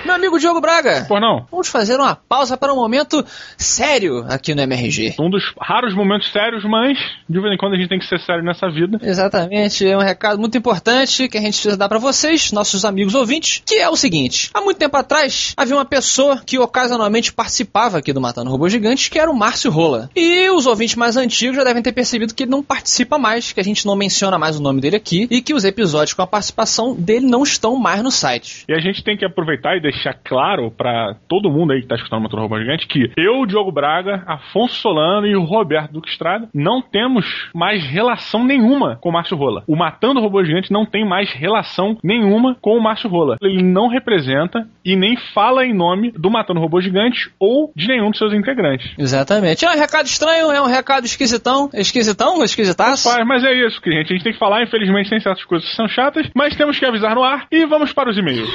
Meu 0.04 0.14
amigo 0.14 0.38
Diogo 0.38 0.60
Braga, 0.60 1.06
Por 1.08 1.18
não? 1.18 1.46
vamos 1.50 1.68
fazer 1.68 1.96
uma 1.96 2.14
pausa 2.14 2.58
para 2.58 2.70
um 2.72 2.76
momento 2.76 3.24
sério 3.56 4.24
aqui 4.28 4.54
no 4.54 4.60
MRG. 4.60 5.14
Um 5.18 5.30
dos 5.30 5.42
raros 5.58 5.94
momentos 5.94 6.30
sérios, 6.30 6.62
mas 6.64 6.98
de 7.26 7.40
vez 7.40 7.54
em 7.54 7.56
quando 7.56 7.72
a 7.72 7.76
gente 7.78 7.88
tem 7.88 7.98
que 7.98 8.06
ser 8.06 8.20
sério 8.20 8.44
nessa 8.44 8.68
vida. 8.70 8.98
Exatamente, 9.02 9.86
é 9.88 9.96
um 9.96 10.02
recado 10.02 10.38
muito 10.38 10.58
importante 10.58 11.26
que 11.26 11.38
a 11.38 11.40
gente 11.40 11.54
precisa 11.54 11.76
dar 11.76 11.88
para 11.88 11.98
vocês, 11.98 12.52
nossos 12.52 12.84
amigos 12.84 13.14
ouvintes, 13.14 13.62
que 13.66 13.76
é 13.76 13.88
o 13.88 13.96
seguinte: 13.96 14.50
há 14.52 14.60
muito 14.60 14.76
tempo 14.76 14.94
atrás 14.94 15.54
havia 15.56 15.74
uma 15.74 15.86
pessoa 15.86 16.42
que 16.44 16.58
ocasionalmente 16.58 17.32
participava 17.32 17.96
aqui 17.96 18.12
do 18.12 18.20
Matando 18.20 18.50
Robôs 18.50 18.70
Gigantes, 18.72 19.08
que 19.08 19.18
era 19.18 19.30
o 19.30 19.34
Márcio 19.34 19.70
Rola. 19.70 20.10
E 20.14 20.50
os 20.50 20.66
ouvintes 20.66 20.96
mais 20.96 21.16
antigos 21.16 21.56
já 21.56 21.64
devem 21.64 21.82
ter 21.82 21.92
percebido 21.92 22.34
que 22.34 22.42
ele 22.42 22.50
não 22.50 22.62
participa 22.62 23.16
mais, 23.16 23.52
que 23.52 23.60
a 23.60 23.64
gente 23.64 23.86
não 23.86 23.96
menciona 23.96 24.38
mais 24.38 24.58
o 24.58 24.62
nome 24.62 24.82
dele 24.82 24.96
aqui 24.96 25.26
e 25.30 25.40
que 25.40 25.54
os 25.54 25.64
episódios 25.64 26.12
com 26.12 26.20
a 26.20 26.26
participação 26.26 26.94
dele 26.94 27.24
não 27.26 27.42
estão 27.42 27.76
mais 27.76 28.02
no 28.02 28.10
site. 28.10 28.64
E 28.68 28.74
a 28.74 28.80
gente 28.80 29.02
tem 29.02 29.16
que 29.16 29.24
aproveitar 29.24 29.76
e 29.76 29.80
deixar 29.80 29.93
claro 30.24 30.70
pra 30.70 31.14
todo 31.28 31.50
mundo 31.50 31.72
aí 31.72 31.82
que 31.82 31.88
tá 31.88 31.96
escutando 31.96 32.20
o 32.20 32.22
Motor 32.22 32.40
Robô 32.40 32.58
Gigante 32.58 32.86
que 32.86 33.10
eu, 33.16 33.46
Diogo 33.46 33.72
Braga, 33.72 34.22
Afonso 34.26 34.76
Solano 34.76 35.26
e 35.26 35.36
o 35.36 35.44
Roberto 35.44 35.92
Duque 35.92 36.08
Estrada 36.08 36.48
não 36.54 36.80
temos 36.80 37.50
mais 37.54 37.84
relação 37.84 38.44
nenhuma 38.44 38.96
com 39.00 39.08
o 39.08 39.12
Márcio 39.12 39.36
Rola. 39.36 39.62
O 39.66 39.76
Matando 39.76 40.20
Robô 40.20 40.44
Gigante 40.44 40.72
não 40.72 40.86
tem 40.86 41.06
mais 41.06 41.32
relação 41.32 41.96
nenhuma 42.02 42.56
com 42.60 42.76
o 42.76 42.82
Márcio 42.82 43.08
Rola. 43.08 43.36
Ele 43.42 43.62
não 43.62 43.88
representa 43.88 44.66
e 44.84 44.96
nem 44.96 45.16
fala 45.32 45.64
em 45.64 45.74
nome 45.74 46.12
do 46.12 46.30
Matando 46.30 46.60
Robô 46.60 46.80
Gigante 46.80 47.30
ou 47.38 47.72
de 47.74 47.88
nenhum 47.88 48.10
dos 48.10 48.18
seus 48.18 48.32
integrantes. 48.32 48.92
Exatamente. 48.98 49.64
É 49.64 49.70
um 49.70 49.78
recado 49.78 50.06
estranho, 50.06 50.50
é 50.50 50.60
um 50.60 50.66
recado 50.66 51.04
esquisitão. 51.04 51.70
Esquisitão? 51.72 52.42
Esquisitaço? 52.42 53.10
Faz, 53.10 53.26
mas 53.26 53.44
é 53.44 53.52
isso, 53.66 53.80
que 53.80 53.90
gente. 53.90 54.12
A 54.12 54.16
gente 54.16 54.24
tem 54.24 54.32
que 54.32 54.38
falar, 54.38 54.62
infelizmente, 54.62 55.10
tem 55.10 55.20
certas 55.20 55.44
coisas 55.44 55.68
que 55.68 55.76
são 55.76 55.88
chatas, 55.88 56.28
mas 56.34 56.56
temos 56.56 56.78
que 56.78 56.84
avisar 56.84 57.14
no 57.14 57.22
ar 57.22 57.46
e 57.50 57.64
vamos 57.66 57.92
para 57.92 58.10
os 58.10 58.18
e-mails. 58.18 58.48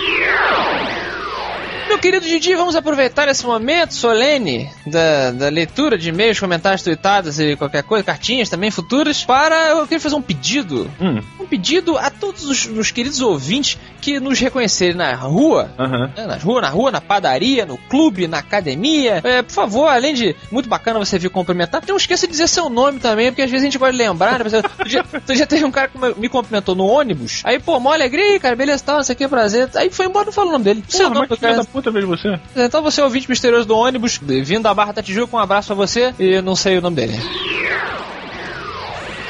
Meu 1.89 1.97
querido 1.97 2.23
Didi, 2.23 2.53
vamos 2.53 2.75
aproveitar 2.75 3.27
esse 3.29 3.43
momento 3.43 3.95
solene 3.95 4.69
da, 4.85 5.31
da 5.31 5.49
leitura 5.49 5.97
de 5.97 6.09
e-mails, 6.09 6.39
comentários 6.39 6.83
tweetados 6.83 7.39
e 7.39 7.55
qualquer 7.55 7.81
coisa, 7.81 8.03
cartinhas 8.03 8.47
também 8.47 8.69
futuras, 8.69 9.25
para 9.25 9.69
eu 9.69 9.83
queria 9.85 9.99
fazer 9.99 10.13
um 10.13 10.21
pedido. 10.21 10.89
Hum. 11.01 11.19
Um 11.39 11.47
pedido 11.47 11.97
a 11.97 12.11
todos 12.11 12.45
os, 12.45 12.67
os 12.67 12.91
queridos 12.91 13.21
ouvintes 13.21 13.79
que 14.01 14.19
nos 14.19 14.39
reconhecerem 14.39 14.95
na 14.95 15.15
rua, 15.15 15.71
Aham. 15.79 16.11
né, 16.15 16.27
na 16.27 16.35
rua, 16.35 16.61
na 16.61 16.69
rua, 16.69 16.91
na 16.91 17.01
padaria, 17.01 17.65
no 17.65 17.75
clube, 17.75 18.27
na 18.27 18.37
academia. 18.37 19.19
É, 19.23 19.41
por 19.41 19.51
favor, 19.51 19.87
além 19.87 20.13
de 20.13 20.35
muito 20.51 20.69
bacana 20.69 20.99
você 20.99 21.17
vir 21.17 21.31
cumprimentar, 21.31 21.81
não 21.87 21.97
esqueça 21.97 22.27
de 22.27 22.31
dizer 22.31 22.47
seu 22.47 22.69
nome 22.69 22.99
também, 22.99 23.31
porque 23.31 23.41
às 23.41 23.49
vezes 23.49 23.63
a 23.63 23.65
gente 23.65 23.79
pode 23.79 23.97
lembrar, 23.97 24.37
né? 24.37 24.45
Outro 24.45 25.35
dia 25.35 25.47
teve 25.47 25.65
um 25.65 25.71
cara 25.71 25.87
que 25.87 25.97
me 25.97 26.29
cumprimentou 26.29 26.75
no 26.75 26.85
ônibus, 26.85 27.41
aí, 27.43 27.57
pô, 27.57 27.79
mó 27.79 27.91
alegria, 27.91 28.33
aí, 28.33 28.39
cara, 28.39 28.55
beleza, 28.55 28.83
tal, 28.85 28.97
não 28.97 29.03
sei 29.03 29.15
o 29.15 29.17
que, 29.17 29.27
prazer. 29.27 29.69
Aí 29.73 29.89
foi 29.89 30.05
embora, 30.05 30.25
não 30.25 30.31
falou 30.31 30.49
o 30.49 30.53
nome 30.53 30.65
dele. 30.65 30.83
Porra, 30.89 31.09
nome 31.09 31.19
mas 31.21 31.29
do 31.29 31.37
cara. 31.37 31.78
Vejo 31.91 32.07
você. 32.07 32.39
Então 32.55 32.81
você 32.81 33.01
é 33.01 33.03
ouvinte 33.03 33.29
misterioso 33.29 33.67
do 33.67 33.75
ônibus, 33.77 34.19
vindo 34.21 34.63
da 34.63 34.73
Barra 34.73 34.91
da 34.93 35.01
Tijuca, 35.03 35.35
um 35.35 35.39
abraço 35.39 35.67
pra 35.67 35.75
você 35.75 36.13
e 36.19 36.41
não 36.41 36.55
sei 36.55 36.77
o 36.77 36.81
nome 36.81 36.95
dele. 36.95 37.19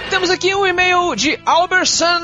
Temos 0.10 0.32
aqui 0.32 0.56
um 0.56 0.66
e-mail 0.66 1.16
de 1.16 1.40
Alberson 1.46 2.20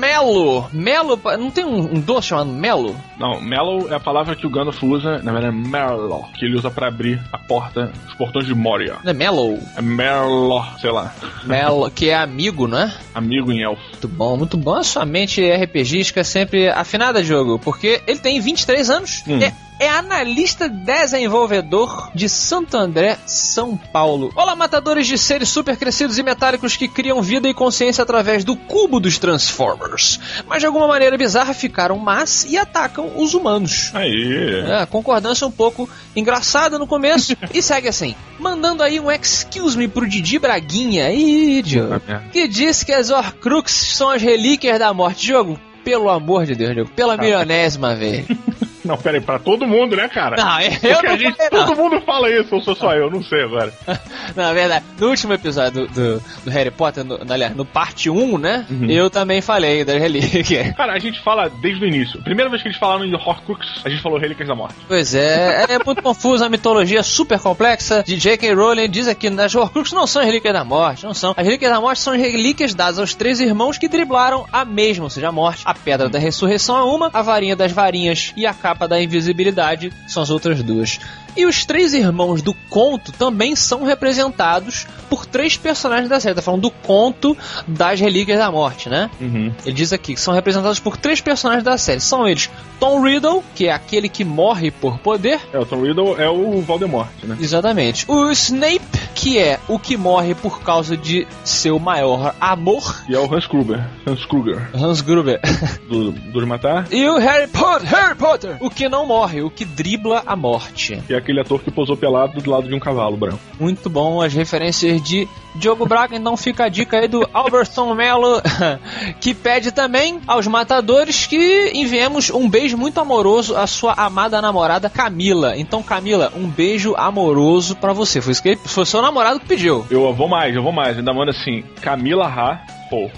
Melo. 0.00 0.66
Melo, 0.72 1.20
não 1.38 1.50
tem 1.50 1.66
um, 1.66 1.96
um 1.96 2.00
doce 2.00 2.28
chamado 2.28 2.48
Melo? 2.50 2.96
Não, 3.18 3.38
Mellow 3.42 3.88
é 3.92 3.94
a 3.94 4.00
palavra 4.00 4.34
que 4.34 4.46
o 4.46 4.50
Gandalf 4.50 4.82
usa, 4.82 5.18
na 5.22 5.32
verdade 5.32 5.54
é 5.54 5.68
Merlo, 5.68 6.24
que 6.38 6.46
ele 6.46 6.56
usa 6.56 6.70
pra 6.70 6.88
abrir 6.88 7.20
a 7.30 7.36
porta, 7.38 7.92
os 8.08 8.14
portões 8.14 8.46
de 8.46 8.54
Moria. 8.54 8.96
Não 9.04 9.10
é 9.10 9.14
Mellow? 9.14 9.58
É 9.76 9.82
Merlo, 9.82 10.64
sei 10.80 10.90
lá, 10.90 11.14
Melo, 11.44 11.90
que 11.90 12.08
é 12.08 12.14
amigo, 12.14 12.66
não 12.66 12.78
é? 12.78 12.94
amigo 13.14 13.52
em 13.52 13.62
elfo. 13.62 13.82
Muito 13.90 14.08
bom, 14.08 14.36
muito 14.38 14.56
bom. 14.56 14.74
A 14.74 14.82
sua 14.82 15.04
mente 15.04 15.42
RPGística 15.46 16.20
é 16.20 16.24
sempre 16.24 16.68
afinada, 16.70 17.22
jogo, 17.22 17.58
porque 17.58 18.00
ele 18.06 18.18
tem 18.18 18.40
23 18.40 18.88
anos, 18.88 19.22
Hum. 19.28 19.38
é, 19.42 19.52
é 19.78 19.88
analista 19.88 20.68
desenvolvedor 20.68 22.10
de 22.14 22.28
Santo 22.28 22.76
André, 22.76 23.18
São 23.26 23.76
Paulo. 23.76 24.32
Olá, 24.34 24.56
matadores 24.56 25.06
de 25.06 25.18
seres 25.18 25.48
super 25.48 25.76
crescidos 25.76 26.18
e 26.18 26.22
metálicos 26.22 26.76
que 26.76 26.88
criam 26.88 27.20
vida 27.20 27.48
e 27.48 27.54
consciência 27.54 28.02
através 28.02 28.42
do 28.42 28.56
cubo 28.56 28.98
dos 28.98 29.18
Transformers. 29.18 30.18
Mas 30.46 30.60
de 30.60 30.66
alguma 30.66 30.88
maneira 30.88 31.18
bizarra 31.18 31.52
ficaram 31.52 31.98
más 31.98 32.44
e 32.48 32.56
atacam 32.56 33.12
os 33.16 33.34
humanos. 33.34 33.90
Aí. 33.94 34.64
É, 34.66 34.82
a 34.82 34.86
concordância 34.86 35.46
um 35.46 35.52
pouco 35.52 35.88
engraçada 36.14 36.78
no 36.78 36.86
começo 36.86 37.36
e 37.52 37.60
segue 37.60 37.88
assim. 37.88 38.14
Mandando 38.38 38.82
aí 38.82 38.98
um 38.98 39.10
excuse 39.10 39.76
me 39.76 39.88
pro 39.88 40.08
Didi 40.08 40.38
Braguinha. 40.38 41.12
Ih, 41.12 41.62
Diogo. 41.62 42.00
Puta 42.00 42.12
merda. 42.12 42.28
Que 42.30 42.48
diz 42.48 42.82
que 42.82 42.92
as 42.92 43.10
Horcrux 43.10 43.70
são 43.72 44.10
as 44.10 44.22
relíquias 44.22 44.78
da 44.78 44.92
morte. 44.94 45.26
Diogo, 45.26 45.58
pelo 45.84 46.08
amor 46.08 46.46
de 46.46 46.54
Deus, 46.54 46.74
Diogo. 46.74 46.90
Pela 46.92 47.16
milionésima 47.16 47.94
vez. 47.94 48.26
Não, 48.86 48.96
peraí, 48.96 49.20
pra 49.20 49.38
todo 49.38 49.66
mundo, 49.66 49.96
né, 49.96 50.08
cara? 50.08 50.36
Não, 50.36 50.60
eu 50.60 50.70
Porque 50.70 51.06
não 51.08 51.18
gente, 51.18 51.36
falei, 51.36 51.50
não. 51.52 51.66
todo 51.66 51.76
mundo 51.76 52.00
fala 52.02 52.30
isso, 52.30 52.54
ou 52.54 52.62
sou 52.62 52.74
só 52.74 52.94
eu, 52.94 53.10
não 53.10 53.22
sei 53.22 53.42
agora. 53.42 53.72
Na 54.34 54.52
verdade, 54.52 54.84
no 54.98 55.08
último 55.08 55.32
episódio 55.32 55.86
do, 55.86 55.92
do, 55.92 56.22
do 56.44 56.50
Harry 56.50 56.70
Potter, 56.70 57.04
no, 57.04 57.18
aliás, 57.28 57.54
no 57.54 57.64
parte 57.64 58.08
1, 58.10 58.38
né? 58.38 58.66
Uhum. 58.70 58.90
Eu 58.90 59.10
também 59.10 59.40
falei 59.40 59.84
das 59.84 60.00
relíquias. 60.00 60.72
Cara, 60.76 60.92
a 60.92 60.98
gente 60.98 61.20
fala 61.22 61.48
desde 61.48 61.84
o 61.84 61.88
início. 61.88 62.22
Primeira 62.22 62.50
vez 62.50 62.62
que 62.62 62.68
eles 62.68 62.78
falaram 62.78 63.06
de 63.06 63.14
Horcrux, 63.14 63.66
a 63.84 63.88
gente 63.88 64.02
falou 64.02 64.18
Relíquias 64.18 64.48
da 64.48 64.54
Morte. 64.54 64.76
Pois 64.86 65.14
é, 65.14 65.64
é 65.68 65.84
muito 65.84 66.02
confuso, 66.02 66.44
a 66.44 66.48
mitologia 66.48 67.02
super 67.02 67.38
complexa 67.38 68.02
de 68.02 68.16
J.K. 68.16 68.54
Rowling 68.54 68.88
diz 68.88 69.08
aqui, 69.08 69.28
as 69.28 69.54
Horcrux 69.54 69.92
não 69.92 70.06
são 70.06 70.22
as 70.22 70.26
relíquias 70.26 70.54
da 70.54 70.64
morte, 70.64 71.04
não 71.04 71.14
são. 71.14 71.34
As 71.36 71.44
relíquias 71.44 71.72
da 71.72 71.80
morte 71.80 72.00
são 72.00 72.12
as 72.12 72.20
relíquias 72.20 72.74
dadas 72.74 72.98
aos 72.98 73.14
três 73.14 73.40
irmãos 73.40 73.78
que 73.78 73.88
driblaram 73.88 74.46
a 74.52 74.64
mesma, 74.64 75.04
ou 75.04 75.10
seja, 75.10 75.28
a 75.28 75.32
morte. 75.32 75.62
A 75.64 75.74
pedra 75.74 76.08
da 76.08 76.18
ressurreição 76.18 76.76
é 76.76 76.82
uma, 76.84 77.10
a 77.12 77.22
varinha 77.22 77.56
das 77.56 77.72
varinhas 77.72 78.32
e 78.36 78.46
a 78.46 78.52
capa 78.52 78.75
da 78.88 79.00
invisibilidade 79.00 79.92
são 80.06 80.22
as 80.22 80.30
outras 80.30 80.62
duas. 80.62 80.98
E 81.36 81.44
os 81.44 81.64
três 81.64 81.92
irmãos 81.92 82.42
do 82.42 82.54
conto 82.70 83.12
também 83.12 83.54
são 83.54 83.84
representados 83.84 84.86
por 85.10 85.26
três 85.26 85.56
personagens 85.56 86.08
da 86.08 86.18
série. 86.18 86.34
Tá 86.34 86.42
falando 86.42 86.62
do 86.62 86.70
conto 86.70 87.36
das 87.66 88.00
relíquias 88.00 88.38
da 88.38 88.50
morte, 88.50 88.88
né? 88.88 89.10
Uhum. 89.20 89.52
Ele 89.64 89.74
diz 89.74 89.92
aqui 89.92 90.14
que 90.14 90.20
são 90.20 90.34
representados 90.34 90.78
por 90.78 90.96
três 90.96 91.20
personagens 91.20 91.64
da 91.64 91.76
série. 91.76 92.00
São 92.00 92.26
eles 92.26 92.50
Tom 92.80 93.02
Riddle, 93.02 93.42
que 93.54 93.66
é 93.66 93.72
aquele 93.72 94.08
que 94.08 94.24
morre 94.24 94.70
por 94.70 94.98
poder. 94.98 95.40
É, 95.52 95.58
o 95.58 95.66
Tom 95.66 95.82
Riddle 95.82 96.20
é 96.20 96.28
o 96.28 96.60
Voldemort, 96.62 97.08
né? 97.22 97.36
Exatamente. 97.40 98.04
O 98.08 98.30
Snape, 98.30 98.80
que 99.14 99.38
é 99.38 99.58
o 99.68 99.78
que 99.78 99.96
morre 99.96 100.34
por 100.34 100.60
causa 100.62 100.96
de 100.96 101.26
seu 101.44 101.78
maior 101.78 102.34
amor. 102.40 103.02
E 103.08 103.14
é 103.14 103.18
o 103.18 103.32
Hans 103.32 103.46
Kruger. 103.46 103.84
Hans 104.06 104.24
Kruger. 104.24 104.68
Hans 104.74 105.00
Gruber. 105.00 105.40
Do, 105.88 106.10
do 106.10 106.40
de 106.40 106.46
Matar. 106.46 106.88
E 106.90 107.08
o 107.08 107.18
Harry 107.18 107.46
Potter, 107.46 107.88
Harry 107.88 108.14
Potter, 108.16 108.56
o 108.60 108.68
que 108.68 108.88
não 108.88 109.06
morre, 109.06 109.42
o 109.42 109.50
que 109.50 109.64
dribla 109.64 110.22
a 110.26 110.34
morte. 110.34 111.00
E 111.08 111.14
é 111.14 111.20
aquele 111.26 111.40
ator 111.40 111.60
que 111.60 111.70
posou 111.70 111.96
pelado 111.96 112.40
do 112.40 112.50
lado 112.50 112.68
de 112.68 112.74
um 112.74 112.78
cavalo 112.78 113.16
branco. 113.16 113.40
Muito 113.58 113.90
bom 113.90 114.22
as 114.22 114.32
referências 114.32 115.02
de 115.02 115.26
Diogo 115.56 115.84
Braga, 115.86 116.14
então 116.16 116.36
fica 116.36 116.64
a 116.64 116.68
dica 116.68 116.98
aí 116.98 117.08
do 117.08 117.28
Alberton 117.32 117.94
Mello, 117.94 118.40
que 119.20 119.34
pede 119.34 119.72
também 119.72 120.20
aos 120.26 120.46
matadores 120.46 121.26
que 121.26 121.72
enviemos 121.74 122.30
um 122.30 122.48
beijo 122.48 122.76
muito 122.76 123.00
amoroso 123.00 123.56
à 123.56 123.66
sua 123.66 123.94
amada 123.94 124.40
namorada 124.40 124.88
Camila. 124.88 125.54
Então, 125.56 125.82
Camila, 125.82 126.32
um 126.36 126.46
beijo 126.48 126.94
amoroso 126.96 127.74
pra 127.76 127.92
você. 127.92 128.20
Foi, 128.20 128.32
isso 128.32 128.42
que 128.42 128.50
ele- 128.50 128.60
foi 128.64 128.84
seu 128.86 129.02
namorado 129.02 129.40
que 129.40 129.46
pediu. 129.46 129.84
Eu 129.90 130.12
vou 130.14 130.28
mais, 130.28 130.54
eu 130.54 130.62
vou 130.62 130.72
mais. 130.72 130.96
Ainda 130.96 131.12
manda 131.12 131.30
assim, 131.32 131.64
Camila 131.80 132.26
Ha, 132.26 132.60
pô. 132.88 133.10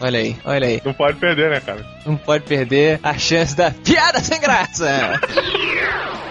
Olha 0.00 0.18
aí, 0.18 0.36
olha 0.44 0.68
aí. 0.68 0.82
Não 0.84 0.92
pode 0.92 1.16
perder, 1.18 1.50
né, 1.50 1.60
cara? 1.60 1.84
Não 2.04 2.16
pode 2.16 2.44
perder 2.44 3.00
a 3.02 3.16
chance 3.18 3.56
da 3.56 3.70
piada 3.70 4.20
sem 4.20 4.38
graça. 4.40 4.86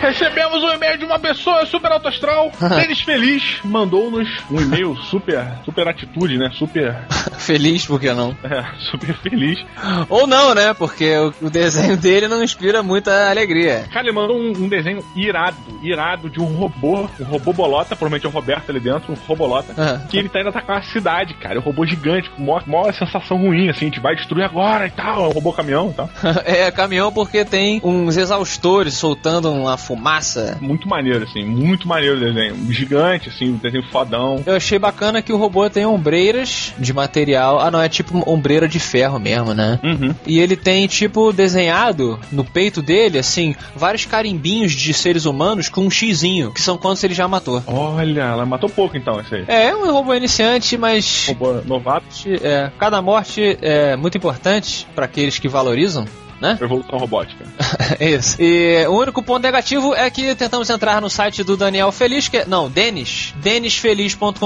Recebemos 0.00 0.62
um 0.62 0.68
e-mail 0.70 0.98
de 0.98 1.04
uma 1.04 1.18
pessoa 1.18 1.64
super 1.66 1.90
alto 1.92 2.08
astral. 2.08 2.52
Denis 2.80 3.00
Feliz 3.00 3.60
mandou-nos 3.64 4.28
um 4.50 4.60
e-mail 4.60 4.96
super, 4.96 5.44
super 5.64 5.88
atitude, 5.88 6.38
né? 6.38 6.50
Super, 6.54 6.96
Feliz, 7.46 7.86
por 7.86 8.00
que 8.00 8.12
não? 8.12 8.36
é, 8.42 8.64
super 8.90 9.14
feliz. 9.18 9.64
Ou 10.08 10.26
não, 10.26 10.54
né? 10.54 10.74
Porque 10.74 11.16
o, 11.16 11.32
o 11.42 11.50
desenho 11.50 11.96
dele 11.96 12.28
não 12.28 12.42
inspira 12.42 12.82
muita 12.82 13.30
alegria. 13.30 13.86
Cara, 13.92 14.06
ele 14.06 14.14
mandou 14.14 14.36
um, 14.36 14.48
um 14.50 14.68
desenho 14.68 15.04
irado, 15.14 15.56
irado 15.82 16.28
de 16.30 16.40
um 16.40 16.46
robô, 16.46 17.08
um 17.20 17.24
robô 17.24 17.52
bolota, 17.52 17.94
provavelmente 17.96 18.26
é 18.26 18.28
o 18.28 18.32
Roberto 18.32 18.70
ali 18.70 18.80
dentro, 18.80 19.12
um 19.12 19.16
robolota, 19.26 19.74
Ah. 19.76 20.06
que 20.08 20.18
ele 20.18 20.28
tá 20.28 20.40
indo 20.40 20.48
atacar 20.48 20.76
uma 20.76 20.82
cidade, 20.82 21.34
cara. 21.34 21.56
É 21.56 21.58
um 21.58 21.62
robô 21.62 21.86
gigante, 21.86 22.28
com 22.30 22.42
maior, 22.42 22.66
maior 22.66 22.92
sensação 22.92 23.36
ruim, 23.36 23.68
assim, 23.68 23.86
a 23.86 23.88
gente 23.88 24.00
vai 24.00 24.14
destruir 24.16 24.44
agora 24.44 24.86
e 24.86 24.90
tal. 24.90 25.24
É 25.24 25.28
um 25.28 25.32
robô 25.32 25.52
caminhão 25.52 25.90
e 25.90 25.94
tal. 25.94 26.10
é 26.44 26.70
caminhão 26.70 27.12
porque 27.12 27.44
tem 27.44 27.80
uns 27.84 28.16
exaustores 28.16 28.94
soltando 28.94 29.52
uma 29.52 29.76
fumaça. 29.76 30.58
Muito 30.60 30.88
maneiro, 30.88 31.24
assim, 31.24 31.44
muito 31.44 31.86
maneiro 31.86 32.16
o 32.16 32.20
desenho. 32.20 32.56
Gigante, 32.72 33.28
assim, 33.28 33.50
um 33.50 33.56
desenho 33.56 33.84
fodão. 33.90 34.42
Eu 34.46 34.56
achei 34.56 34.78
bacana 34.78 35.22
que 35.22 35.32
o 35.32 35.36
robô 35.36 35.68
tem 35.70 35.86
ombreiras 35.86 36.74
de 36.78 36.92
material. 36.92 37.25
Ah, 37.34 37.70
não, 37.70 37.80
é 37.80 37.88
tipo 37.88 38.22
ombreira 38.30 38.68
de 38.68 38.78
ferro 38.78 39.18
mesmo, 39.18 39.54
né? 39.54 39.78
Uhum. 39.82 40.14
E 40.26 40.38
ele 40.38 40.56
tem, 40.56 40.86
tipo, 40.86 41.32
desenhado 41.32 42.18
no 42.30 42.44
peito 42.44 42.82
dele, 42.82 43.18
assim, 43.18 43.54
vários 43.74 44.04
carimbinhos 44.04 44.72
de 44.72 44.92
seres 44.92 45.24
humanos 45.24 45.68
com 45.68 45.82
um 45.82 45.90
xizinho, 45.90 46.52
que 46.52 46.60
são 46.60 46.76
quantos 46.76 47.02
ele 47.04 47.14
já 47.14 47.26
matou. 47.26 47.62
Olha, 47.66 48.22
ela 48.22 48.46
matou 48.46 48.68
pouco 48.68 48.96
então, 48.96 49.20
esse 49.20 49.34
aí. 49.34 49.44
É, 49.48 49.74
um 49.74 49.90
robô 49.92 50.14
iniciante, 50.14 50.76
mas 50.76 51.26
Robô 51.28 51.60
novato. 51.64 52.06
é, 52.42 52.70
cada 52.78 53.00
morte 53.02 53.58
é 53.62 53.96
muito 53.96 54.16
importante 54.16 54.86
para 54.94 55.04
aqueles 55.04 55.38
que 55.38 55.48
valorizam. 55.48 56.04
Né? 56.40 56.58
Evolução 56.60 56.98
robótica. 56.98 57.44
Isso. 58.00 58.40
E 58.40 58.84
o 58.86 58.92
único 58.92 59.22
ponto 59.22 59.42
negativo 59.42 59.94
é 59.94 60.10
que 60.10 60.34
tentamos 60.34 60.68
entrar 60.70 61.00
no 61.00 61.08
site 61.08 61.42
do 61.42 61.56
Daniel 61.56 61.90
Feliz, 61.92 62.28
que 62.28 62.38
é, 62.38 62.46
não, 62.46 62.68
Denis, 62.68 63.34
denisfeliz.com.br 63.42 64.36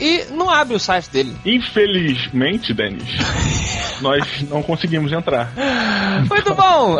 e 0.00 0.26
não 0.32 0.50
abre 0.50 0.74
o 0.74 0.80
site 0.80 1.10
dele. 1.10 1.36
Infelizmente, 1.44 2.74
Denis, 2.74 3.04
nós 4.00 4.24
não 4.48 4.62
conseguimos 4.62 5.12
entrar. 5.12 5.52
Muito 6.28 6.54
bom! 6.54 6.98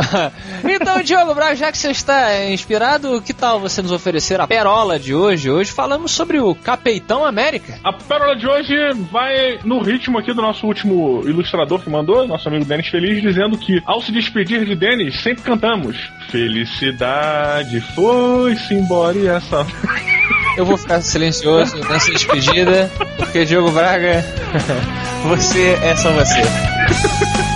Então, 0.64 1.02
Diogo 1.02 1.34
Braga, 1.34 1.56
já 1.56 1.72
que 1.72 1.78
você 1.78 1.90
está 1.90 2.44
inspirado, 2.46 3.20
que 3.22 3.32
tal 3.32 3.60
você 3.60 3.82
nos 3.82 3.92
oferecer 3.92 4.40
a 4.40 4.46
perola 4.46 4.98
de 4.98 5.14
hoje? 5.14 5.50
Hoje 5.50 5.70
falamos 5.70 6.12
sobre 6.12 6.38
o 6.40 6.54
Capeitão 6.54 7.24
América. 7.24 7.78
A 7.82 7.92
pérola 7.92 8.36
de 8.36 8.46
hoje 8.46 8.74
vai 9.10 9.58
no 9.64 9.80
ritmo 9.80 10.18
aqui 10.18 10.32
do 10.32 10.42
nosso 10.42 10.66
último 10.66 11.22
ilustrador 11.24 11.80
que 11.80 11.90
mandou, 11.90 12.26
nosso 12.26 12.48
amigo 12.48 12.64
Denis 12.64 12.88
Feliz, 12.88 13.20
dizendo 13.22 13.58
que 13.58 13.82
ao 13.86 14.00
se 14.00 14.12
despedir 14.20 14.64
de 14.64 14.74
Denis, 14.74 15.20
sempre 15.22 15.42
cantamos 15.42 15.96
Felicidade 16.30 17.80
foi-se 17.94 18.74
embora 18.74 19.18
e 19.18 19.26
essa. 19.26 19.66
Eu 20.56 20.64
vou 20.64 20.76
ficar 20.76 21.00
silencioso 21.00 21.76
nessa 21.88 22.12
despedida, 22.12 22.90
porque 23.16 23.44
Diogo 23.44 23.70
Braga, 23.70 24.24
você 25.26 25.78
é 25.82 25.96
só 25.96 26.12
você. 26.12 27.49